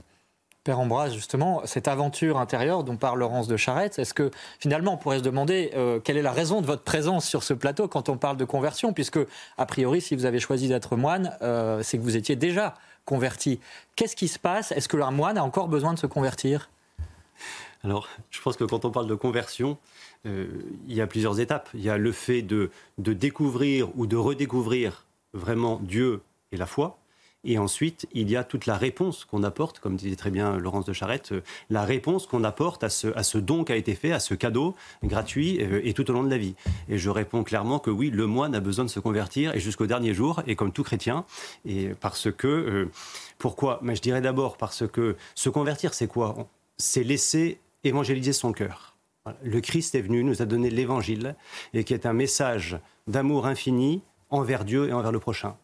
Père 0.64 0.80
Ambroise, 0.80 1.14
justement, 1.14 1.62
cette 1.66 1.88
aventure 1.88 2.40
intérieure 2.40 2.84
dont 2.84 2.98
parle 2.98 3.20
Laurence 3.20 3.48
de 3.48 3.56
Charette, 3.56 4.00
est-ce 4.00 4.16
que 4.16 4.32
finalement 4.60 4.94
on 4.94 4.98
pourrait 4.98 5.20
se 5.20 5.24
demander 5.24 5.72
euh, 5.76 6.00
quelle 6.00 6.18
est 6.18 6.24
la 6.24 6.32
raison 6.32 6.60
de 6.60 6.66
votre 6.66 6.82
présence 6.82 7.28
sur 7.28 7.44
ce 7.44 7.54
plateau 7.54 7.88
quand 7.88 8.10
on 8.10 8.18
parle 8.18 8.36
de 8.36 8.46
conversion? 8.46 8.92
Puisque, 8.92 9.20
a 9.60 9.66
priori, 9.68 10.02
si 10.02 10.16
vous 10.16 10.26
avez 10.26 10.40
choisi 10.40 10.68
d'être 10.68 10.96
moine, 10.96 11.38
euh, 11.44 11.84
c'est 11.84 12.00
que 12.00 12.04
vous 12.04 12.18
étiez 12.18 12.36
déjà 12.36 12.74
converti. 13.06 13.60
Qu'est-ce 13.96 14.16
qui 14.16 14.28
se 14.28 14.40
passe? 14.40 14.72
Est-ce 14.72 14.88
que 14.88 14.98
un 14.98 15.12
moine 15.12 15.38
a 15.38 15.44
encore 15.44 15.68
besoin 15.68 15.94
de 15.94 16.00
se 16.00 16.08
convertir? 16.08 16.72
Alors, 17.84 18.08
je 18.32 18.42
pense 18.42 18.58
que 18.58 18.64
quand 18.64 18.84
on 18.86 18.90
parle 18.90 19.06
de 19.06 19.14
conversion, 19.14 19.78
euh, 20.26 20.48
il 20.88 20.96
y 20.96 21.02
a 21.02 21.08
plusieurs 21.08 21.40
étapes. 21.40 21.70
Il 21.74 21.82
y 21.82 21.90
a 21.90 21.98
le 21.98 22.12
fait 22.12 22.42
de, 22.42 22.70
découvrir 22.98 23.90
ou 23.98 24.08
de 24.08 24.16
redécouvrir 24.16 25.06
vraiment 25.34 25.80
Dieu 25.84 26.22
et 26.52 26.58
la 26.58 26.66
foi. 26.66 26.98
Et 27.48 27.60
ensuite, 27.60 28.08
il 28.14 28.32
y 28.32 28.36
a 28.36 28.44
toute 28.44 28.66
la 28.66 28.76
réponse 28.76 29.24
qu'on 29.24 29.44
apporte, 29.44 29.78
comme 29.80 29.98
disait 29.98 30.16
très 30.16 30.32
bien 30.32 30.58
Laurence 30.58 30.86
de 30.86 30.94
Charette, 30.94 31.32
euh, 31.32 31.42
la 31.70 31.84
réponse 31.84 32.26
qu'on 32.26 32.44
apporte 32.44 32.84
à 32.84 32.90
ce, 32.90 33.38
don 33.38 33.64
qui 33.64 33.72
a 33.72 33.76
été 33.76 33.94
fait, 33.94 34.12
à 34.12 34.20
ce 34.20 34.34
cadeau 34.34 34.76
gratuit 35.04 35.62
euh, 35.62 35.80
et 35.84 35.94
tout 35.94 36.10
au 36.10 36.14
long 36.14 36.24
de 36.24 36.30
la 36.32 36.40
vie. 36.40 36.56
Et 36.90 36.98
je 36.98 37.10
réponds 37.12 37.44
clairement 37.44 37.78
que 37.78 37.92
oui, 37.92 38.10
le 38.10 38.26
moine 38.26 38.56
a 38.56 38.60
besoin 38.60 38.84
de 38.84 38.90
se 38.90 39.00
convertir 39.00 39.54
et 39.54 39.60
jusqu'au 39.60 39.86
dernier 39.86 40.16
jour, 40.16 40.42
et 40.48 40.56
comme 40.56 40.72
tout 40.72 40.84
chrétien, 40.84 41.24
et 41.66 41.90
parce 42.02 42.32
que, 42.32 42.90
pourquoi? 43.38 43.80
Mais 43.84 43.96
Je 43.96 44.02
dirais 44.02 44.22
d'abord 44.22 44.58
parce 44.58 44.88
que 44.88 45.16
se 45.36 45.50
convertir, 45.50 45.94
c'est 45.94 46.08
quoi? 46.08 46.48
C'est 46.78 47.04
laisser 47.04 47.60
évangéliser 47.84 48.34
son 48.34 48.54
cœur. 48.54 48.95
Le 49.44 49.60
Christ 49.60 49.96
est 49.96 50.02
venu, 50.02 50.24
nous 50.24 50.42
a 50.42 50.46
donné 50.46 50.70
l'évangile, 50.70 51.36
et 51.74 51.84
qui 51.84 51.94
est 51.94 52.06
un 52.06 52.14
message 52.14 52.78
d'amour 53.08 53.48
infini 53.48 54.04
envers 54.30 54.66
Dieu 54.66 54.90
et 54.90 54.94
envers 54.94 55.12
le 55.12 55.20
prochain. 55.20 55.58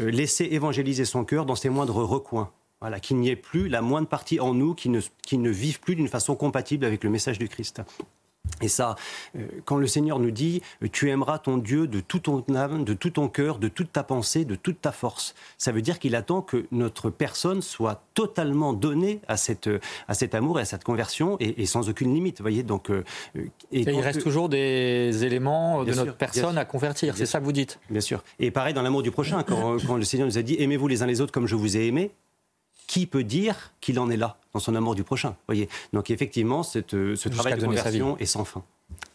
Euh, 0.00 0.10
laisser 0.10 0.44
évangéliser 0.50 1.04
son 1.04 1.24
cœur 1.24 1.46
dans 1.46 1.54
ses 1.54 1.68
moindres 1.68 1.96
recoins. 1.96 2.50
Voilà, 2.80 3.00
qu'il 3.00 3.18
n'y 3.18 3.30
ait 3.30 3.36
plus 3.36 3.68
la 3.68 3.82
moindre 3.82 4.08
partie 4.08 4.40
en 4.40 4.52
nous 4.52 4.74
qui 4.74 4.88
ne, 4.88 5.00
qui 5.22 5.38
ne 5.38 5.50
vive 5.50 5.80
plus 5.80 5.94
d'une 5.94 6.08
façon 6.08 6.34
compatible 6.34 6.84
avec 6.84 7.04
le 7.04 7.10
message 7.10 7.38
du 7.38 7.48
Christ. 7.48 7.82
Et 8.64 8.68
ça, 8.68 8.96
euh, 9.36 9.46
quand 9.66 9.76
le 9.76 9.86
Seigneur 9.86 10.18
nous 10.18 10.30
dit 10.30 10.62
tu 10.90 11.10
aimeras 11.10 11.38
ton 11.38 11.58
Dieu 11.58 11.86
de 11.86 12.00
tout 12.00 12.18
ton 12.18 12.42
âme, 12.54 12.84
de 12.84 12.94
tout 12.94 13.10
ton 13.10 13.28
cœur, 13.28 13.58
de 13.58 13.68
toute 13.68 13.92
ta 13.92 14.02
pensée, 14.02 14.44
de 14.44 14.54
toute 14.54 14.80
ta 14.80 14.90
force, 14.90 15.34
ça 15.58 15.70
veut 15.70 15.82
dire 15.82 15.98
qu'il 15.98 16.16
attend 16.16 16.40
que 16.40 16.66
notre 16.72 17.10
personne 17.10 17.60
soit 17.60 18.02
totalement 18.14 18.72
donnée 18.72 19.20
à, 19.28 19.36
cette, 19.36 19.68
à 20.08 20.14
cet 20.14 20.34
amour 20.34 20.58
et 20.58 20.62
à 20.62 20.64
cette 20.64 20.82
conversion 20.82 21.36
et, 21.40 21.66
sans 21.66 21.88
aucune 21.90 22.14
limite. 22.14 22.40
Voyez, 22.40 22.62
donc, 22.62 22.90
euh, 22.90 23.04
et, 23.70 23.82
il 23.82 24.00
reste 24.00 24.22
toujours 24.22 24.48
des 24.48 25.24
éléments 25.24 25.84
de 25.84 25.92
notre 25.92 26.16
personne 26.16 26.56
à 26.56 26.64
convertir, 26.64 27.16
c'est 27.16 27.26
ça 27.26 27.40
que 27.40 27.44
vous 27.44 27.52
dites 27.52 27.78
Bien 27.90 28.00
sûr. 28.00 28.24
Et 28.38 28.50
pareil 28.50 28.72
dans 28.72 28.82
l'amour 28.82 29.02
du 29.02 29.10
prochain, 29.10 29.42
quand, 29.42 29.76
quand 29.86 29.96
le 29.96 30.04
Seigneur 30.04 30.26
nous 30.26 30.38
a 30.38 30.42
dit 30.42 30.56
aimez-vous 30.58 30.88
les 30.88 31.02
uns 31.02 31.06
les 31.06 31.20
autres 31.20 31.32
comme 31.32 31.46
je 31.46 31.54
vous 31.54 31.76
ai 31.76 31.86
aimé, 31.86 32.12
qui 32.86 33.06
peut 33.06 33.24
dire 33.24 33.72
qu'il 33.80 33.98
en 33.98 34.10
est 34.10 34.16
là 34.16 34.36
dans 34.52 34.60
son 34.60 34.74
amour 34.74 34.94
du 34.94 35.04
prochain 35.04 35.36
voyez 35.46 35.68
Donc 35.92 36.10
effectivement, 36.10 36.62
cette, 36.62 36.94
euh, 36.94 37.16
ce 37.16 37.28
travail 37.28 37.58
de 37.58 37.64
conversion 37.64 38.16
est 38.18 38.26
sans 38.26 38.44
fin. 38.44 38.62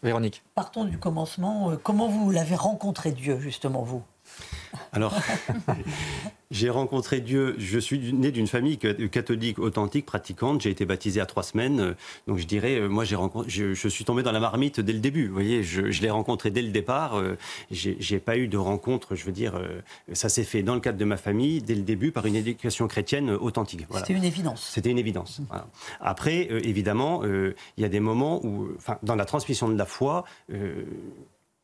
Véronique. 0.02 0.42
Partons 0.54 0.84
du 0.84 0.98
commencement. 0.98 1.70
Euh, 1.70 1.76
comment 1.76 2.08
vous 2.08 2.30
l'avez 2.30 2.56
rencontré 2.56 3.12
Dieu, 3.12 3.38
justement, 3.38 3.82
vous? 3.82 4.02
Alors, 4.92 5.14
j'ai 6.50 6.70
rencontré 6.70 7.20
Dieu. 7.20 7.54
Je 7.58 7.78
suis 7.78 8.12
né 8.12 8.30
d'une 8.30 8.46
famille 8.46 8.78
catholique 8.78 9.58
authentique, 9.58 10.06
pratiquante. 10.06 10.60
J'ai 10.60 10.70
été 10.70 10.84
baptisé 10.84 11.20
à 11.20 11.26
trois 11.26 11.42
semaines. 11.42 11.94
Donc, 12.26 12.38
je 12.38 12.46
dirais, 12.46 12.76
euh, 12.76 12.88
moi, 12.88 13.04
j'ai 13.04 13.16
je, 13.46 13.74
je, 13.74 13.88
suis 13.88 14.04
tombé 14.04 14.22
dans 14.22 14.32
la 14.32 14.40
marmite 14.40 14.80
dès 14.80 14.92
le 14.92 14.98
début. 14.98 15.28
Vous 15.28 15.34
voyez, 15.34 15.62
je, 15.62 15.82
l'ai 16.00 16.10
rencontré 16.10 16.50
dès 16.50 16.62
le 16.62 16.70
départ. 16.70 17.16
Euh, 17.16 17.36
j'ai 17.70 18.18
pas 18.18 18.36
eu 18.36 18.48
de 18.48 18.58
rencontre, 18.58 19.14
je 19.14 19.24
veux 19.24 19.32
dire, 19.32 19.56
euh, 19.56 19.80
ça 20.12 20.28
s'est 20.28 20.44
fait 20.44 20.62
dans 20.62 20.74
le 20.74 20.80
cadre 20.80 20.98
de 20.98 21.04
ma 21.04 21.16
famille, 21.16 21.62
dès 21.62 21.74
le 21.74 21.82
début, 21.82 22.12
par 22.12 22.26
une 22.26 22.36
éducation 22.36 22.88
chrétienne 22.88 23.30
authentique. 23.30 23.86
C'était 23.94 24.14
une 24.14 24.24
évidence. 24.24 24.70
C'était 24.72 24.90
une 24.90 24.98
évidence. 24.98 25.40
Après, 26.00 26.48
évidemment, 26.64 27.22
il 27.24 27.54
y 27.82 27.84
a 27.84 27.88
des 27.88 28.00
moments 28.00 28.44
où, 28.44 28.68
enfin, 28.76 28.98
dans 29.02 29.14
la 29.14 29.24
transmission 29.24 29.68
de 29.68 29.76
la 29.76 29.86
foi, 29.86 30.24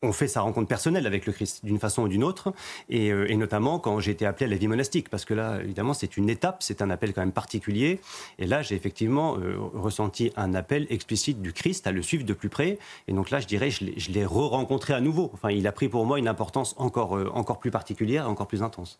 on 0.03 0.13
fait 0.13 0.27
sa 0.27 0.41
rencontre 0.41 0.67
personnelle 0.67 1.07
avec 1.07 1.25
le 1.25 1.33
Christ 1.33 1.65
d'une 1.65 1.79
façon 1.79 2.03
ou 2.03 2.07
d'une 2.07 2.23
autre, 2.23 2.53
euh, 2.91 3.25
et, 3.27 3.35
notamment 3.35 3.79
quand 3.79 3.99
j'ai 3.99 4.11
été 4.11 4.25
appelé 4.25 4.45
à 4.45 4.49
la 4.49 4.55
vie 4.55 4.67
monastique, 4.67 5.09
parce 5.09 5.25
que 5.25 5.33
là, 5.33 5.59
évidemment, 5.63 5.93
c'est 5.93 6.17
une 6.17 6.29
étape, 6.29 6.61
c'est 6.61 6.81
un 6.81 6.89
appel 6.91 7.13
quand 7.13 7.21
même 7.21 7.31
particulier, 7.31 7.99
et 8.37 8.45
là, 8.45 8.61
j'ai 8.61 8.75
effectivement 8.75 9.37
euh, 9.37 9.57
ressenti 9.73 10.31
un 10.35 10.53
appel 10.53 10.85
explicite 10.91 11.41
du 11.41 11.51
Christ 11.51 11.87
à 11.87 11.91
le 11.91 12.03
suivre 12.03 12.25
de 12.25 12.33
plus 12.33 12.49
près, 12.49 12.77
et 13.07 13.13
donc 13.13 13.31
là, 13.31 13.39
je 13.39 13.47
dirais, 13.47 13.71
je 13.71 14.11
l'ai 14.11 14.25
re-rencontré 14.25 14.93
à 14.93 15.01
nouveau. 15.01 15.31
Enfin, 15.33 15.49
il 15.49 15.65
a 15.65 15.71
pris 15.71 15.89
pour 15.89 16.05
moi 16.05 16.19
une 16.19 16.27
importance 16.27 16.75
encore, 16.77 17.17
euh, 17.17 17.31
encore 17.33 17.57
plus 17.57 17.71
particulière, 17.71 18.29
encore 18.29 18.47
plus 18.47 18.61
intense. 18.61 18.99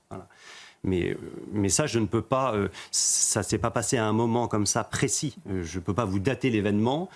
Mais, 0.84 1.16
mais, 1.52 1.70
ça, 1.70 1.86
je 1.86 2.00
ne 2.00 2.06
peux 2.06 2.22
pas. 2.22 2.56
ça 2.92 3.42
s'est 3.42 3.58
pas 3.58 3.72
passé 3.72 3.98
à 3.98 4.06
un 4.06 4.14
moment 4.14 4.48
comme 4.48 4.68
ça 4.68 4.84
précis. 4.84 5.36
je 5.48 5.80
ne 5.80 5.84
peux 5.84 5.94
pas 5.94 6.06
vous 6.06 6.20
dater 6.20 6.52
l'événement. 6.52 7.10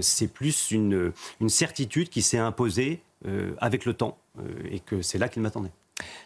c'est 0.00 0.32
plus 0.32 0.70
une, 0.70 1.12
une 1.40 1.48
certitude 1.50 2.08
qui 2.08 2.22
s'est 2.22 2.38
imposée 2.38 3.02
avec 3.58 3.84
le 3.84 3.94
temps, 3.94 4.18
euh, 4.38 4.42
et 4.70 4.80
que 4.80 5.02
c'est 5.02 5.18
là 5.18 5.28
qu'il 5.28 5.42
m'attendait. 5.42 5.72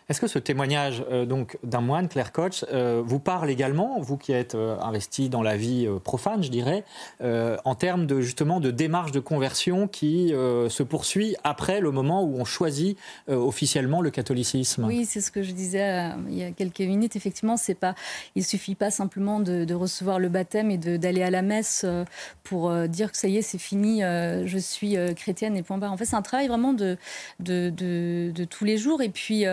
Est-ce 0.09 0.20
que 0.20 0.29
ce 0.29 0.38
témoignage 0.38 1.05
euh, 1.11 1.26
donc 1.26 1.59
d'un 1.64 1.81
moine, 1.81 2.09
Claire 2.09 2.31
Koch, 2.31 2.64
euh, 2.72 3.02
vous 3.05 3.18
parle 3.18 3.50
également, 3.50 4.00
vous 4.00 4.16
qui 4.16 4.33
êtes 4.33 4.55
euh, 4.55 4.79
investi 4.81 5.29
dans 5.29 5.42
la 5.42 5.57
vie 5.57 5.88
profane, 6.05 6.42
je 6.42 6.50
dirais, 6.50 6.85
en 7.20 7.74
termes 7.74 8.07
de 8.07 8.20
justement 8.20 8.61
de 8.61 8.70
démarche 8.70 9.12
de 9.12 9.20
conversion 9.20 9.88
qui 9.88 10.29
se 10.29 10.83
poursuit 10.83 11.37
après 11.44 11.81
le 11.81 11.90
moment 11.90 12.22
où 12.22 12.38
on 12.38 12.44
choisit 12.44 12.98
officiellement 13.29 14.00
le 14.00 14.11
catholicisme? 14.11 14.85
Oui, 14.85 15.05
c'est 15.05 15.20
ce 15.20 15.31
que 15.31 15.42
je 15.42 15.52
disais 15.52 16.11
il 16.29 16.38
y 16.38 16.44
a 16.44 16.50
quelques 16.50 16.81
minutes. 16.81 17.16
Effectivement, 17.16 17.57
c'est 17.57 17.74
pas, 17.74 17.94
il 18.35 18.44
suffit 18.44 18.74
pas 18.74 18.90
simplement 18.90 19.40
de, 19.40 19.74
recevoir 19.74 20.18
le 20.18 20.29
baptême 20.29 20.70
et 20.70 20.79
d'aller 20.79 21.22
à 21.22 21.31
la 21.31 21.42
messe 21.42 21.85
pour 22.42 22.72
dire 22.88 23.12
que 23.12 23.18
ça 23.18 23.29
y 23.29 23.38
est, 23.38 23.42
c'est 23.42 23.59
fini, 23.59 24.00
je 24.00 24.59
suis 24.59 24.96
chrétienne 25.14 25.57
et 25.57 25.62
point 25.62 25.79
barre. 25.79 25.92
En 25.92 25.96
fait, 25.96 26.07
c'est 26.07 26.16
un 26.16 26.22
travail 26.22 26.48
vraiment 26.48 26.72
de, 26.72 26.96
de, 27.40 27.70
de, 27.70 28.44
tous 28.44 28.64
les 28.64 28.79
jours. 28.79 29.02
Et 29.02 29.09
puis 29.09 29.44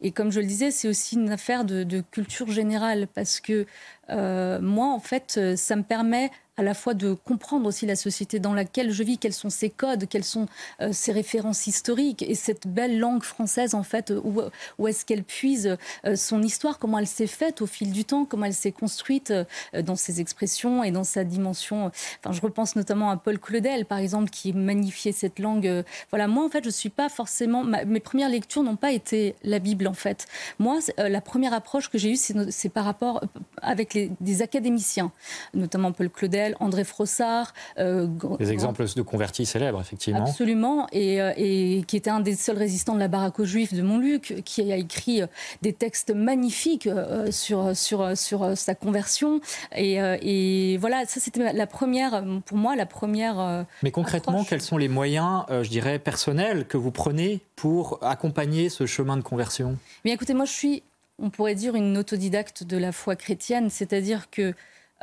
et 0.00 0.12
comme 0.12 0.30
je 0.30 0.40
le 0.40 0.46
disais, 0.46 0.70
c'est 0.70 0.88
aussi 0.88 1.16
une 1.16 1.30
affaire 1.30 1.64
de, 1.64 1.82
de, 1.82 2.02
culture 2.12 2.50
générale 2.50 3.08
parce 3.12 3.40
que 3.40 3.66
euh, 4.10 4.60
moi, 4.60 4.88
en 4.88 5.00
fait, 5.00 5.56
ça 5.56 5.76
me 5.76 5.82
permet 5.82 6.30
à 6.58 6.62
la 6.62 6.74
fois 6.74 6.92
de 6.92 7.14
comprendre 7.14 7.66
aussi 7.66 7.86
la 7.86 7.96
société 7.96 8.40
dans 8.40 8.52
laquelle 8.52 8.90
je 8.90 9.02
vis, 9.02 9.16
quels 9.16 9.32
sont 9.32 9.48
ses 9.48 9.70
codes, 9.70 10.06
quelles 10.08 10.24
sont 10.24 10.46
euh, 10.82 10.92
ses 10.92 11.12
références 11.12 11.68
historiques, 11.68 12.22
et 12.22 12.34
cette 12.34 12.66
belle 12.66 12.98
langue 12.98 13.22
française, 13.22 13.74
en 13.74 13.84
fait, 13.84 14.12
où, 14.12 14.86
est-ce 14.88 15.06
qu'elle 15.06 15.22
puise 15.22 15.76
euh, 16.04 16.16
son 16.16 16.42
histoire, 16.42 16.78
comment 16.78 16.98
elle 16.98 17.06
s'est 17.06 17.28
faite 17.28 17.62
au 17.62 17.66
fil 17.66 17.92
du 17.92 18.04
temps, 18.04 18.24
comment 18.24 18.46
elle 18.46 18.54
s'est 18.54 18.72
construite 18.72 19.30
euh, 19.30 19.44
dans 19.82 19.94
ses 19.94 20.20
expressions 20.20 20.82
et 20.82 20.90
dans 20.90 21.04
sa 21.04 21.22
dimension. 21.22 21.92
Enfin, 22.24 22.32
je 22.32 22.40
repense 22.40 22.74
notamment 22.74 23.10
à 23.10 23.16
Paul 23.16 23.38
Claudel, 23.38 23.86
par 23.86 23.98
exemple, 23.98 24.30
qui 24.30 24.52
magnifiait 24.52 25.12
cette 25.12 25.38
langue. 25.38 25.84
Voilà, 26.10 26.26
moi, 26.26 26.44
en 26.44 26.48
fait, 26.48 26.64
je 26.64 26.70
suis 26.70 26.90
pas 26.90 27.08
forcément. 27.08 27.62
mes 27.62 28.00
premières 28.00 28.28
lectures 28.28 28.64
n'ont 28.64 28.76
pas 28.76 28.90
été 28.90 29.36
la 29.44 29.60
Bible, 29.60 29.86
en 29.86 29.94
fait. 29.94 30.26
Moi, 30.58 30.80
la 30.96 31.20
première 31.20 31.52
approche 31.52 31.88
que 31.88 31.98
j'ai 31.98 32.10
eue, 32.10 32.16
c'est 32.16 32.68
par 32.68 32.84
rapport 32.84 33.22
avec 33.62 33.94
les, 33.94 34.10
des 34.20 34.42
académiciens, 34.42 35.12
notamment 35.54 35.92
Paul 35.92 36.10
Claudel 36.10 36.56
André 36.60 36.84
Frossard. 36.84 37.54
Euh, 37.78 38.06
des 38.38 38.52
exemples 38.52 38.84
de 38.94 39.02
convertis 39.02 39.46
célèbres, 39.46 39.80
effectivement. 39.80 40.24
Absolument, 40.24 40.86
euh, 40.94 41.32
et, 41.36 41.84
qui 41.86 41.96
était 41.96 42.10
un 42.10 42.20
des 42.20 42.34
seuls 42.34 42.58
résistants 42.58 42.94
de 42.94 43.00
la 43.00 43.08
baraque 43.08 43.38
aux 43.40 43.44
Juifs 43.44 43.74
de 43.74 43.82
Montluc, 43.82 44.42
qui 44.44 44.72
a 44.72 44.76
écrit 44.76 45.22
euh, 45.22 45.26
des 45.62 45.72
textes 45.72 46.14
magnifiques 46.14 46.88
sur, 47.30 47.76
sur, 47.76 48.16
sur 48.16 48.56
sa 48.56 48.74
conversion. 48.74 49.40
Et, 49.76 50.76
voilà, 50.80 51.04
ça 51.06 51.20
c'était 51.20 51.52
la 51.52 51.66
première, 51.66 52.24
pour 52.44 52.56
moi, 52.56 52.76
la 52.76 52.86
première. 52.86 53.66
Mais 53.82 53.90
concrètement, 53.90 54.44
quels 54.44 54.62
sont 54.62 54.76
les 54.76 54.88
moyens, 54.88 55.44
je 55.50 55.68
dirais, 55.68 55.98
personnels 55.98 56.66
que 56.66 56.76
vous 56.76 56.90
prenez 56.90 57.40
pour 57.56 57.98
accompagner 58.02 58.68
ce 58.68 58.86
chemin 58.86 59.16
de 59.16 59.22
conversion? 59.22 59.76
Mais 60.04 60.12
écoutez, 60.12 60.34
moi 60.34 60.44
je 60.44 60.52
suis 60.52 60.82
on 61.18 61.30
pourrait 61.30 61.54
dire 61.54 61.74
une 61.74 61.96
autodidacte 61.98 62.62
de 62.64 62.76
la 62.76 62.92
foi 62.92 63.16
chrétienne, 63.16 63.70
c'est-à-dire 63.70 64.30
que 64.30 64.54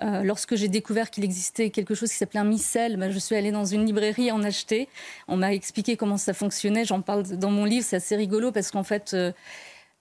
euh, 0.02 0.24
lorsque 0.24 0.56
j'ai 0.56 0.68
découvert 0.68 1.10
qu'il 1.10 1.24
existait 1.24 1.70
quelque 1.70 1.96
chose 1.96 2.12
qui 2.12 2.18
s'appelait 2.18 2.42
un 2.42 2.46
missel, 2.46 2.98
ben, 2.98 3.12
je 3.12 3.20
suis 3.20 3.36
allée 3.36 3.52
dans 3.52 3.66
une 3.66 3.86
librairie 3.86 4.32
en 4.32 4.44
acheter. 4.44 4.90
On 5.28 5.38
m'a 5.38 5.54
expliqué 5.54 5.96
comment 5.96 6.18
ça 6.18 6.34
fonctionnait. 6.34 6.84
J'en 6.84 7.02
parle 7.02 7.24
dans 7.24 7.52
mon 7.52 7.64
livre. 7.64 7.86
C'est 7.88 7.96
assez 7.96 8.16
rigolo 8.16 8.52
parce 8.52 8.72
qu'en 8.72 8.84
fait, 8.84 9.14
euh, 9.14 9.32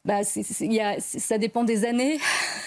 bah, 0.04 0.20
ça 0.22 1.38
dépend 1.38 1.64
des 1.64 1.86
années. 1.86 2.18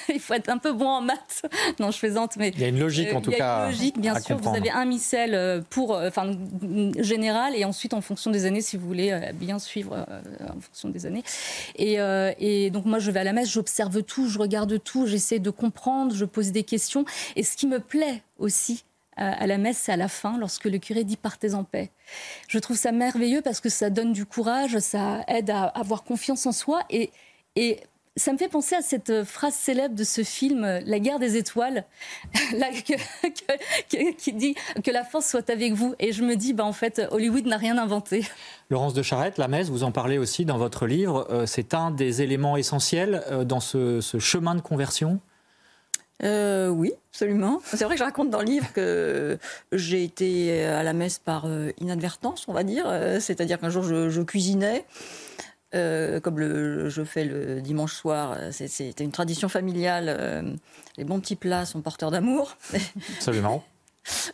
il 0.10 0.20
faut 0.20 0.34
être 0.34 0.50
un 0.50 0.58
peu 0.58 0.74
bon 0.74 0.88
en 0.88 1.02
maths. 1.02 1.46
Non, 1.80 1.92
je 1.92 2.00
plaisante, 2.00 2.38
mais 2.38 2.50
il 2.50 2.60
y 2.60 2.64
a 2.64 2.70
une 2.70 2.80
logique 2.80 3.14
en 3.14 3.22
tout 3.22 3.30
cas. 3.30 3.36
Il 3.36 3.40
y 3.40 3.42
a 3.42 3.66
une 3.66 3.72
logique, 3.72 4.00
bien 4.00 4.20
sûr. 4.20 4.38
Vous 4.38 4.56
avez 4.56 4.72
un 4.72 4.86
missel 4.86 5.36
euh, 5.36 5.62
pour, 5.70 5.94
euh, 5.94 6.08
enfin, 6.08 6.32
général, 6.98 7.56
et 7.56 7.66
ensuite 7.66 7.94
en 7.94 8.02
fonction 8.02 8.32
des 8.32 8.46
années, 8.46 8.62
si 8.62 8.78
vous 8.78 8.88
voulez 8.88 9.12
euh, 9.12 9.32
bien 9.34 9.60
suivre 9.60 10.06
en 10.42 10.60
fonction 10.60 10.90
des 10.90 11.06
années. 11.06 11.24
Et, 11.76 11.98
et, 12.40 12.70
donc 12.72 12.86
moi, 12.86 13.00
je 13.00 13.12
vais 13.12 13.20
à 13.20 13.24
la 13.24 13.34
messe, 13.34 13.52
j'observe 13.52 14.02
tout, 14.02 14.28
je 14.28 14.40
regarde 14.40 14.82
tout, 14.84 15.06
j'essaie 15.06 15.40
de 15.40 15.50
comprendre, 15.50 16.16
je 16.16 16.26
pose 16.26 16.52
des 16.52 16.64
questions. 16.64 17.06
Et 17.36 17.44
ce 17.44 17.56
qui 17.56 17.68
me 17.68 17.80
plaît 17.80 18.24
aussi, 18.40 18.84
à 19.16 19.48
la 19.48 19.58
messe, 19.58 19.80
c'est 19.80 19.92
à 19.92 19.98
la 19.98 20.08
fin, 20.08 20.38
lorsque 20.38 20.66
le 20.66 20.78
curé 20.78 21.04
dit 21.04 21.18
partez 21.18 21.54
en 21.54 21.64
paix. 21.64 21.90
Je 22.48 22.60
trouve 22.60 22.78
ça 22.78 22.92
merveilleux 22.92 23.42
parce 23.42 23.60
que 23.60 23.70
ça 23.70 23.90
donne 23.90 24.14
du 24.14 24.26
courage, 24.26 24.78
ça 24.80 25.24
aide 25.28 25.50
à 25.50 25.64
avoir 25.64 26.04
confiance 26.04 26.46
en 26.46 26.52
soi 26.52 26.84
et 26.90 27.10
et 27.58 27.80
ça 28.16 28.34
me 28.34 28.38
fait 28.38 28.48
penser 28.48 28.76
à 28.76 28.84
cette 28.84 29.10
euh, 29.10 29.26
phrase 29.26 29.56
célèbre 29.56 29.96
de 29.96 30.04
ce 30.04 30.24
film 30.24 30.64
euh, 30.64 30.80
La 30.86 31.00
guerre 31.00 31.18
des 31.18 31.38
étoiles, 31.38 31.86
qui 33.90 34.34
dit 34.34 34.56
que 34.84 34.92
la 34.92 35.04
force 35.04 35.28
soit 35.28 35.50
avec 35.50 35.74
vous. 35.74 35.96
Et 36.00 36.12
je 36.12 36.24
me 36.24 36.36
dis, 36.36 36.54
bah, 36.54 36.66
en 36.66 36.74
fait, 36.74 37.02
Hollywood 37.10 37.48
n'a 37.48 37.58
rien 37.58 37.80
inventé. 37.80 38.26
Laurence 38.70 38.94
de 38.94 39.02
Charette, 39.02 39.40
la 39.40 39.48
messe, 39.48 39.70
vous 39.70 39.84
en 39.84 39.92
parlez 39.92 40.20
aussi 40.20 40.46
dans 40.46 40.60
votre 40.60 40.86
livre. 40.86 41.28
Euh, 41.32 41.48
c'est 41.48 41.74
un 41.74 41.90
des 41.90 42.22
éléments 42.22 42.58
essentiels 42.58 43.24
dans 43.46 43.60
ce, 43.60 44.02
chemin 44.20 44.54
de 44.54 44.62
conversion? 44.62 45.20
Oui, 46.24 46.92
absolument. 47.12 47.60
C'est 47.64 47.86
vrai 47.86 47.96
que 47.96 48.00
je 48.00 48.04
raconte 48.04 48.30
dans 48.30 48.40
le 48.40 48.46
livre 48.46 48.72
que 48.74 49.38
j'ai 49.72 50.04
été 50.04 50.64
à 50.66 50.84
la 50.84 50.94
messe 50.94 51.20
par 51.20 51.48
inadvertance, 51.80 52.46
on 52.48 52.54
va 52.54 52.64
dire. 52.64 52.86
C'est-à-dire 53.20 53.60
qu'un 53.60 53.70
jour, 53.70 53.84
je, 53.84 54.10
je 54.10 54.22
cuisinais 54.22 54.84
euh, 55.76 56.20
comme 56.20 56.40
le, 56.40 56.90
je 56.90 57.04
fais 57.04 57.26
le 57.26 57.62
dimanche 57.62 57.94
soir, 57.94 58.38
c'était 58.52 59.04
une 59.04 59.12
tradition 59.12 59.50
familiale. 59.50 60.58
les 60.98 61.04
bons 61.04 61.20
petits 61.20 61.36
plats 61.36 61.66
sont 61.66 61.82
porteurs 61.82 62.12
d'amour. 62.12 62.58
Absolument. 63.18 63.64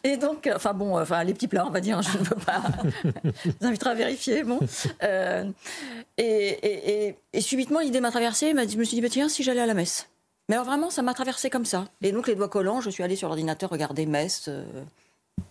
Et 0.04 0.18
donc, 0.18 0.48
enfin 0.54 0.74
bon, 0.74 1.00
enfin 1.00 1.24
les 1.24 1.34
petits 1.34 1.48
plats, 1.48 1.66
on 1.66 1.72
va 1.72 1.82
dire, 1.82 2.02
je 2.04 2.18
ne 2.20 2.24
veux 2.24 2.36
pas. 2.36 2.62
je 3.44 3.50
vous 3.50 3.68
inviterai 3.68 3.90
à 3.90 3.96
vérifier, 3.96 4.44
bon. 4.44 4.60
et, 6.18 7.16
subitement, 7.40 7.80
l'idée 7.80 8.00
m'a 8.00 8.12
traversée. 8.12 8.52
Je 8.52 8.78
me 8.78 8.84
suis 8.84 8.96
dit, 8.96 9.02
bah, 9.02 9.10
tiens, 9.10 9.30
si 9.30 9.42
j'allais 9.42 9.62
à 9.62 9.66
la 9.66 9.74
messe. 9.74 10.10
Mais 10.50 10.56
alors 10.56 10.66
vraiment, 10.66 10.90
ça 10.90 11.02
m'a 11.02 11.14
traversé 11.14 11.50
comme 11.50 11.66
ça. 11.66 11.86
Et 12.02 12.12
donc, 12.12 12.28
les 12.28 12.36
doigts 12.36 12.50
collants, 12.50 12.82
je 12.82 12.90
suis 12.90 13.02
allée 13.02 13.16
sur 13.16 13.30
l'ordinateur 13.30 13.70
regarder 13.70 14.06
messe 14.06 14.50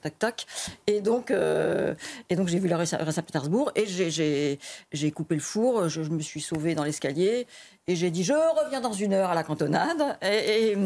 tac 0.02 0.18
tac. 0.18 0.46
Et 0.86 1.00
donc, 1.00 1.30
euh, 1.30 1.94
et 2.28 2.36
donc 2.36 2.48
j'ai 2.48 2.58
vu 2.58 2.68
la 2.68 2.78
à 2.78 2.86
Saint-Pétersbourg 2.86 3.72
et 3.76 3.86
j'ai 3.86 5.10
coupé 5.12 5.34
le 5.34 5.40
four, 5.40 5.88
je, 5.88 6.00
me 6.02 6.20
suis 6.20 6.40
sauvée 6.40 6.74
dans 6.74 6.84
l'escalier 6.84 7.46
et 7.86 7.96
j'ai 7.96 8.10
dit 8.10 8.24
je 8.24 8.32
reviens 8.32 8.80
dans 8.80 8.92
une 8.92 9.12
heure 9.12 9.30
à 9.30 9.34
la 9.34 9.44
cantonade 9.44 10.18
et, 10.22 10.76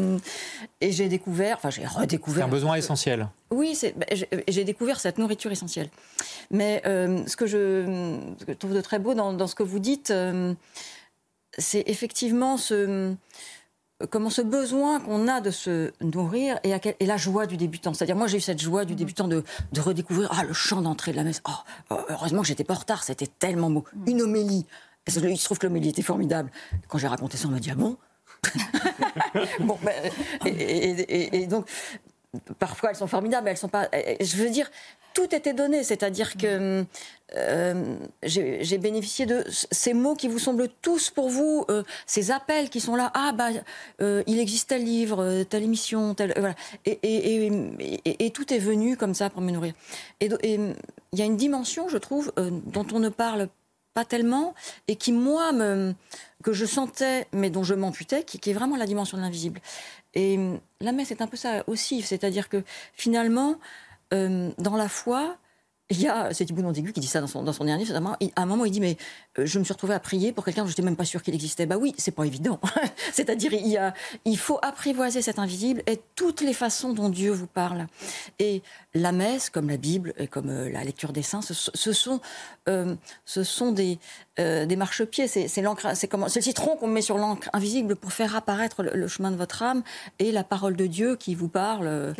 et, 0.81 0.91
j'ai 0.91 1.09
découvert, 1.09 1.57
enfin 1.57 1.69
j'ai 1.69 1.85
redécouvert. 1.85 2.45
C'est 2.45 2.49
un 2.49 2.51
besoin 2.51 2.75
essentiel. 2.75 3.27
Oui, 3.49 3.77
bah, 3.95 4.05
j'ai 4.47 4.63
découvert 4.63 4.99
cette 4.99 5.17
nourriture 5.17 5.51
essentielle. 5.51 5.89
Mais 6.51 6.81
euh, 6.85 7.25
ce, 7.27 7.35
que 7.35 7.47
je, 7.47 8.19
trouve 8.59 8.73
de 8.73 8.81
très 8.81 8.99
beau 8.99 9.13
dans, 9.13 9.33
dans 9.33 9.47
ce 9.47 9.55
que 9.55 9.63
vous 9.63 9.79
dites, 9.79 10.11
euh, 10.11 10.53
c'est 11.57 11.83
effectivement 11.87 12.57
ce 12.57 13.15
comment 14.05 14.29
ce 14.29 14.41
besoin 14.41 14.99
qu'on 14.99 15.27
a 15.27 15.41
de 15.41 15.51
se 15.51 15.91
nourrir 16.01 16.59
et, 16.63 17.05
la 17.05 17.17
joie 17.17 17.47
du 17.47 17.57
débutant. 17.57 17.93
C'est-à-dire, 17.93 18.15
moi, 18.15 18.27
j'ai 18.27 18.37
eu 18.37 18.41
cette 18.41 18.61
joie 18.61 18.85
du 18.85 18.93
mhm. 18.93 18.99
débutant 18.99 19.27
de, 19.27 19.43
redécouvrir 19.77 20.29
ah, 20.31 20.43
le 20.43 20.53
chant 20.53 20.81
d'entrée 20.81 21.11
de 21.11 21.17
la 21.17 21.23
messe. 21.23 21.41
Oh, 21.47 21.51
oh, 21.89 21.99
heureusement 22.09 22.41
que 22.41 22.47
j'étais 22.47 22.63
pas 22.63 22.75
en 22.75 22.79
retard, 22.79 23.03
c'était 23.03 23.27
tellement 23.27 23.69
beau. 23.69 23.85
Mhm. 23.95 24.07
Une 24.07 24.21
homélie. 24.21 24.65
Il 25.07 25.37
se 25.37 25.45
trouve 25.45 25.57
que 25.57 25.67
l'homélie 25.67 25.89
était 25.89 26.01
formidable. 26.01 26.51
Quand 26.89 26.97
j'ai 26.97 27.07
raconté 27.07 27.37
ça, 27.37 27.47
on 27.47 27.51
m'a 27.51 27.59
dit 27.59 27.71
Ah 27.71 27.75
bon? 27.75 27.97
Bon, 29.59 29.77
ben, 29.81 29.93
et, 30.45 31.47
donc, 31.47 31.67
parfois 32.59 32.91
elles 32.91 32.95
sont 32.95 33.07
formidables, 33.07 33.45
mais 33.45 33.51
elles 33.51 33.57
sont 33.57 33.69
pas. 33.69 33.89
Je 33.93 34.37
veux 34.37 34.49
dire, 34.49 34.69
tout 35.17 35.33
était 35.33 35.53
donné, 35.53 35.83
c'est-à-dire 35.83 36.37
que 36.37 36.85
euh, 37.35 37.95
j'ai 38.21 38.77
bénéficié 38.77 39.25
de 39.25 39.43
ces 39.49 39.95
mots 39.95 40.13
qui 40.13 40.27
vous 40.27 40.37
semblent 40.37 40.69
tous 40.83 41.09
pour 41.09 41.29
vous, 41.29 41.65
euh, 41.69 41.81
ces 42.05 42.29
appels 42.29 42.69
qui 42.69 42.79
sont 42.79 42.95
là. 42.95 43.11
Ah 43.15 43.31
bah, 43.31 43.47
euh, 43.99 44.21
il 44.27 44.39
existe 44.39 44.69
tel 44.69 44.83
livre, 44.83 45.43
telle 45.49 45.63
émission, 45.63 46.13
tel 46.13 46.33
voilà. 46.37 46.53
Et, 46.85 46.99
et, 48.05 48.29
tout 48.29 48.53
est 48.53 48.59
venu 48.59 48.95
comme 48.95 49.15
ça 49.15 49.31
pour 49.31 49.41
me 49.41 49.49
nourrir. 49.49 49.73
Et 50.21 50.29
il 50.43 51.19
y 51.19 51.21
a 51.23 51.25
une 51.25 51.37
dimension, 51.37 51.89
je 51.89 51.97
trouve, 51.97 52.31
dont 52.37 52.85
on 52.93 52.99
ne 52.99 53.09
parle 53.09 53.49
pas 53.97 54.05
tellement 54.05 54.53
et 54.87 54.95
qui 54.95 55.11
moi 55.11 55.51
me 55.51 55.95
que 56.43 56.53
je 56.53 56.67
sentais 56.67 57.25
mais 57.33 57.49
dont 57.49 57.63
je 57.63 57.73
m'amputais, 57.73 58.21
qui, 58.23 58.37
qui 58.37 58.51
est 58.51 58.53
vraiment 58.53 58.77
la 58.77 58.85
dimension 58.85 59.17
de 59.17 59.23
l'invisible. 59.23 59.59
Et 60.13 60.37
la 60.81 60.91
messe 60.91 61.09
est 61.09 61.23
un 61.23 61.25
peu 61.25 61.35
ça 61.35 61.63
aussi, 61.65 62.03
c'est-à-dire 62.03 62.47
que 62.47 62.63
finalement 62.93 63.55
euh, 64.13 64.51
dans 64.59 64.77
la 64.77 64.87
foi, 64.87 65.37
il 65.89 66.01
y 66.01 66.07
a, 66.07 66.33
c'est 66.33 66.45
Thibaut 66.45 66.61
Nondigu 66.61 66.91
qui 66.91 66.99
dit 66.99 67.07
ça 67.07 67.21
dans 67.21 67.27
son, 67.27 67.41
dans 67.41 67.53
son 67.53 67.63
dernier 67.63 67.85
livre, 67.85 67.95
à 67.95 68.41
un 68.41 68.45
moment 68.45 68.65
il 68.65 68.71
dit 68.71 68.81
mais 68.81 68.97
euh, 69.39 69.45
je 69.45 69.57
me 69.57 69.63
suis 69.63 69.73
retrouvé 69.73 69.95
à 69.95 69.99
prier 69.99 70.31
pour 70.31 70.45
quelqu'un 70.45 70.61
dont 70.61 70.67
je 70.67 70.73
n'étais 70.73 70.83
même 70.83 70.97
pas 70.97 71.05
sûr 71.05 71.23
qu'il 71.23 71.33
existait. 71.33 71.65
Bah 71.65 71.77
oui, 71.77 71.95
c'est 71.97 72.11
pas 72.11 72.25
évident. 72.25 72.59
C'est-à-dire 73.13 73.53
il, 73.53 73.67
y 73.67 73.77
a, 73.77 73.95
il 74.25 74.37
faut 74.37 74.59
apprivoiser 74.61 75.23
cet 75.23 75.39
invisible 75.39 75.81
et 75.87 75.99
toutes 76.15 76.41
les 76.41 76.53
façons 76.53 76.93
dont 76.93 77.09
Dieu 77.09 77.31
vous 77.31 77.47
parle. 77.47 77.87
Et 78.37 78.61
la 79.01 79.11
messe, 79.11 79.49
comme 79.49 79.69
la 79.69 79.77
Bible 79.77 80.13
et 80.17 80.27
comme 80.27 80.49
euh, 80.49 80.69
la 80.69 80.83
lecture 80.83 81.13
des 81.13 81.21
saints, 81.21 81.41
ce, 81.41 81.53
sont, 81.53 82.19
ce 83.25 83.43
sont 83.43 83.71
des, 83.71 83.99
des 84.37 84.75
marchepieds. 84.75 85.27
C'est, 85.27 85.47
c'est, 85.47 85.63
c'est, 85.93 86.07
comment, 86.07 86.27
c'est 86.27 86.39
le 86.39 86.43
citron 86.43 86.75
qu'on 86.75 86.87
met 86.87 87.01
sur 87.01 87.17
l'encre 87.17 87.49
invisible 87.53 87.95
pour 87.95 88.11
faire 88.11 88.35
apparaître 88.35 88.83
le, 88.83 89.07
chemin 89.07 89.31
de 89.31 89.37
votre 89.37 89.63
âme 89.63 89.83
et 90.19 90.31
la 90.31 90.43
parole 90.43 90.75
de 90.75 90.85
Dieu 90.85 91.15
qui 91.15 91.35
vous 91.35 91.47
parle 91.47 92.13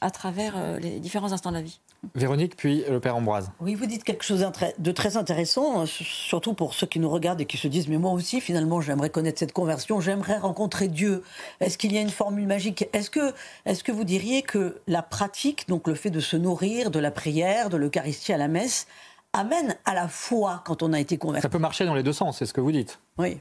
à 0.00 0.10
travers 0.10 0.78
les 0.80 0.98
différents 1.00 1.32
instants 1.32 1.50
de 1.50 1.56
la 1.56 1.62
vie. 1.62 1.80
Véronique, 2.14 2.56
puis 2.56 2.84
le 2.88 3.00
Père 3.00 3.16
Ambroise. 3.16 3.50
Oui, 3.60 3.74
vous 3.74 3.86
dites 3.86 4.04
quelque 4.04 4.24
chose 4.24 4.46
de 4.78 4.92
très 4.92 5.16
intéressant, 5.16 5.86
surtout 5.86 6.54
pour 6.54 6.74
ceux 6.74 6.86
qui 6.86 7.00
nous 7.00 7.10
regardent 7.10 7.40
et 7.40 7.46
qui 7.46 7.56
se 7.56 7.68
disent, 7.68 7.88
mais 7.88 7.98
moi 7.98 8.12
aussi, 8.12 8.40
finalement, 8.40 8.80
j'aimerais 8.80 9.10
connaître 9.10 9.38
cette 9.38 9.52
conversion, 9.52 10.00
j'aimerais 10.00 10.38
rencontrer 10.38 10.88
Dieu. 10.88 11.22
Est-ce 11.60 11.78
qu'il 11.78 11.92
y 11.92 11.98
a 11.98 12.00
une 12.00 12.10
formule 12.10 12.46
magique? 12.46 12.88
Est-ce 12.92 13.10
que, 13.10 13.32
est 13.64 13.82
que 13.82 13.92
vous 13.92 14.04
diriez 14.04 14.42
que 14.42 14.80
la 14.86 15.02
pratique, 15.02 15.68
donc 15.68 15.88
le 15.88 15.94
fait 15.94 16.05
de 16.10 16.20
se 16.20 16.36
nourrir 16.36 16.90
de 16.90 16.98
la 16.98 17.10
prière, 17.10 17.68
de 17.68 17.76
l'Eucharistie 17.76 18.32
à 18.32 18.36
la 18.36 18.48
messe, 18.48 18.86
amène 19.32 19.76
à 19.84 19.94
la 19.94 20.08
foi 20.08 20.62
quand 20.64 20.82
on 20.82 20.92
a 20.92 21.00
été 21.00 21.18
converti 21.18 21.42
Ça 21.42 21.48
peut 21.48 21.58
marcher 21.58 21.84
dans 21.84 21.94
les 21.94 22.02
deux 22.02 22.12
sens, 22.12 22.38
c'est 22.38 22.46
ce 22.46 22.52
que 22.52 22.60
vous 22.60 22.72
dites. 22.72 22.98
Oui. 23.18 23.38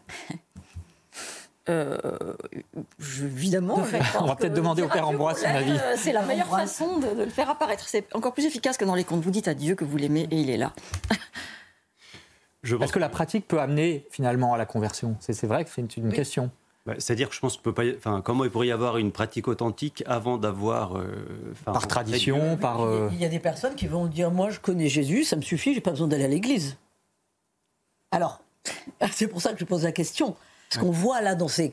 Euh, 1.68 1.98
évidemment. 3.24 3.82
On 4.20 4.26
va 4.26 4.36
peut-être 4.36 4.54
demander 4.54 4.84
au 4.84 4.88
Père 4.88 5.08
Ambroise 5.08 5.42
son 5.42 5.48
avis. 5.48 5.80
C'est 5.98 6.12
la 6.12 6.22
meilleure 6.22 6.48
façon 6.48 7.00
de, 7.00 7.24
le 7.24 7.30
faire 7.30 7.50
apparaître. 7.50 7.88
C'est 7.88 8.14
encore 8.14 8.34
plus 8.34 8.46
efficace 8.46 8.78
que 8.78 8.86
dans 8.86 8.96
les 8.96 9.04
contes. 9.04 9.22
Vous 9.22 9.32
dites 9.32 9.48
à 9.48 9.56
Dieu 9.56 9.76
que 9.76 9.84
vous 9.84 9.98
l'aimez 9.98 10.28
et 10.30 10.40
il 10.40 10.50
est 10.50 10.58
là. 10.58 10.74
Est-ce 12.64 12.94
que 12.94 13.00
la 13.00 13.10
pratique 13.10 13.48
peut 13.48 13.60
amener 13.60 14.08
finalement 14.10 14.54
à 14.54 14.58
la 14.58 14.66
conversion? 14.66 15.18
C'est 15.20 15.46
vrai 15.46 15.66
que 15.66 15.72
c'est 15.72 15.98
une, 15.98 16.12
question. 16.12 16.52
Bah, 16.86 16.94
c'est-à-dire 17.00 17.30
que 17.30 17.36
je 17.36 17.40
pense 17.40 17.58
que 17.58 17.64
peut 17.64 17.74
pas. 17.74 17.84
Enfin, 17.98 18.22
comment 18.22 18.44
il 18.44 18.52
pourrait 18.52 18.68
y 18.68 18.72
avoir 18.72 18.98
une 18.98 19.12
pratique 19.12 19.48
authentique 19.48 20.04
avant 20.06 20.38
d'avoir. 20.38 20.98
Euh, 20.98 21.08
par 21.64 21.88
tradition, 21.88 22.58
par. 22.58 22.88
Il 23.12 23.20
y 23.20 23.26
a 23.26 23.30
des 23.30 23.40
personnes 23.40 23.76
qui 23.76 23.88
vont 23.88 24.06
dire 24.06 24.32
Moi, 24.32 24.50
je 24.52 24.60
connais 24.60 24.88
Jésus, 24.88 25.24
ça 25.24 25.36
me 25.36 25.42
suffit, 25.42 25.74
j'ai 25.74 25.82
pas 25.82 25.92
besoin 25.92 26.08
d'aller 26.08 26.26
à 26.26 26.30
l'église. 26.30 26.78
Alors, 28.12 28.42
c'est 29.12 29.28
pour 29.28 29.42
ça 29.42 29.54
que 29.54 29.60
je 29.60 29.66
pose 29.66 29.84
la 29.84 29.92
question. 29.92 30.36
Ce 30.70 30.80
qu'on 30.80 30.92
voit 30.92 31.22
là 31.22 31.36
dans 31.36 31.48
ces, 31.48 31.70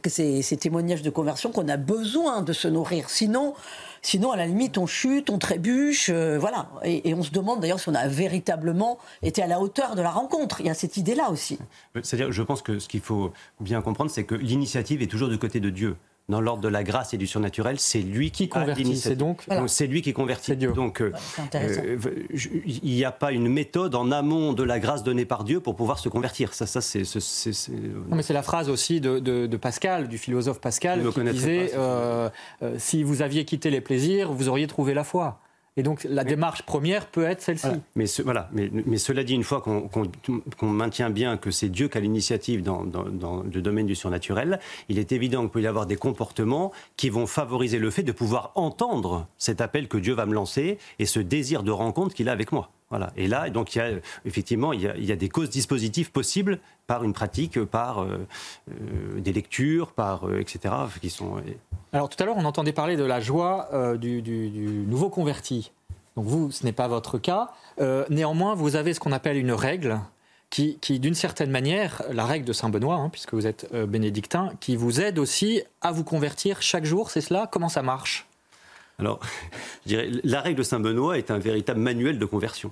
témoignages 0.60 1.02
de 1.02 1.10
conversion, 1.10 1.50
qu'on 1.50 1.68
a 1.68 1.76
besoin 1.76 2.42
de 2.42 2.52
se 2.52 2.68
nourrir. 2.68 3.08
Sinon, 3.10 3.54
sinon 4.02 4.32
à 4.32 4.36
la 4.36 4.46
limite, 4.46 4.78
on 4.78 4.86
chute, 4.86 5.30
on 5.30 5.38
trébuche, 5.38 6.10
euh, 6.10 6.38
voilà. 6.38 6.68
Et, 6.84 7.14
on 7.14 7.22
se 7.22 7.30
demande 7.30 7.60
d'ailleurs 7.60 7.80
si 7.80 7.88
on 7.88 7.94
a 7.94 8.06
véritablement 8.06 8.98
été 9.22 9.42
à 9.42 9.46
la 9.46 9.60
hauteur 9.60 9.94
de 9.94 10.02
la 10.02 10.10
rencontre. 10.10 10.60
Il 10.60 10.66
y 10.66 10.70
a 10.70 10.74
cette 10.74 10.96
idée-là 10.96 11.30
aussi. 11.30 11.58
C'est-à-dire, 12.02 12.30
je 12.32 12.42
pense 12.42 12.62
que 12.62 12.78
ce 12.78 12.88
qu'il 12.88 13.00
faut 13.00 13.32
bien 13.60 13.80
comprendre, 13.82 14.10
c'est 14.10 14.24
que 14.24 14.34
l'initiative 14.34 15.02
est 15.02 15.06
toujours 15.06 15.28
du 15.28 15.38
côté 15.38 15.60
de 15.60 15.70
Dieu 15.70 15.96
dans 16.28 16.40
l'ordre 16.40 16.62
de 16.62 16.68
la 16.68 16.84
grâce 16.84 17.14
et 17.14 17.18
du 17.18 17.26
surnaturel, 17.26 17.78
c'est 17.78 18.00
lui 18.00 18.30
qui 18.30 18.48
convertit. 18.48 18.96
C'est 18.96 19.16
donc 19.16 19.44
c'est 19.66 19.86
lui 19.86 20.02
qui 20.02 20.12
convertit. 20.12 20.56
Dieu. 20.56 20.72
Donc 20.72 21.00
euh, 21.00 21.12
euh, 21.54 21.98
il 22.66 22.94
n'y 22.94 23.04
a 23.04 23.12
pas 23.12 23.32
une 23.32 23.48
méthode 23.48 23.94
en 23.94 24.10
amont 24.10 24.52
de 24.52 24.62
la 24.62 24.78
grâce 24.78 25.02
donnée 25.02 25.24
par 25.24 25.44
Dieu 25.44 25.60
pour 25.60 25.76
pouvoir 25.76 25.98
se 25.98 26.08
convertir. 26.08 26.54
Ça, 26.54 26.66
ça 26.66 26.80
c'est. 26.80 27.02
Non, 27.70 28.16
mais 28.16 28.22
c'est 28.22 28.32
la 28.32 28.42
phrase 28.42 28.68
aussi 28.68 29.00
de, 29.00 29.56
Pascal, 29.56 30.08
du 30.08 30.18
philosophe 30.18 30.60
Pascal, 30.60 31.02
qui 31.12 31.20
disait 31.22 31.72
euh, 31.74 32.28
si 32.78 33.02
vous 33.02 33.22
aviez 33.22 33.44
quitté 33.44 33.70
les 33.70 33.80
plaisirs, 33.80 34.32
vous 34.32 34.48
auriez 34.48 34.66
trouvé 34.66 34.94
la 34.94 35.04
foi. 35.04 35.40
Et 35.78 35.82
donc 35.82 36.04
la 36.04 36.22
démarche 36.22 36.62
première 36.62 37.06
peut 37.06 37.24
être 37.24 37.40
celle-ci. 37.40 37.68
Mais, 37.96 38.04
voilà. 38.24 38.50
Mais, 38.52 38.70
mais, 38.72 38.98
cela 38.98 39.24
dit, 39.24 39.34
une 39.34 39.42
fois 39.42 39.62
qu'on 39.62 40.66
maintient 40.66 41.08
bien 41.08 41.38
que 41.38 41.50
c'est 41.50 41.70
Dieu 41.70 41.88
qui 41.88 41.96
a 41.96 42.00
l'initiative 42.00 42.62
dans, 42.62 42.84
dans, 42.84 43.42
le 43.42 43.62
domaine 43.62 43.86
du 43.86 43.94
surnaturel, 43.94 44.60
il 44.90 44.98
est 44.98 45.12
évident 45.12 45.40
qu'il 45.42 45.50
peut 45.50 45.62
y 45.62 45.66
avoir 45.66 45.86
des 45.86 45.96
comportements 45.96 46.72
qui 46.96 47.08
vont 47.08 47.26
favoriser 47.26 47.78
le 47.78 47.90
fait 47.90 48.02
de 48.02 48.12
pouvoir 48.12 48.52
entendre 48.54 49.26
cet 49.38 49.62
appel 49.62 49.88
que 49.88 49.96
Dieu 49.96 50.12
va 50.12 50.26
me 50.26 50.34
lancer 50.34 50.78
et 50.98 51.06
ce 51.06 51.20
désir 51.20 51.62
de 51.62 51.70
rencontre 51.70 52.14
qu'il 52.14 52.28
a 52.28 52.32
avec 52.32 52.52
moi. 52.52 52.70
Voilà. 52.90 53.10
Et 53.16 53.26
là, 53.26 53.48
donc, 53.48 53.74
il 53.74 53.78
y 53.78 53.80
a, 53.80 53.90
effectivement, 54.26 54.74
il 54.74 54.82
y 54.82 55.12
a, 55.12 55.16
des 55.16 55.30
causes 55.30 55.48
dispositives 55.48 56.12
possibles 56.12 56.58
par 56.92 57.04
une 57.04 57.14
pratique, 57.14 57.64
par 57.64 58.02
euh, 58.02 58.26
euh, 58.70 59.18
des 59.18 59.32
lectures, 59.32 59.92
par 59.92 60.28
euh, 60.28 60.40
etc. 60.40 60.74
qui 61.00 61.08
sont. 61.08 61.42
Alors 61.94 62.10
tout 62.10 62.22
à 62.22 62.26
l'heure, 62.26 62.36
on 62.36 62.44
entendait 62.44 62.74
parler 62.74 62.98
de 62.98 63.04
la 63.04 63.18
joie 63.18 63.70
du, 63.96 64.84
nouveau 64.86 65.08
converti. 65.08 65.72
Donc 66.16 66.26
vous, 66.26 66.50
ce 66.50 66.66
n'est 66.66 66.72
pas 66.72 66.88
votre 66.88 67.16
cas. 67.16 67.48
néanmoins, 68.10 68.54
vous 68.54 68.76
avez 68.76 68.92
ce 68.92 69.00
qu'on 69.00 69.12
appelle 69.12 69.38
une 69.38 69.52
règle. 69.52 70.00
Qui, 70.50 70.76
d'une 71.00 71.14
certaine 71.14 71.50
manière, 71.50 72.02
la 72.10 72.26
règle 72.26 72.44
de 72.44 72.52
Saint 72.52 72.68
Benoît, 72.68 72.96
hein, 72.96 73.08
puisque 73.08 73.32
vous 73.32 73.46
êtes 73.46 73.74
bénédictin, 73.74 74.52
qui 74.60 74.76
vous 74.76 75.00
aide 75.00 75.18
aussi 75.18 75.62
à 75.80 75.92
vous 75.92 76.04
convertir 76.04 76.60
chaque 76.60 76.84
jour, 76.84 77.10
c'est 77.10 77.22
cela? 77.22 77.48
Comment 77.50 77.70
ça 77.70 77.80
marche? 77.80 78.26
Alors, 78.98 79.20
je 79.86 79.88
dirais, 79.88 80.10
la 80.24 80.42
règle 80.42 80.58
de 80.58 80.62
Saint 80.62 80.80
Benoît 80.80 81.16
est 81.16 81.30
un 81.30 81.38
véritable 81.38 81.80
manuel 81.80 82.18
de 82.18 82.26
conversion 82.26 82.70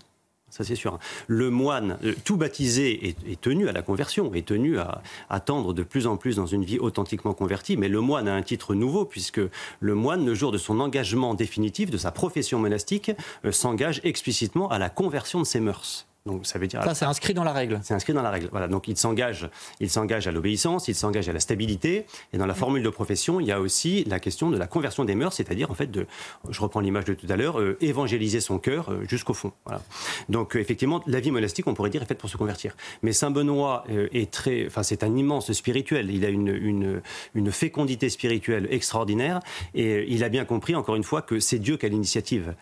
ça 0.50 0.64
c'est 0.64 0.74
sûr. 0.74 0.98
Le 1.26 1.50
moine, 1.50 1.98
euh, 2.04 2.14
tout 2.24 2.36
baptisé, 2.36 3.16
est, 3.26 3.40
tenu 3.40 3.68
à 3.68 3.72
la 3.72 3.82
conversion, 3.82 4.34
est 4.34 4.46
tenu 4.46 4.78
à, 4.78 5.02
attendre 5.28 5.72
de 5.72 5.82
plus 5.82 6.06
en 6.06 6.16
plus 6.16 6.36
dans 6.36 6.46
une 6.46 6.64
vie 6.64 6.78
authentiquement 6.78 7.32
convertie, 7.32 7.76
mais 7.76 7.88
le 7.88 8.00
moine 8.00 8.28
a 8.28 8.34
un 8.34 8.42
titre 8.42 8.74
nouveau, 8.74 9.04
puisque 9.04 9.40
le 9.80 9.94
moine, 9.94 10.26
le 10.26 10.34
jour 10.34 10.52
de 10.52 10.58
son 10.58 10.80
engagement 10.80 11.34
définitif, 11.34 11.90
de 11.90 11.98
sa 11.98 12.10
profession 12.10 12.58
monastique, 12.58 13.12
euh, 13.44 13.52
s'engage 13.52 14.00
explicitement 14.04 14.68
à 14.68 14.78
la 14.78 14.90
conversion 14.90 15.40
de 15.40 15.46
ses 15.46 15.60
mœurs. 15.60 16.09
Donc 16.26 16.46
ça 16.46 16.58
veut 16.58 16.66
dire. 16.66 16.82
Ça, 16.84 16.94
c'est 16.94 17.06
inscrit 17.06 17.32
dans 17.32 17.44
la 17.44 17.52
règle. 17.52 17.80
C'est 17.82 17.94
inscrit 17.94 18.12
dans 18.12 18.22
la 18.22 18.30
règle. 18.30 18.48
Voilà. 18.50 18.68
Donc 18.68 18.88
il 18.88 18.96
s'engage, 18.96 19.48
il 19.80 19.88
s'engage 19.88 20.28
à 20.28 20.32
l'obéissance, 20.32 20.86
il 20.88 20.94
s'engage 20.94 21.28
à 21.28 21.32
la 21.32 21.40
stabilité. 21.40 22.04
Et 22.32 22.38
dans 22.38 22.46
la 22.46 22.54
formule 22.54 22.82
de 22.82 22.90
profession, 22.90 23.40
il 23.40 23.46
y 23.46 23.52
a 23.52 23.60
aussi 23.60 24.04
la 24.04 24.20
question 24.20 24.50
de 24.50 24.58
la 24.58 24.66
conversion 24.66 25.04
des 25.04 25.14
mœurs, 25.14 25.34
c'est-à-dire 25.34 25.70
en 25.70 25.74
fait 25.74 25.90
de, 25.90 26.06
je 26.48 26.60
reprends 26.60 26.80
l'image 26.80 27.06
de 27.06 27.14
tout 27.14 27.26
à 27.30 27.36
l'heure, 27.36 27.58
euh, 27.58 27.78
évangéliser 27.80 28.40
son 28.40 28.58
cœur 28.58 28.90
euh, 28.90 29.04
jusqu'au 29.08 29.32
fond. 29.32 29.52
Voilà. 29.64 29.80
Donc 30.28 30.56
euh, 30.56 30.60
effectivement, 30.60 31.02
la 31.06 31.20
vie 31.20 31.30
monastique, 31.30 31.66
on 31.66 31.74
pourrait 31.74 31.90
dire, 31.90 32.02
est 32.02 32.06
faite 32.06 32.18
pour 32.18 32.28
se 32.28 32.36
convertir. 32.36 32.76
Mais 33.02 33.12
saint 33.12 33.30
Benoît 33.30 33.84
est 33.88 34.30
très, 34.30 34.66
enfin 34.66 34.82
c'est 34.82 35.02
un 35.02 35.16
immense 35.16 35.52
spirituel. 35.52 36.10
Il 36.10 36.24
a 36.24 36.28
une, 36.28 36.48
une, 36.48 37.00
une 37.34 37.50
fécondité 37.50 38.10
spirituelle 38.10 38.68
extraordinaire 38.70 39.40
et 39.74 40.06
il 40.12 40.22
a 40.22 40.28
bien 40.28 40.44
compris, 40.44 40.74
encore 40.74 40.96
une 40.96 41.04
fois, 41.04 41.22
que 41.22 41.40
c'est 41.40 41.58
Dieu 41.58 41.76
qui 41.76 41.86
a 41.86 41.88
l'initiative. 41.88 42.54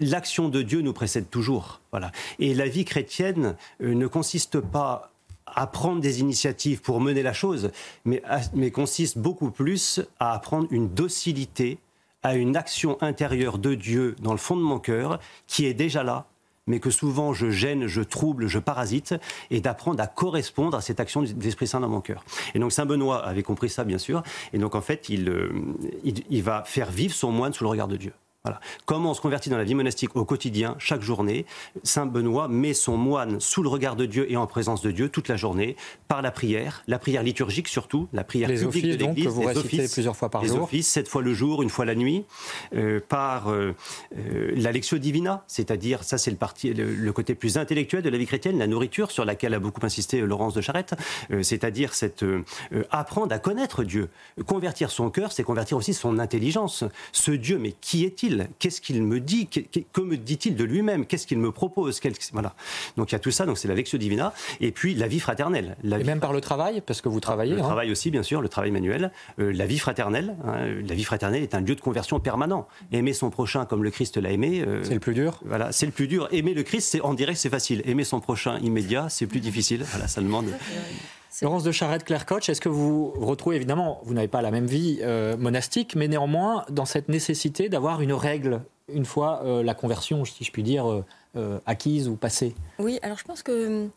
L'action 0.00 0.48
de 0.48 0.62
Dieu 0.62 0.82
nous 0.82 0.92
précède 0.92 1.30
toujours. 1.30 1.80
Et 2.38 2.54
la 2.54 2.68
vie 2.68 2.84
chrétienne 2.84 3.56
euh, 3.82 3.94
ne 3.94 4.06
consiste 4.06 4.60
pas 4.60 5.12
à 5.46 5.66
prendre 5.66 6.00
des 6.00 6.20
initiatives 6.20 6.80
pour 6.80 7.00
mener 7.00 7.22
la 7.22 7.32
chose, 7.32 7.70
mais, 8.04 8.22
consiste 8.70 9.18
beaucoup 9.18 9.50
plus 9.50 10.00
à 10.18 10.32
apprendre 10.34 10.66
une 10.70 10.88
docilité 10.88 11.78
à 12.22 12.34
une 12.34 12.56
action 12.56 12.98
intérieure 13.00 13.58
de 13.58 13.74
Dieu 13.74 14.16
dans 14.20 14.32
le 14.32 14.38
fond 14.38 14.56
de 14.56 14.62
mon 14.62 14.80
cœur 14.80 15.20
qui 15.46 15.64
est 15.64 15.74
déjà 15.74 16.02
là, 16.02 16.26
mais 16.66 16.80
que 16.80 16.90
souvent 16.90 17.32
je 17.32 17.50
gêne, 17.50 17.86
je 17.86 18.02
trouble, 18.02 18.48
je 18.48 18.58
parasite, 18.58 19.14
et 19.50 19.60
d'apprendre 19.60 20.02
à 20.02 20.08
correspondre 20.08 20.76
à 20.76 20.80
cette 20.80 20.98
action 20.98 21.22
de 21.22 21.28
l'Esprit 21.40 21.68
Saint 21.68 21.78
dans 21.78 21.88
mon 21.88 22.00
cœur. 22.00 22.24
Et 22.54 22.58
donc 22.58 22.72
Saint 22.72 22.84
Benoît 22.84 23.24
avait 23.24 23.44
compris 23.44 23.70
ça, 23.70 23.84
bien 23.84 23.98
sûr, 23.98 24.24
et 24.52 24.58
donc 24.58 24.74
en 24.74 24.80
fait, 24.80 25.08
il, 25.08 25.28
euh, 25.28 25.52
il 26.02 26.42
va 26.42 26.64
faire 26.64 26.90
vivre 26.90 27.14
son 27.14 27.30
moine 27.30 27.52
sous 27.52 27.62
le 27.62 27.70
regard 27.70 27.88
de 27.88 27.96
Dieu. 27.96 28.12
Comment 28.84 29.10
on 29.10 29.14
se 29.14 29.20
convertit 29.20 29.50
dans 29.50 29.56
la 29.56 29.64
vie 29.64 29.74
monastique 29.74 30.16
au 30.16 30.24
quotidien, 30.24 30.76
chaque 30.78 31.02
journée 31.02 31.46
Saint 31.82 32.06
Benoît 32.06 32.48
met 32.48 32.74
son 32.74 32.96
moine 32.96 33.40
sous 33.40 33.62
le 33.62 33.68
regard 33.68 33.96
de 33.96 34.06
Dieu 34.06 34.30
et 34.30 34.36
en 34.36 34.46
présence 34.46 34.82
de 34.82 34.90
Dieu 34.90 35.08
toute 35.08 35.28
la 35.28 35.36
journée, 35.36 35.76
par 36.08 36.22
la 36.22 36.30
prière, 36.30 36.82
la 36.86 36.98
prière 36.98 37.22
liturgique 37.22 37.68
surtout, 37.68 38.08
la 38.12 38.24
prière 38.24 38.48
les 38.48 38.60
publique 38.60 38.68
offices, 38.68 38.82
de 38.82 39.04
l'Église, 39.04 39.24
donc, 39.24 39.24
que 39.24 39.28
vous 39.28 39.48
les 39.48 39.58
offices 39.58 39.92
plusieurs 39.92 40.16
fois 40.16 40.28
par 40.28 40.42
les 40.42 40.48
jour. 40.48 40.62
offices, 40.62 40.88
sept 40.88 41.08
fois 41.08 41.22
le 41.22 41.34
jour, 41.34 41.62
une 41.62 41.70
fois 41.70 41.84
la 41.84 41.94
nuit, 41.94 42.24
euh, 42.74 43.00
par 43.08 43.50
euh, 43.50 43.74
euh, 44.16 44.52
la 44.56 44.72
lectio 44.72 44.98
divina, 44.98 45.44
c'est-à-dire, 45.46 46.04
ça 46.04 46.18
c'est 46.18 46.30
le, 46.30 46.36
parti, 46.36 46.72
le, 46.72 46.94
le, 46.94 47.12
côté 47.12 47.34
plus 47.34 47.56
intellectuel 47.56 48.02
de 48.02 48.08
la 48.08 48.18
vie 48.18 48.26
chrétienne, 48.26 48.58
la 48.58 48.66
nourriture, 48.66 49.10
sur 49.10 49.24
laquelle 49.24 49.54
a 49.54 49.58
beaucoup 49.58 49.84
insisté 49.84 50.20
Laurence 50.20 50.54
de 50.54 50.60
Charette, 50.60 50.94
euh, 51.30 51.42
c'est-à-dire 51.42 51.94
cette 51.94 52.22
euh, 52.22 52.84
apprendre 52.90 53.34
à 53.34 53.38
connaître 53.38 53.84
Dieu. 53.84 54.08
Convertir 54.46 54.90
son 54.90 55.10
cœur, 55.10 55.32
c'est 55.32 55.42
convertir 55.42 55.76
aussi 55.76 55.94
son 55.94 56.18
intelligence. 56.18 56.84
Ce 57.12 57.30
Dieu, 57.30 57.58
mais 57.58 57.72
qui 57.80 58.04
est-il? 58.04 58.35
Qu'est-ce 58.58 58.80
qu'il 58.80 59.02
me 59.02 59.20
dit 59.20 59.48
Que, 59.48 59.60
que 59.92 60.00
me 60.00 60.16
dit-il 60.16 60.56
de 60.56 60.64
lui-même 60.64 61.06
Qu'est-ce 61.06 61.26
qu'il 61.26 61.38
me 61.38 61.50
propose 61.52 62.00
Quel, 62.00 62.14
Voilà. 62.32 62.54
Donc 62.96 63.10
il 63.10 63.14
y 63.14 63.16
a 63.16 63.18
tout 63.18 63.30
ça, 63.30 63.46
donc 63.46 63.58
c'est 63.58 63.68
la 63.68 63.74
lectio 63.74 63.98
divina, 63.98 64.32
et 64.60 64.70
puis 64.70 64.94
la 64.94 65.08
vie 65.08 65.20
fraternelle. 65.20 65.76
La 65.82 65.96
et 65.96 66.00
vie 66.00 66.06
même 66.06 66.20
par 66.20 66.32
le 66.32 66.40
travail, 66.40 66.82
parce 66.84 67.00
que 67.00 67.08
vous 67.08 67.20
travaillez. 67.20 67.54
Le 67.54 67.60
hein. 67.60 67.64
travail 67.64 67.90
aussi, 67.90 68.10
bien 68.10 68.22
sûr, 68.22 68.40
le 68.40 68.48
travail 68.48 68.70
manuel. 68.70 69.10
Euh, 69.40 69.52
la 69.52 69.66
vie 69.66 69.78
fraternelle. 69.78 70.36
Hein, 70.46 70.66
la 70.86 70.94
vie 70.94 71.04
fraternelle 71.04 71.42
est 71.42 71.54
un 71.54 71.60
lieu 71.60 71.74
de 71.74 71.80
conversion 71.80 72.20
permanent. 72.20 72.68
Aimer 72.92 73.12
son 73.12 73.30
prochain 73.30 73.64
comme 73.64 73.82
le 73.82 73.90
Christ 73.90 74.16
l'a 74.16 74.30
aimé. 74.30 74.62
euh, 74.66 74.84
C'est 74.84 74.94
le 74.94 75.00
plus 75.00 75.14
dur. 75.14 75.40
Voilà, 75.44 75.72
c'est 75.72 75.86
le 75.86 75.92
plus 75.92 76.06
dur. 76.08 76.28
Aimer 76.30 76.54
le 76.54 76.62
Christ, 76.62 76.88
c'est, 76.90 77.00
dirait 77.16 77.32
que 77.32 77.38
c'est 77.38 77.50
facile. 77.50 77.82
Aimer 77.84 78.04
son 78.04 78.20
prochain 78.20 78.58
immédiat, 78.60 79.08
c'est 79.08 79.26
plus 79.26 79.40
difficile. 79.40 79.84
Voilà, 79.90 80.06
ça 80.06 80.20
demande. 80.20 80.46
Laurence 81.42 81.64
de 81.64 81.72
Charette, 81.72 82.04
Claire 82.04 82.24
Koch, 82.24 82.48
est-ce 82.48 82.60
que 82.60 82.68
vous 82.68 83.10
retrouvez, 83.10 83.56
évidemment, 83.56 84.00
vous 84.04 84.14
n'avez 84.14 84.28
pas 84.28 84.40
la 84.40 84.50
même 84.50 84.66
vie 84.66 85.00
euh, 85.02 85.36
monastique, 85.36 85.94
mais 85.94 86.08
néanmoins, 86.08 86.64
dans 86.70 86.86
cette 86.86 87.08
nécessité 87.08 87.68
d'avoir 87.68 88.00
une 88.00 88.14
règle, 88.14 88.62
une 88.88 89.04
fois 89.04 89.42
euh, 89.44 89.62
la 89.62 89.74
conversion, 89.74 90.24
si 90.24 90.44
je 90.44 90.50
puis 90.50 90.62
dire, 90.62 91.04
euh, 91.36 91.58
acquise 91.66 92.08
ou 92.08 92.16
passée? 92.16 92.54
Oui, 92.78 92.98
alors 93.02 93.18
je 93.18 93.24
pense 93.24 93.42
que 93.42 93.84
hum, 93.84 93.90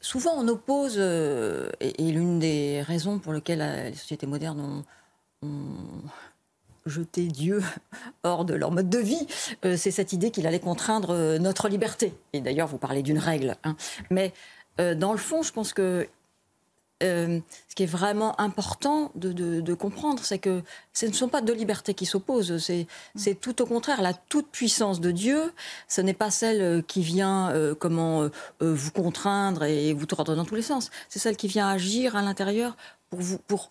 souvent 0.00 0.32
on 0.36 0.48
oppose, 0.48 0.98
et, 0.98 1.92
l'une 1.98 2.40
des 2.40 2.82
raisons 2.82 3.20
pour 3.20 3.32
lesquelles 3.32 3.90
les 3.90 3.96
sociétés 3.96 4.26
modernes 4.26 4.84
ont, 5.42 5.46
ont 5.46 6.08
jeté 6.86 7.26
Dieu 7.26 7.62
hors 8.24 8.44
de 8.44 8.54
leur 8.54 8.72
mode 8.72 8.90
de 8.90 8.98
vie, 8.98 9.28
c'est 9.62 9.92
cette 9.92 10.12
idée 10.12 10.32
qu'il 10.32 10.48
allait 10.48 10.58
contraindre 10.58 11.38
notre 11.38 11.68
liberté. 11.68 12.12
Et 12.32 12.40
d'ailleurs, 12.40 12.66
vous 12.66 12.78
parlez 12.78 13.02
d'une 13.02 13.18
règle. 13.18 13.56
hein. 13.62 13.76
Mais 14.10 14.32
dans 14.78 15.12
le 15.12 15.18
fond, 15.18 15.42
je 15.42 15.52
pense 15.52 15.72
que 15.74 16.08
euh, 17.02 17.40
ce 17.68 17.74
qui 17.74 17.82
est 17.82 17.86
vraiment 17.86 18.38
important 18.40 19.10
de, 19.14 19.74
comprendre, 19.74 20.22
c'est 20.24 20.38
que 20.38 20.62
ce 20.92 21.06
ne 21.06 21.12
sont 21.12 21.28
pas 21.28 21.40
deux 21.40 21.54
libertés 21.54 21.94
qui 21.94 22.06
s'opposent, 22.06 22.58
c'est 22.58 23.40
tout 23.40 23.62
au 23.62 23.66
contraire 23.66 24.02
la 24.02 24.14
toute-puissance 24.14 25.00
de 25.00 25.10
Dieu. 25.10 25.52
Ce 25.88 26.00
n'est 26.00 26.14
pas 26.14 26.30
celle 26.30 26.60
euh, 26.60 26.82
qui 26.82 27.02
vient 27.02 27.50
euh, 27.50 27.74
comment 27.74 28.28
vous 28.60 28.90
contraindre 28.90 29.64
et 29.64 29.92
vous 29.92 30.06
tordre 30.06 30.34
dans 30.36 30.44
tous 30.44 30.54
les 30.54 30.62
sens. 30.62 30.90
C'est 31.08 31.18
celle 31.18 31.36
qui 31.36 31.48
vient 31.48 31.68
agir 31.68 32.16
à 32.16 32.22
l'intérieur 32.22 32.76
pour 33.10 33.20
vous 33.20 33.38
pour 33.38 33.68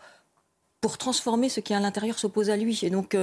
pour 0.82 0.98
transformer 0.98 1.48
ce 1.48 1.60
qui 1.60 1.76
à 1.76 1.80
l'intérieur 1.80 2.18
s'oppose 2.18 2.50
à 2.50 2.58
lui. 2.58 2.80
Et 2.84 2.90
donc 2.90 3.16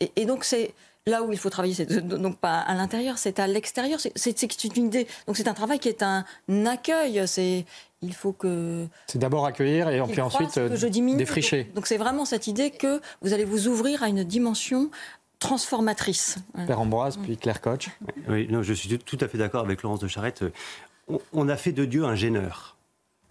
et 0.00 0.26
donc 0.26 0.44
c'est 0.44 0.74
là 1.06 1.22
où 1.22 1.32
il 1.32 1.38
faut 1.38 1.50
travailler, 1.50 1.74
c'est 1.74 1.86
donc 2.06 2.38
pas 2.38 2.58
à 2.58 2.74
l'intérieur, 2.74 3.16
c'est 3.18 3.38
à 3.38 3.46
l'extérieur. 3.46 4.00
C'est- 4.00 4.76
une 4.76 4.86
idée. 4.86 5.06
Donc 5.26 5.36
c'est 5.36 5.46
un 5.48 5.54
travail 5.54 5.78
qui 5.78 5.88
est 5.88 6.02
un 6.02 6.24
accueil. 6.66 7.22
C'est 7.26 7.64
il 8.02 8.12
faut 8.14 8.32
que 8.32 8.86
C'est 9.06 9.18
d'abord 9.18 9.46
accueillir 9.46 9.88
et 9.88 10.02
puis 10.02 10.20
ensuite 10.20 10.60
je 10.74 10.86
diminue. 10.88 11.16
défricher. 11.16 11.64
Donc 11.74 11.86
c'est 11.86 11.96
vraiment 11.96 12.24
cette 12.24 12.46
idée 12.48 12.70
que 12.70 13.00
vous 13.22 13.32
allez 13.32 13.44
vous 13.44 13.68
ouvrir 13.68 14.02
à 14.02 14.08
une 14.08 14.24
dimension 14.24 14.90
transformatrice. 15.38 16.38
Père 16.66 16.80
Ambroise, 16.80 17.18
puis 17.22 17.36
Claire 17.36 17.60
Koch. 17.60 17.90
Oui, 18.28 18.48
non, 18.50 18.62
je 18.62 18.72
suis 18.72 18.98
tout 18.98 19.18
à 19.20 19.28
fait 19.28 19.38
d'accord 19.38 19.64
avec 19.64 19.82
Laurence 19.82 20.00
de 20.00 20.08
Charette. 20.08 20.44
On, 21.08 21.20
on 21.32 21.48
a 21.48 21.56
fait 21.56 21.72
de 21.72 21.84
Dieu 21.84 22.04
un 22.04 22.14
gêneur. 22.16 22.76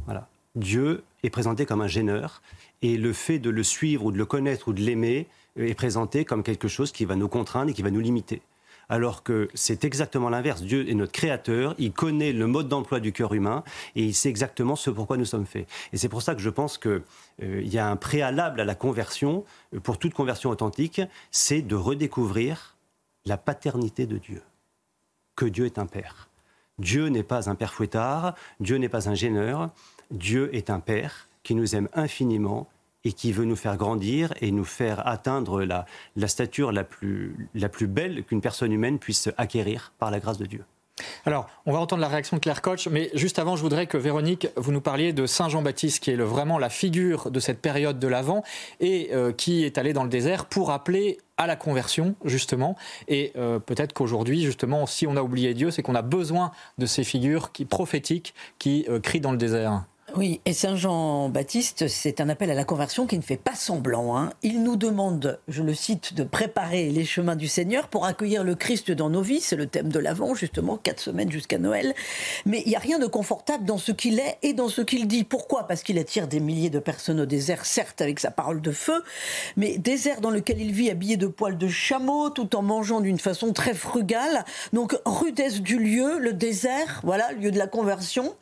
Voilà. 0.06 0.28
Dieu 0.56 1.04
est 1.24 1.30
présenté 1.30 1.66
comme 1.66 1.82
un 1.82 1.88
gêneur, 1.88 2.42
et 2.82 2.98
le 2.98 3.12
fait 3.12 3.40
de 3.40 3.50
le 3.50 3.64
suivre 3.64 4.06
ou 4.06 4.12
de 4.12 4.18
le 4.18 4.26
connaître 4.26 4.68
ou 4.70 4.74
de 4.74 4.82
l'aimer 4.82 5.28
est 5.58 5.74
présenté 5.76 6.26
comme 6.26 6.44
quelque 6.44 6.68
chose 6.68 6.92
qui 6.92 7.06
va 7.06 7.16
nous 7.16 7.28
contraindre 7.28 7.72
et 7.72 7.74
qui 7.74 7.82
va 7.82 7.92
nous 7.92 8.00
limiter. 8.00 8.42
Alors 8.90 9.24
que 9.24 9.50
c'est 9.54 9.84
exactement 9.84 10.30
l'inverse. 10.30 10.62
Dieu 10.62 10.88
est 10.90 10.94
notre 10.94 11.12
créateur, 11.12 11.74
il 11.78 11.92
connaît 11.92 12.34
le 12.34 12.48
mode 12.48 12.68
d'emploi 12.68 13.00
du 13.00 13.12
cœur 13.12 13.34
humain 13.34 13.64
et 13.96 14.04
il 14.04 14.14
sait 14.14 14.30
exactement 14.30 14.76
ce 14.76 14.90
pourquoi 14.90 15.18
nous 15.18 15.26
sommes 15.26 15.46
faits. 15.46 15.68
Et 15.92 15.98
c'est 15.98 16.10
pour 16.10 16.22
ça 16.22 16.36
que 16.36 16.42
je 16.42 16.50
pense 16.50 16.78
qu'il 16.78 17.02
y 17.40 17.78
a 17.78 17.88
un 17.88 17.96
préalable 17.96 18.62
à 18.62 18.66
la 18.66 18.76
conversion, 18.76 19.44
euh, 19.74 19.80
pour 19.80 19.98
toute 19.98 20.14
conversion 20.14 20.50
authentique, 20.50 21.02
c'est 21.32 21.62
de 21.62 21.76
redécouvrir 21.76 22.76
la 23.26 23.38
paternité 23.38 24.06
de 24.06 24.18
Dieu. 24.18 24.42
Que 25.36 25.46
Dieu 25.46 25.66
est 25.66 25.80
un 25.80 25.88
père. 25.88 26.30
Dieu 26.78 27.08
n'est 27.08 27.24
pas 27.24 27.50
un 27.50 27.56
père 27.56 27.74
fouettard, 27.74 28.36
Dieu 28.60 28.78
n'est 28.78 28.90
pas 28.90 29.10
un 29.10 29.16
gêneur, 29.16 29.72
Dieu 30.12 30.54
est 30.54 30.70
un 30.70 30.80
père 30.80 31.28
qui 31.42 31.56
nous 31.56 31.76
aime 31.76 31.90
infiniment 31.94 32.68
et 33.06 33.14
qui 33.14 33.32
veut 33.32 33.46
nous 33.46 33.56
faire 33.56 33.78
grandir 33.78 34.34
et 34.42 34.52
nous 34.52 34.66
faire 34.66 35.08
atteindre 35.08 35.64
la, 35.64 35.86
la 36.18 36.28
stature 36.28 36.74
la 36.74 36.84
plus, 36.84 37.50
la 37.54 37.70
plus 37.70 37.88
belle 37.88 38.24
qu'une 38.24 38.42
personne 38.42 38.74
humaine 38.74 39.00
puisse 39.00 39.30
acquérir 39.38 39.94
par 39.98 40.12
la 40.12 40.20
grâce 40.20 40.38
de 40.38 40.46
Dieu. 40.46 40.66
Alors, 41.26 41.48
on 41.66 41.74
va 41.74 41.80
entendre 41.80 42.02
la 42.02 42.08
réaction 42.08 42.38
de 42.38 42.42
Claire 42.42 42.62
Koch, 42.62 42.88
mais 42.90 43.10
juste 43.14 43.40
avant, 43.40 43.56
je 43.56 43.62
voudrais 43.62 43.86
que 43.86 43.98
Véronique, 43.98 44.48
vous 44.56 44.72
nous 44.72 44.82
parliez 44.82 45.12
de 45.12 45.26
Saint 45.26 45.50
Jean-Baptiste, 45.50 46.02
qui 46.02 46.12
est 46.12 46.16
vraiment 46.16 46.58
la 46.58 46.70
figure 46.70 47.32
de 47.32 47.40
cette 47.40 47.62
période 47.62 48.00
de 48.00 48.08
l'Avent 48.08 48.44
et 48.80 49.10
euh, 49.12 49.34
qui 49.34 49.66
est 49.66 49.78
allé 49.78 49.92
dans 49.92 50.04
le 50.04 50.10
désert 50.10 50.46
pour 50.46 50.72
appeler 50.72 51.18
à 51.38 51.48
la 51.48 51.58
conversion, 51.58 52.16
justement. 52.24 52.78
Et 53.10 53.34
euh, 53.36 53.60
peut-être 53.60 53.92
qu'aujourd'hui, 53.92 54.44
justement, 54.44 54.86
si 54.86 55.06
on 55.06 55.18
a 55.18 55.22
oublié 55.22 55.54
Dieu, 55.54 55.70
c'est 55.70 55.82
qu'on 55.82 55.96
a 55.96 56.02
besoin 56.02 56.52
de 56.78 56.86
ces 56.86 57.04
figures 57.04 57.52
qui, 57.52 57.66
prophétiques 57.66 58.34
qui 58.58 58.86
euh, 58.88 59.02
crient 59.02 59.20
dans 59.20 59.32
le 59.32 59.38
désert. 59.38 59.84
Oui, 60.18 60.40
et 60.46 60.54
Saint 60.54 60.78
Jean-Baptiste, 60.78 61.90
c'est 61.90 62.22
un 62.22 62.30
appel 62.30 62.50
à 62.50 62.54
la 62.54 62.64
conversion 62.64 63.06
qui 63.06 63.18
ne 63.18 63.22
fait 63.22 63.36
pas 63.36 63.54
semblant. 63.54 64.16
hein. 64.16 64.30
Il 64.44 64.64
nous 64.64 64.78
demande, 64.78 65.42
je 65.50 65.62
le 65.62 65.74
cite, 65.74 66.14
de 66.14 66.24
préparer 66.24 66.90
les 66.90 67.04
chemins 67.04 67.36
du 67.36 67.50
Seigneur 67.50 67.90
pour 67.90 68.06
accueillir 68.06 68.46
le 68.46 68.56
Christ 68.56 68.92
dans 68.92 69.10
nos 69.10 69.22
vies. 69.22 69.42
C'est 69.42 69.58
le 69.58 69.68
thème 69.68 69.90
de 69.90 70.00
l'Avent, 70.00 70.34
justement, 70.34 70.78
quatre 70.78 71.02
semaines 71.02 71.30
jusqu'à 71.30 71.58
Noël. 71.58 71.94
Mais 72.46 72.64
il 72.66 72.70
n'y 72.70 72.78
a 72.78 72.80
rien 72.80 72.98
de 72.98 73.08
confortable 73.08 73.66
dans 73.66 73.78
ce 73.78 73.92
qu'il 73.92 74.20
est 74.20 74.38
et 74.42 74.54
dans 74.54 74.70
ce 74.70 74.80
qu'il 74.82 75.06
dit. 75.10 75.26
Pourquoi? 75.26 75.68
Parce 75.68 75.84
qu'il 75.84 76.00
attire 76.00 76.30
des 76.30 76.40
milliers 76.40 76.70
de 76.70 76.80
personnes 76.80 77.20
au 77.20 77.26
désert, 77.26 77.66
certes 77.66 78.00
avec 78.00 78.22
sa 78.22 78.32
parole 78.32 78.62
de 78.62 78.72
feu, 78.72 79.04
mais 79.58 79.78
désert 79.78 80.22
dans 80.22 80.32
lequel 80.32 80.62
il 80.62 80.72
vit 80.72 80.90
habillé 80.90 81.18
de 81.18 81.28
poils 81.28 81.58
de 81.58 81.68
chameau, 81.68 82.30
tout 82.30 82.56
en 82.56 82.62
mangeant 82.62 83.02
d'une 83.02 83.20
façon 83.20 83.52
très 83.52 83.74
frugale. 83.74 84.46
Donc 84.72 84.98
rudesse 85.06 85.62
du 85.62 85.78
lieu, 85.78 86.20
le 86.20 86.32
désert, 86.32 87.02
voilà, 87.04 87.34
lieu 87.34 87.52
de 87.52 87.58
la 87.60 87.68
conversion, 87.68 88.34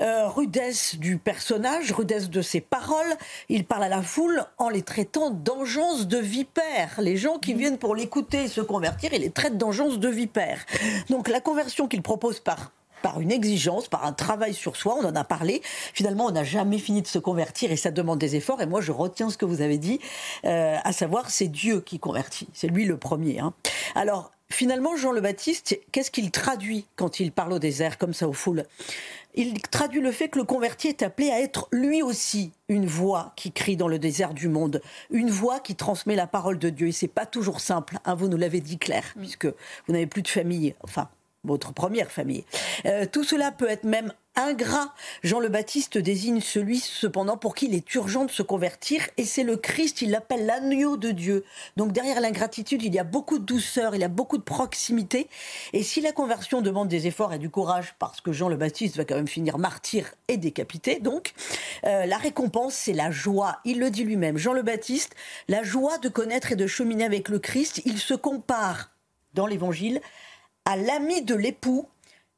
Euh, 0.00 0.26
rudesse 0.28 0.96
du 0.96 1.18
personnage, 1.22 1.92
rudesse 1.92 2.30
de 2.30 2.42
ses 2.42 2.60
paroles. 2.60 3.16
Il 3.48 3.64
parle 3.64 3.84
à 3.84 3.88
la 3.88 4.02
foule 4.02 4.44
en 4.58 4.68
les 4.68 4.82
traitant 4.82 5.30
d'engeance 5.30 6.06
de 6.06 6.18
vipères. 6.18 7.00
Les 7.00 7.16
gens 7.16 7.38
qui 7.38 7.54
viennent 7.54 7.78
pour 7.78 7.94
l'écouter 7.94 8.48
se 8.48 8.60
convertir, 8.60 9.12
il 9.12 9.22
les 9.22 9.30
traite 9.30 9.56
d'engeance 9.56 9.98
de 9.98 10.08
vipères. 10.08 10.64
Donc 11.08 11.28
la 11.28 11.40
conversion 11.40 11.88
qu'il 11.88 12.02
propose 12.02 12.40
par 12.40 12.72
par 13.02 13.20
une 13.20 13.32
exigence, 13.32 13.88
par 13.88 14.04
un 14.04 14.12
travail 14.12 14.54
sur 14.54 14.76
soi, 14.76 14.96
on 15.00 15.04
en 15.04 15.16
a 15.16 15.24
parlé. 15.24 15.60
Finalement, 15.92 16.26
on 16.26 16.30
n'a 16.30 16.44
jamais 16.44 16.78
fini 16.78 17.02
de 17.02 17.08
se 17.08 17.18
convertir 17.18 17.72
et 17.72 17.76
ça 17.76 17.90
demande 17.90 18.20
des 18.20 18.36
efforts. 18.36 18.62
Et 18.62 18.66
moi, 18.66 18.80
je 18.80 18.92
retiens 18.92 19.28
ce 19.28 19.36
que 19.36 19.44
vous 19.44 19.60
avez 19.60 19.76
dit, 19.76 19.98
euh, 20.44 20.76
à 20.84 20.92
savoir, 20.92 21.28
c'est 21.30 21.48
Dieu 21.48 21.80
qui 21.80 21.98
convertit. 21.98 22.46
C'est 22.52 22.68
lui 22.68 22.84
le 22.84 22.96
premier. 22.96 23.40
hein. 23.40 23.54
Alors, 23.96 24.30
finalement, 24.52 24.96
Jean 24.96 25.12
le 25.12 25.20
Baptiste, 25.20 25.78
qu'est-ce 25.90 26.10
qu'il 26.10 26.30
traduit 26.30 26.86
quand 26.96 27.20
il 27.20 27.32
parle 27.32 27.52
au 27.52 27.58
désert 27.58 27.98
comme 27.98 28.14
ça 28.14 28.28
aux 28.28 28.32
foules? 28.32 28.64
Il 29.34 29.60
traduit 29.62 30.00
le 30.00 30.12
fait 30.12 30.28
que 30.28 30.38
le 30.38 30.44
converti 30.44 30.88
est 30.88 31.02
appelé 31.02 31.30
à 31.30 31.40
être 31.40 31.68
lui 31.72 32.02
aussi 32.02 32.52
une 32.68 32.86
voix 32.86 33.32
qui 33.34 33.50
crie 33.50 33.76
dans 33.76 33.88
le 33.88 33.98
désert 33.98 34.34
du 34.34 34.48
monde, 34.48 34.82
une 35.10 35.30
voix 35.30 35.58
qui 35.58 35.74
transmet 35.74 36.16
la 36.16 36.26
parole 36.26 36.58
de 36.58 36.68
Dieu. 36.68 36.88
Et 36.88 36.92
c'est 36.92 37.08
pas 37.08 37.24
toujours 37.24 37.60
simple, 37.60 37.98
hein, 38.04 38.14
vous 38.14 38.28
nous 38.28 38.36
l'avez 38.36 38.60
dit 38.60 38.78
Claire, 38.78 39.12
mm. 39.16 39.20
puisque 39.20 39.46
vous 39.46 39.92
n'avez 39.92 40.06
plus 40.06 40.22
de 40.22 40.28
famille, 40.28 40.74
enfin 40.82 41.08
votre 41.44 41.72
première 41.72 42.10
famille. 42.10 42.44
Euh, 42.86 43.06
tout 43.10 43.24
cela 43.24 43.50
peut 43.50 43.68
être 43.68 43.84
même 43.84 44.12
ingrat. 44.36 44.94
Jean 45.22 45.40
le 45.40 45.48
Baptiste 45.48 45.98
désigne 45.98 46.40
celui 46.40 46.78
cependant 46.78 47.36
pour 47.36 47.54
qui 47.54 47.66
il 47.66 47.74
est 47.74 47.94
urgent 47.94 48.24
de 48.24 48.30
se 48.30 48.42
convertir 48.42 49.06
et 49.16 49.24
c'est 49.24 49.42
le 49.42 49.56
Christ, 49.56 50.02
il 50.02 50.10
l'appelle 50.10 50.46
l'agneau 50.46 50.96
de 50.96 51.10
Dieu. 51.10 51.44
Donc 51.76 51.92
derrière 51.92 52.20
l'ingratitude, 52.20 52.82
il 52.82 52.94
y 52.94 52.98
a 52.98 53.04
beaucoup 53.04 53.38
de 53.38 53.44
douceur, 53.44 53.94
il 53.94 54.00
y 54.00 54.04
a 54.04 54.08
beaucoup 54.08 54.38
de 54.38 54.42
proximité 54.42 55.28
et 55.72 55.82
si 55.82 56.00
la 56.00 56.12
conversion 56.12 56.62
demande 56.62 56.88
des 56.88 57.06
efforts 57.06 57.34
et 57.34 57.38
du 57.38 57.50
courage 57.50 57.94
parce 57.98 58.20
que 58.20 58.32
Jean 58.32 58.48
le 58.48 58.56
Baptiste 58.56 58.96
va 58.96 59.04
quand 59.04 59.16
même 59.16 59.28
finir 59.28 59.58
martyr 59.58 60.14
et 60.28 60.38
décapité, 60.38 61.00
donc 61.00 61.34
euh, 61.84 62.06
la 62.06 62.16
récompense 62.16 62.74
c'est 62.74 62.94
la 62.94 63.10
joie. 63.10 63.58
Il 63.64 63.80
le 63.80 63.90
dit 63.90 64.04
lui-même, 64.04 64.38
Jean 64.38 64.52
le 64.54 64.62
Baptiste, 64.62 65.14
la 65.48 65.62
joie 65.62 65.98
de 65.98 66.08
connaître 66.08 66.52
et 66.52 66.56
de 66.56 66.66
cheminer 66.66 67.04
avec 67.04 67.28
le 67.28 67.38
Christ, 67.38 67.82
il 67.84 67.98
se 67.98 68.14
compare 68.14 68.92
dans 69.34 69.46
l'évangile 69.46 70.00
à 70.64 70.76
l'ami 70.76 71.22
de 71.22 71.34
l'époux 71.34 71.88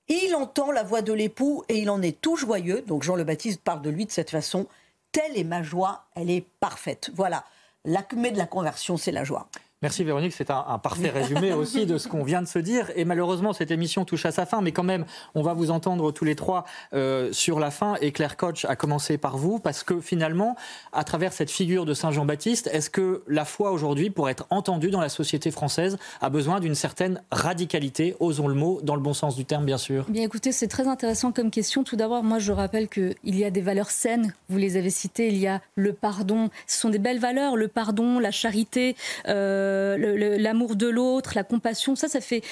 il 0.08 0.34
entend 0.34 0.70
la 0.70 0.82
voix 0.82 1.02
de 1.02 1.12
l'époux 1.12 1.64
et 1.68 1.78
il 1.78 1.88
en 1.88 2.02
est 2.02 2.20
tout 2.20 2.36
joyeux. 2.36 2.82
Donc 2.82 3.02
Jean 3.02 3.16
le 3.16 3.24
Baptiste 3.24 3.60
parle 3.62 3.82
de 3.82 3.90
lui 3.90 4.06
de 4.06 4.10
cette 4.10 4.30
façon. 4.30 4.66
Telle 5.12 5.38
est 5.38 5.44
ma 5.44 5.62
joie, 5.62 6.04
elle 6.14 6.30
est 6.30 6.44
parfaite. 6.60 7.10
Voilà, 7.14 7.44
l'acmé 7.84 8.30
de 8.30 8.38
la 8.38 8.46
conversion, 8.46 8.96
c'est 8.96 9.12
la 9.12 9.24
joie. 9.24 9.48
Merci 9.84 10.02
Véronique, 10.02 10.32
c'est 10.32 10.48
un, 10.48 10.78
parfait 10.82 11.10
résumé 11.10 11.52
aussi 11.52 11.84
de 11.84 11.98
ce 11.98 12.08
qu'on 12.08 12.24
vient 12.24 12.40
de 12.40 12.46
se 12.46 12.58
dire. 12.58 12.90
Et 12.96 13.04
malheureusement, 13.04 13.52
cette 13.52 13.70
émission 13.70 14.06
touche 14.06 14.24
à 14.24 14.32
sa 14.32 14.46
fin, 14.46 14.62
mais 14.62 14.72
quand 14.72 14.82
même, 14.82 15.04
on 15.34 15.42
va 15.42 15.52
vous 15.52 15.70
entendre 15.70 16.10
tous 16.10 16.24
les 16.24 16.36
trois 16.36 16.64
euh, 16.94 17.30
sur 17.32 17.60
la 17.60 17.70
fin. 17.70 17.96
Et 18.00 18.10
Claire 18.10 18.38
Koch 18.38 18.64
a 18.64 18.76
commencé 18.76 19.18
par 19.18 19.36
vous, 19.36 19.58
parce 19.58 19.82
que 19.82 20.00
finalement, 20.00 20.56
à 20.94 21.04
travers 21.04 21.34
cette 21.34 21.50
figure 21.50 21.84
de 21.84 21.92
Saint 21.92 22.12
Jean-Baptiste, 22.12 22.70
est-ce 22.72 22.88
que 22.88 23.24
la 23.28 23.44
foi 23.44 23.72
aujourd'hui, 23.72 24.08
pour 24.08 24.30
être 24.30 24.46
entendue 24.48 24.88
dans 24.88 25.02
la 25.02 25.10
société 25.10 25.50
française, 25.50 25.98
a 26.22 26.30
besoin 26.30 26.60
d'une 26.60 26.74
certaine 26.74 27.20
radicalité, 27.30 28.16
osons 28.20 28.48
le 28.48 28.54
mot, 28.54 28.80
dans 28.82 28.94
le 28.94 29.02
bon 29.02 29.12
sens 29.12 29.36
du 29.36 29.44
terme, 29.44 29.66
bien 29.66 29.76
sûr? 29.76 30.06
Bien 30.08 30.22
écoutez, 30.22 30.52
c'est 30.52 30.68
très 30.68 30.88
intéressant 30.88 31.30
comme 31.30 31.50
question. 31.50 31.84
Tout 31.84 31.96
d'abord, 31.96 32.24
moi, 32.24 32.38
je 32.38 32.52
rappelle 32.52 32.88
qu'il 32.88 33.14
y 33.24 33.44
a 33.44 33.50
des 33.50 33.60
valeurs 33.60 33.90
saines, 33.90 34.32
vous 34.48 34.56
les 34.56 34.78
avez 34.78 34.88
citées, 34.88 35.28
il 35.28 35.36
y 35.36 35.46
a 35.46 35.60
le 35.74 35.92
pardon. 35.92 36.48
Ce 36.66 36.80
sont 36.80 36.88
des 36.88 36.98
belles 36.98 37.20
valeurs, 37.20 37.54
le 37.54 37.68
pardon, 37.68 38.18
la 38.18 38.30
charité. 38.30 38.96
Euh, 39.28 39.73
euh, 39.74 40.38
l'amour 40.38 40.76
de 40.76 40.86
l'autre, 40.86 41.32
la 41.34 41.44
compassion, 41.44 41.96
ça, 41.96 42.08
ça 42.08 42.20
fait. 42.20 42.42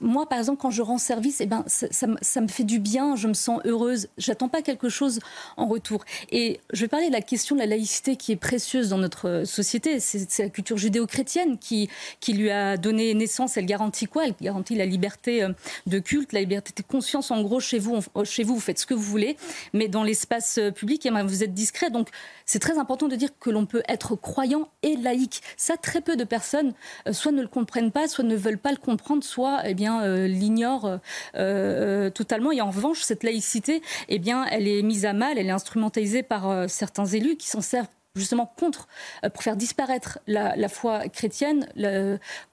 moi, 0.00 0.28
par 0.28 0.38
exemple, 0.38 0.60
quand 0.60 0.70
je 0.70 0.82
rends 0.82 0.98
service, 0.98 1.40
eh 1.40 1.46
ben, 1.46 1.64
ça, 1.66 2.40
me 2.40 2.48
fait 2.48 2.64
du 2.64 2.78
bien, 2.78 3.16
je 3.16 3.28
me 3.28 3.34
sens 3.34 3.60
heureuse. 3.64 4.08
J'attends 4.18 4.48
pas 4.48 4.62
quelque 4.62 4.88
chose 4.88 5.20
en 5.56 5.66
retour. 5.66 6.04
Et 6.30 6.60
je 6.72 6.80
vais 6.80 6.88
parler 6.88 7.08
de 7.08 7.12
la 7.12 7.22
question 7.22 7.54
de 7.54 7.60
la 7.60 7.66
laïcité 7.66 8.16
qui 8.16 8.32
est 8.32 8.36
précieuse 8.36 8.90
dans 8.90 8.98
notre 8.98 9.44
société. 9.44 10.00
C'est 10.00 10.42
la 10.42 10.48
culture 10.48 10.76
judéo-chrétienne 10.76 11.58
qui, 11.58 11.88
qui 12.20 12.32
lui 12.32 12.50
a 12.50 12.76
donné 12.76 13.14
naissance. 13.14 13.56
Elle 13.56 13.66
garantit 13.66 14.06
quoi? 14.06 14.26
Elle 14.26 14.34
garantit 14.40 14.74
la 14.74 14.86
liberté 14.86 15.42
euh, 15.42 15.52
de 15.86 15.98
culte, 15.98 16.32
la 16.32 16.40
liberté 16.40 16.72
de 16.76 16.86
conscience. 16.86 17.30
En 17.30 17.42
gros, 17.42 17.60
chez 17.60 17.78
vous, 17.78 17.98
chez 18.24 18.42
vous, 18.42 18.54
vous 18.54 18.60
faites 18.60 18.78
ce 18.78 18.86
que 18.86 18.94
vous 18.94 19.02
voulez, 19.02 19.36
mais 19.72 19.88
dans 19.88 20.02
l'espace 20.02 20.58
euh, 20.58 20.70
public, 20.70 21.06
eh 21.06 21.10
ben, 21.10 21.24
vous 21.24 21.42
êtes 21.42 21.54
discret. 21.54 21.90
Donc, 21.90 22.08
c'est 22.46 22.58
très 22.58 22.78
important 22.78 23.08
de 23.08 23.16
dire 23.16 23.30
que 23.38 23.50
l'on 23.50 23.66
peut 23.66 23.82
être 23.88 24.16
croyant 24.16 24.68
et 24.82 24.96
laïque. 24.96 25.42
Ça, 25.56 25.76
très 25.76 26.00
peu 26.00 26.16
de 26.16 26.24
personnes 26.24 26.69
euh, 27.06 27.12
soit 27.12 27.32
ne 27.32 27.42
le 27.42 27.48
comprennent 27.48 27.92
pas, 27.92 28.08
soit 28.08 28.24
ne 28.24 28.36
veulent 28.36 28.58
pas 28.58 28.70
le 28.70 28.76
comprendre, 28.76 29.24
soit 29.24 29.62
eh 29.64 29.74
bien 29.74 30.02
euh, 30.02 30.26
l'ignorent 30.26 30.98
euh, 31.36 32.10
totalement. 32.10 32.52
Et 32.52 32.60
en 32.60 32.70
revanche, 32.70 33.02
cette 33.02 33.22
laïcité, 33.22 33.82
eh 34.08 34.18
bien, 34.18 34.44
elle 34.46 34.68
est 34.68 34.82
mise 34.82 35.04
à 35.06 35.12
mal, 35.12 35.38
elle 35.38 35.46
est 35.46 35.50
instrumentalisée 35.50 36.22
par 36.22 36.68
certains 36.68 37.06
élus 37.06 37.36
qui 37.36 37.48
s'en 37.48 37.60
servent 37.60 37.88
justement 38.16 38.52
contre, 38.58 38.88
pour 39.32 39.42
faire 39.42 39.54
disparaître 39.54 40.18
la, 40.26 40.68
foi 40.68 41.08
chrétienne. 41.08 41.68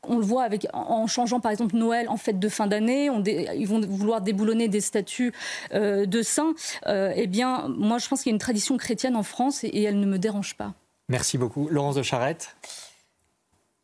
on 0.03 0.17
le 0.17 0.23
voit 0.23 0.43
avec, 0.43 0.67
en 0.71 1.07
changeant 1.07 1.39
par 1.39 1.51
exemple 1.51 1.75
Noël 1.75 2.09
en 2.09 2.17
fête 2.17 2.37
de 2.37 2.47
fin 2.47 2.67
d'année, 2.67 3.09
ils 3.55 3.67
vont 3.67 3.81
vouloir 3.81 4.21
déboulonner 4.21 4.67
des 4.67 4.81
statues 4.81 5.33
de 5.73 6.21
saints. 6.21 6.53
eh 6.85 7.25
bien, 7.25 7.69
moi 7.69 7.97
je 7.97 8.07
pense 8.07 8.21
qu'il 8.21 8.29
y 8.29 8.33
a 8.33 8.35
une 8.35 8.39
tradition 8.39 8.77
chrétienne 8.77 9.15
en 9.15 9.23
France 9.23 9.63
et, 9.63 9.67
et 9.67 9.83
elle 9.83 9.99
ne 9.99 10.05
me 10.05 10.19
dérange 10.19 10.55
pas. 10.55 10.73
Merci 11.09 11.37
beaucoup. 11.37 11.69
Laurence 11.69 11.95
de 11.95 12.03
Charette? 12.03 12.55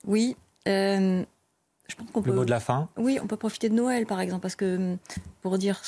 Oui. 0.06 0.36
Euh, 0.68 1.24
je 1.88 1.96
pense 1.96 2.10
qu'on 2.12 2.22
le 2.22 2.34
mot 2.34 2.46
de 2.46 2.50
la 2.50 2.60
fin 2.60 2.88
Oui, 2.98 3.20
on 3.22 3.28
peut 3.28 3.38
profiter 3.38 3.70
de 3.70 3.76
Noël, 3.76 4.06
par 4.06 4.22
exemple, 4.22 4.42
parce 4.42 4.56
que 4.56 4.96
pour 5.42 5.58
dire 5.58 5.82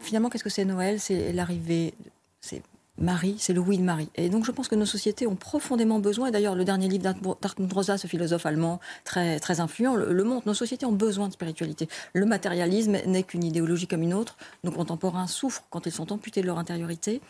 finalement 0.00 0.28
qu'est-ce 0.30 0.44
que 0.44 0.50
c'est 0.50 0.64
Noël, 0.64 1.00
c'est 1.00 1.32
l'arrivée, 1.32 1.94
c'est 2.40 2.62
Marie, 2.98 3.36
c'est 3.38 3.54
le 3.54 3.60
oui 3.60 3.78
de 3.78 3.82
Marie. 3.82 4.10
Et 4.14 4.28
donc 4.28 4.44
je 4.44 4.52
pense 4.52 4.68
que 4.68 4.74
nos 4.74 4.84
sociétés 4.84 5.26
ont 5.26 5.34
profondément 5.34 5.98
besoin, 5.98 6.28
et 6.28 6.30
d'ailleurs 6.30 6.54
le 6.54 6.64
dernier 6.64 6.86
livre 6.86 7.02
d'Arthur 7.02 7.66
Rosa, 7.72 7.98
ce 7.98 8.06
philosophe 8.06 8.46
allemand 8.46 8.78
très, 9.04 9.40
très 9.40 9.60
influent, 9.60 9.96
le, 9.96 10.12
le, 10.12 10.24
montre, 10.24 10.46
nos 10.46 10.54
sociétés 10.54 10.86
ont 10.86 10.92
besoin 10.92 11.28
de 11.28 11.32
spiritualité. 11.32 11.88
Le 12.12 12.26
matérialisme 12.26 12.98
n'est 13.06 13.22
qu'une 13.22 13.42
idéologie 13.42 13.86
comme 13.86 14.02
une 14.02 14.14
autre. 14.14 14.36
Nos 14.64 14.70
contemporains 14.70 15.26
souffrent 15.26 15.64
quand 15.70 15.86
ils 15.86 15.92
sont 15.92 16.12
amputés 16.12 16.42
de 16.42 16.46
leur 16.46 16.58
intériorité. 16.58 17.22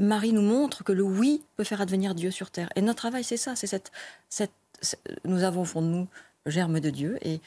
Marie 0.00 0.32
nous 0.32 0.42
montre 0.42 0.82
que 0.82 0.92
le 0.92 1.04
oui 1.04 1.42
peut 1.56 1.64
faire 1.64 1.80
advenir 1.80 2.14
Dieu 2.14 2.32
sur 2.32 2.50
terre. 2.50 2.68
Et 2.74 2.82
notre 2.82 2.98
travail, 2.98 3.22
c'est 3.22 3.36
ça, 3.36 3.54
c'est 3.54 3.68
cette, 3.68 3.92
cette 4.28 4.50
nous 5.24 5.42
avons 5.42 5.62
au 5.62 5.64
fond 5.64 5.82
de 5.82 5.86
nous 5.86 6.08
le 6.44 6.50
germe 6.50 6.80
de 6.80 6.90
Dieu 6.90 7.18
et 7.22 7.40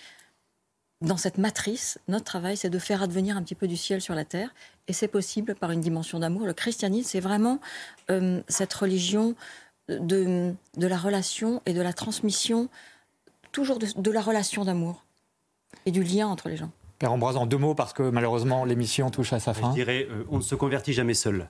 dans 1.01 1.17
cette 1.17 1.37
matrice, 1.37 1.99
notre 2.07 2.25
travail, 2.25 2.57
c'est 2.57 2.69
de 2.69 2.79
faire 2.79 3.03
advenir 3.03 3.37
un 3.37 3.43
petit 3.43 3.55
peu 3.55 3.67
du 3.67 3.77
ciel 3.77 4.01
sur 4.01 4.15
la 4.15 4.25
terre, 4.25 4.49
et 4.87 4.93
c'est 4.93 5.07
possible 5.07 5.53
par 5.53 5.71
une 5.71 5.81
dimension 5.81 6.19
d'amour. 6.19 6.47
Le 6.47 6.53
christianisme, 6.53 7.09
c'est 7.09 7.19
vraiment 7.19 7.59
euh, 8.09 8.41
cette 8.47 8.73
religion 8.73 9.35
de, 9.89 10.53
de, 10.75 10.87
la 10.87 10.97
relation 10.97 11.61
et 11.65 11.73
de 11.73 11.81
la 11.81 11.93
transmission, 11.93 12.67
toujours 13.51 13.77
de, 13.79 14.11
la 14.11 14.21
relation 14.21 14.65
d'amour 14.65 15.03
et 15.85 15.91
du 15.91 16.03
lien 16.03 16.27
entre 16.27 16.49
les 16.49 16.57
gens. 16.57 16.71
Père 16.97 17.11
Ambroise, 17.11 17.37
en 17.37 17.45
deux 17.45 17.57
mots, 17.57 17.75
parce 17.75 17.93
que 17.93 18.09
malheureusement 18.09 18.65
l'émission 18.65 19.11
touche 19.11 19.33
à 19.33 19.39
sa 19.39 19.53
fin. 19.53 19.69
Je 19.69 19.75
dirais, 19.75 20.07
euh, 20.09 20.23
on 20.31 20.37
ne 20.37 20.41
se 20.41 20.55
convertit 20.55 20.93
jamais 20.93 21.13
seul 21.13 21.47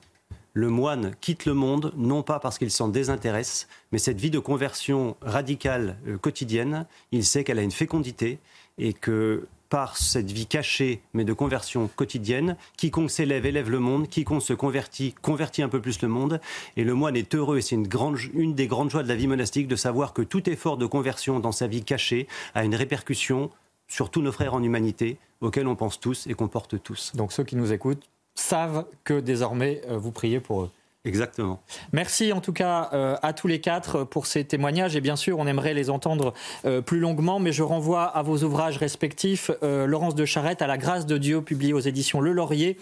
le 0.54 0.68
moine 0.68 1.12
quitte 1.20 1.44
le 1.44 1.54
monde, 1.54 1.92
non 1.96 2.22
pas 2.22 2.40
parce 2.40 2.58
qu'il 2.58 2.70
s'en 2.70 2.88
désintéresse, 2.88 3.68
mais 3.92 3.98
cette 3.98 4.20
vie 4.20 4.30
de 4.30 4.38
conversion 4.38 5.16
radicale 5.22 5.96
euh, 6.06 6.18
quotidienne, 6.18 6.86
il 7.12 7.24
sait 7.24 7.44
qu'elle 7.44 7.58
a 7.58 7.62
une 7.62 7.70
fécondité 7.70 8.38
et 8.78 8.92
que 8.92 9.46
par 9.68 9.96
cette 9.96 10.30
vie 10.30 10.46
cachée, 10.46 11.02
mais 11.12 11.24
de 11.24 11.32
conversion 11.32 11.88
quotidienne, 11.94 12.56
quiconque 12.76 13.10
s'élève 13.10 13.44
élève 13.44 13.70
le 13.70 13.78
monde, 13.78 14.08
quiconque 14.08 14.42
se 14.42 14.54
convertit 14.54 15.14
convertit 15.20 15.62
un 15.62 15.68
peu 15.68 15.80
plus 15.80 16.00
le 16.00 16.08
monde. 16.08 16.40
Et 16.76 16.84
le 16.84 16.94
moine 16.94 17.16
est 17.16 17.34
heureux, 17.34 17.58
et 17.58 17.62
c'est 17.62 17.74
une, 17.74 17.88
une 18.34 18.54
des 18.54 18.66
grandes 18.66 18.90
joies 18.90 19.02
de 19.02 19.08
la 19.08 19.14
vie 19.14 19.26
monastique, 19.26 19.68
de 19.68 19.76
savoir 19.76 20.12
que 20.12 20.22
tout 20.22 20.48
effort 20.48 20.78
de 20.78 20.86
conversion 20.86 21.40
dans 21.40 21.52
sa 21.52 21.66
vie 21.66 21.84
cachée 21.84 22.26
a 22.54 22.64
une 22.64 22.74
répercussion 22.74 23.50
sur 23.88 24.10
tous 24.10 24.22
nos 24.22 24.32
frères 24.32 24.54
en 24.54 24.62
humanité, 24.62 25.18
auxquels 25.40 25.66
on 25.66 25.76
pense 25.76 26.00
tous 26.00 26.26
et 26.26 26.34
qu'on 26.34 26.48
porte 26.48 26.82
tous. 26.82 27.12
Donc 27.14 27.32
ceux 27.32 27.44
qui 27.44 27.56
nous 27.56 27.72
écoutent, 27.72 28.08
savent 28.38 28.86
que 29.04 29.20
désormais 29.20 29.82
euh, 29.88 29.98
vous 29.98 30.12
priez 30.12 30.40
pour 30.40 30.62
eux. 30.62 30.70
Exactement. 31.04 31.60
Merci 31.92 32.32
en 32.32 32.40
tout 32.40 32.52
cas 32.52 32.90
euh, 32.92 33.16
à 33.22 33.32
tous 33.32 33.46
les 33.46 33.60
quatre 33.60 34.04
pour 34.04 34.26
ces 34.26 34.44
témoignages 34.44 34.96
et 34.96 35.00
bien 35.00 35.16
sûr 35.16 35.38
on 35.38 35.46
aimerait 35.46 35.72
les 35.72 35.90
entendre 35.90 36.34
euh, 36.64 36.82
plus 36.82 36.98
longuement 36.98 37.38
mais 37.38 37.52
je 37.52 37.62
renvoie 37.62 38.04
à 38.04 38.22
vos 38.22 38.42
ouvrages 38.42 38.76
respectifs 38.78 39.50
Laurence 39.62 40.14
de 40.14 40.24
Charette 40.24 40.60
à 40.60 40.66
la 40.66 40.76
grâce 40.76 41.06
de 41.06 41.16
Dieu 41.16 41.40
publié 41.40 41.72
aux 41.72 41.80
éditions 41.80 42.20
Le 42.20 42.32
Laurier, 42.32 42.78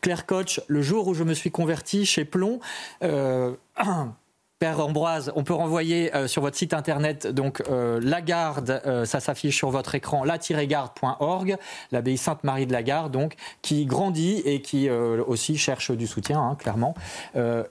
Claire 0.00 0.26
Koch 0.26 0.60
Le 0.68 0.80
jour 0.80 1.08
où 1.08 1.14
je 1.14 1.24
me 1.24 1.34
suis 1.34 1.50
converti 1.50 2.06
chez 2.06 2.24
Plomb. 2.24 2.60
Père 4.58 4.80
Ambroise, 4.80 5.32
on 5.36 5.44
peut 5.44 5.52
renvoyer 5.52 6.16
euh, 6.16 6.28
sur 6.28 6.40
votre 6.40 6.56
site 6.56 6.72
internet 6.72 7.26
donc 7.26 7.62
euh, 7.68 8.00
la 8.02 8.22
garde, 8.22 8.80
euh, 8.86 9.04
ça 9.04 9.20
s'affiche 9.20 9.54
sur 9.54 9.68
votre 9.68 9.94
écran, 9.94 10.24
la-garde.org, 10.24 11.58
l'abbaye 11.92 12.16
Sainte-Marie 12.16 12.66
de 12.66 12.72
la 12.72 12.82
Garde, 12.82 13.12
donc 13.12 13.34
qui 13.60 13.84
grandit 13.84 14.40
et 14.46 14.62
qui 14.62 14.88
aussi 14.88 15.58
cherche 15.58 15.90
du 15.90 16.06
soutien, 16.06 16.40
hein, 16.40 16.56
clairement. 16.58 16.94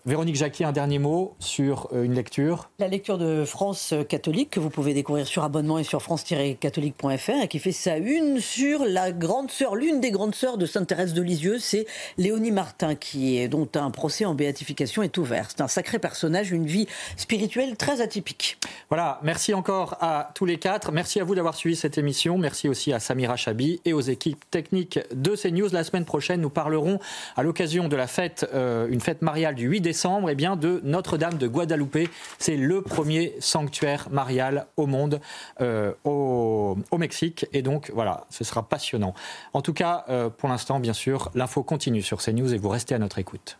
Véronique 0.05 0.35
Jacquier, 0.35 0.65
un 0.65 0.71
dernier 0.71 0.99
mot 0.99 1.35
sur 1.39 1.89
une 1.93 2.13
lecture? 2.13 2.69
La 2.77 2.87
lecture 2.87 3.17
de 3.17 3.45
France 3.45 3.93
catholique 4.07 4.51
que 4.51 4.59
vous 4.59 4.69
pouvez 4.69 4.93
découvrir 4.93 5.25
sur 5.25 5.43
abonnement 5.43 5.79
et 5.79 5.83
sur 5.83 6.01
france-catholique.fr 6.01 7.43
et 7.43 7.47
qui 7.47 7.59
fait 7.59 7.71
sa 7.71 7.97
une 7.97 8.39
sur 8.39 8.85
la 8.85 9.11
grande 9.11 9.49
sœur, 9.49 9.75
l'une 9.75 9.99
des 9.99 10.11
grandes 10.11 10.35
sœurs 10.35 10.57
de 10.57 10.65
Sainte 10.65 10.87
Thérèse 10.87 11.13
de 11.13 11.21
Lisieux, 11.21 11.57
c'est 11.59 11.87
Léonie 12.17 12.51
Martin, 12.51 12.95
qui 12.95 13.47
dont 13.49 13.69
un 13.75 13.91
procès 13.91 14.25
en 14.25 14.35
béatification 14.35 15.01
est 15.01 15.17
ouvert. 15.17 15.47
C'est 15.49 15.61
un 15.61 15.67
sacré 15.67 15.99
personnage, 15.99 16.51
une 16.51 16.65
vie 16.65 16.74
spirituelle 17.17 17.77
très 17.77 18.01
atypique. 18.01 18.57
Voilà, 18.89 19.19
merci 19.23 19.53
encore 19.53 19.97
à 20.01 20.31
tous 20.35 20.45
les 20.45 20.57
quatre. 20.57 20.91
Merci 20.91 21.19
à 21.19 21.23
vous 21.23 21.35
d'avoir 21.35 21.55
suivi 21.55 21.75
cette 21.75 21.97
émission. 21.97 22.37
Merci 22.37 22.69
aussi 22.69 22.93
à 22.93 22.99
Samira 22.99 23.35
Chabi 23.35 23.81
et 23.85 23.93
aux 23.93 24.01
équipes 24.01 24.43
techniques 24.51 24.99
de 25.13 25.35
CNews. 25.35 25.69
La 25.71 25.83
semaine 25.83 26.05
prochaine, 26.05 26.41
nous 26.41 26.49
parlerons 26.49 26.99
à 27.35 27.43
l'occasion 27.43 27.87
de 27.87 27.95
la 27.95 28.07
fête, 28.07 28.47
euh, 28.53 28.87
une 28.89 29.01
fête 29.01 29.21
mariale 29.21 29.55
du 29.55 29.67
8 29.67 29.81
décembre, 29.81 30.29
eh 30.29 30.35
bien, 30.35 30.55
de 30.55 30.81
Notre-Dame 30.83 31.37
de 31.37 31.47
Guadalupe. 31.47 32.09
C'est 32.37 32.57
le 32.57 32.81
premier 32.81 33.35
sanctuaire 33.39 34.07
marial 34.11 34.67
au 34.77 34.87
monde, 34.87 35.21
euh, 35.61 35.93
au, 36.03 36.77
Mexique. 36.97 37.45
Et 37.51 37.61
donc, 37.61 37.91
voilà, 37.93 38.25
ce 38.29 38.45
sera 38.45 38.63
passionnant. 38.63 39.13
En 39.53 39.61
tout 39.61 39.73
cas, 39.73 40.05
euh, 40.09 40.29
pour 40.29 40.47
l'instant, 40.47 40.79
bien 40.79 40.93
sûr, 40.93 41.29
l'info 41.35 41.61
continue 41.61 42.01
sur 42.01 42.21
CNews 42.21 42.53
et 42.53 42.57
vous 42.57 42.69
restez 42.69 42.95
à 42.95 42.99
notre 42.99 43.19
écoute. 43.19 43.59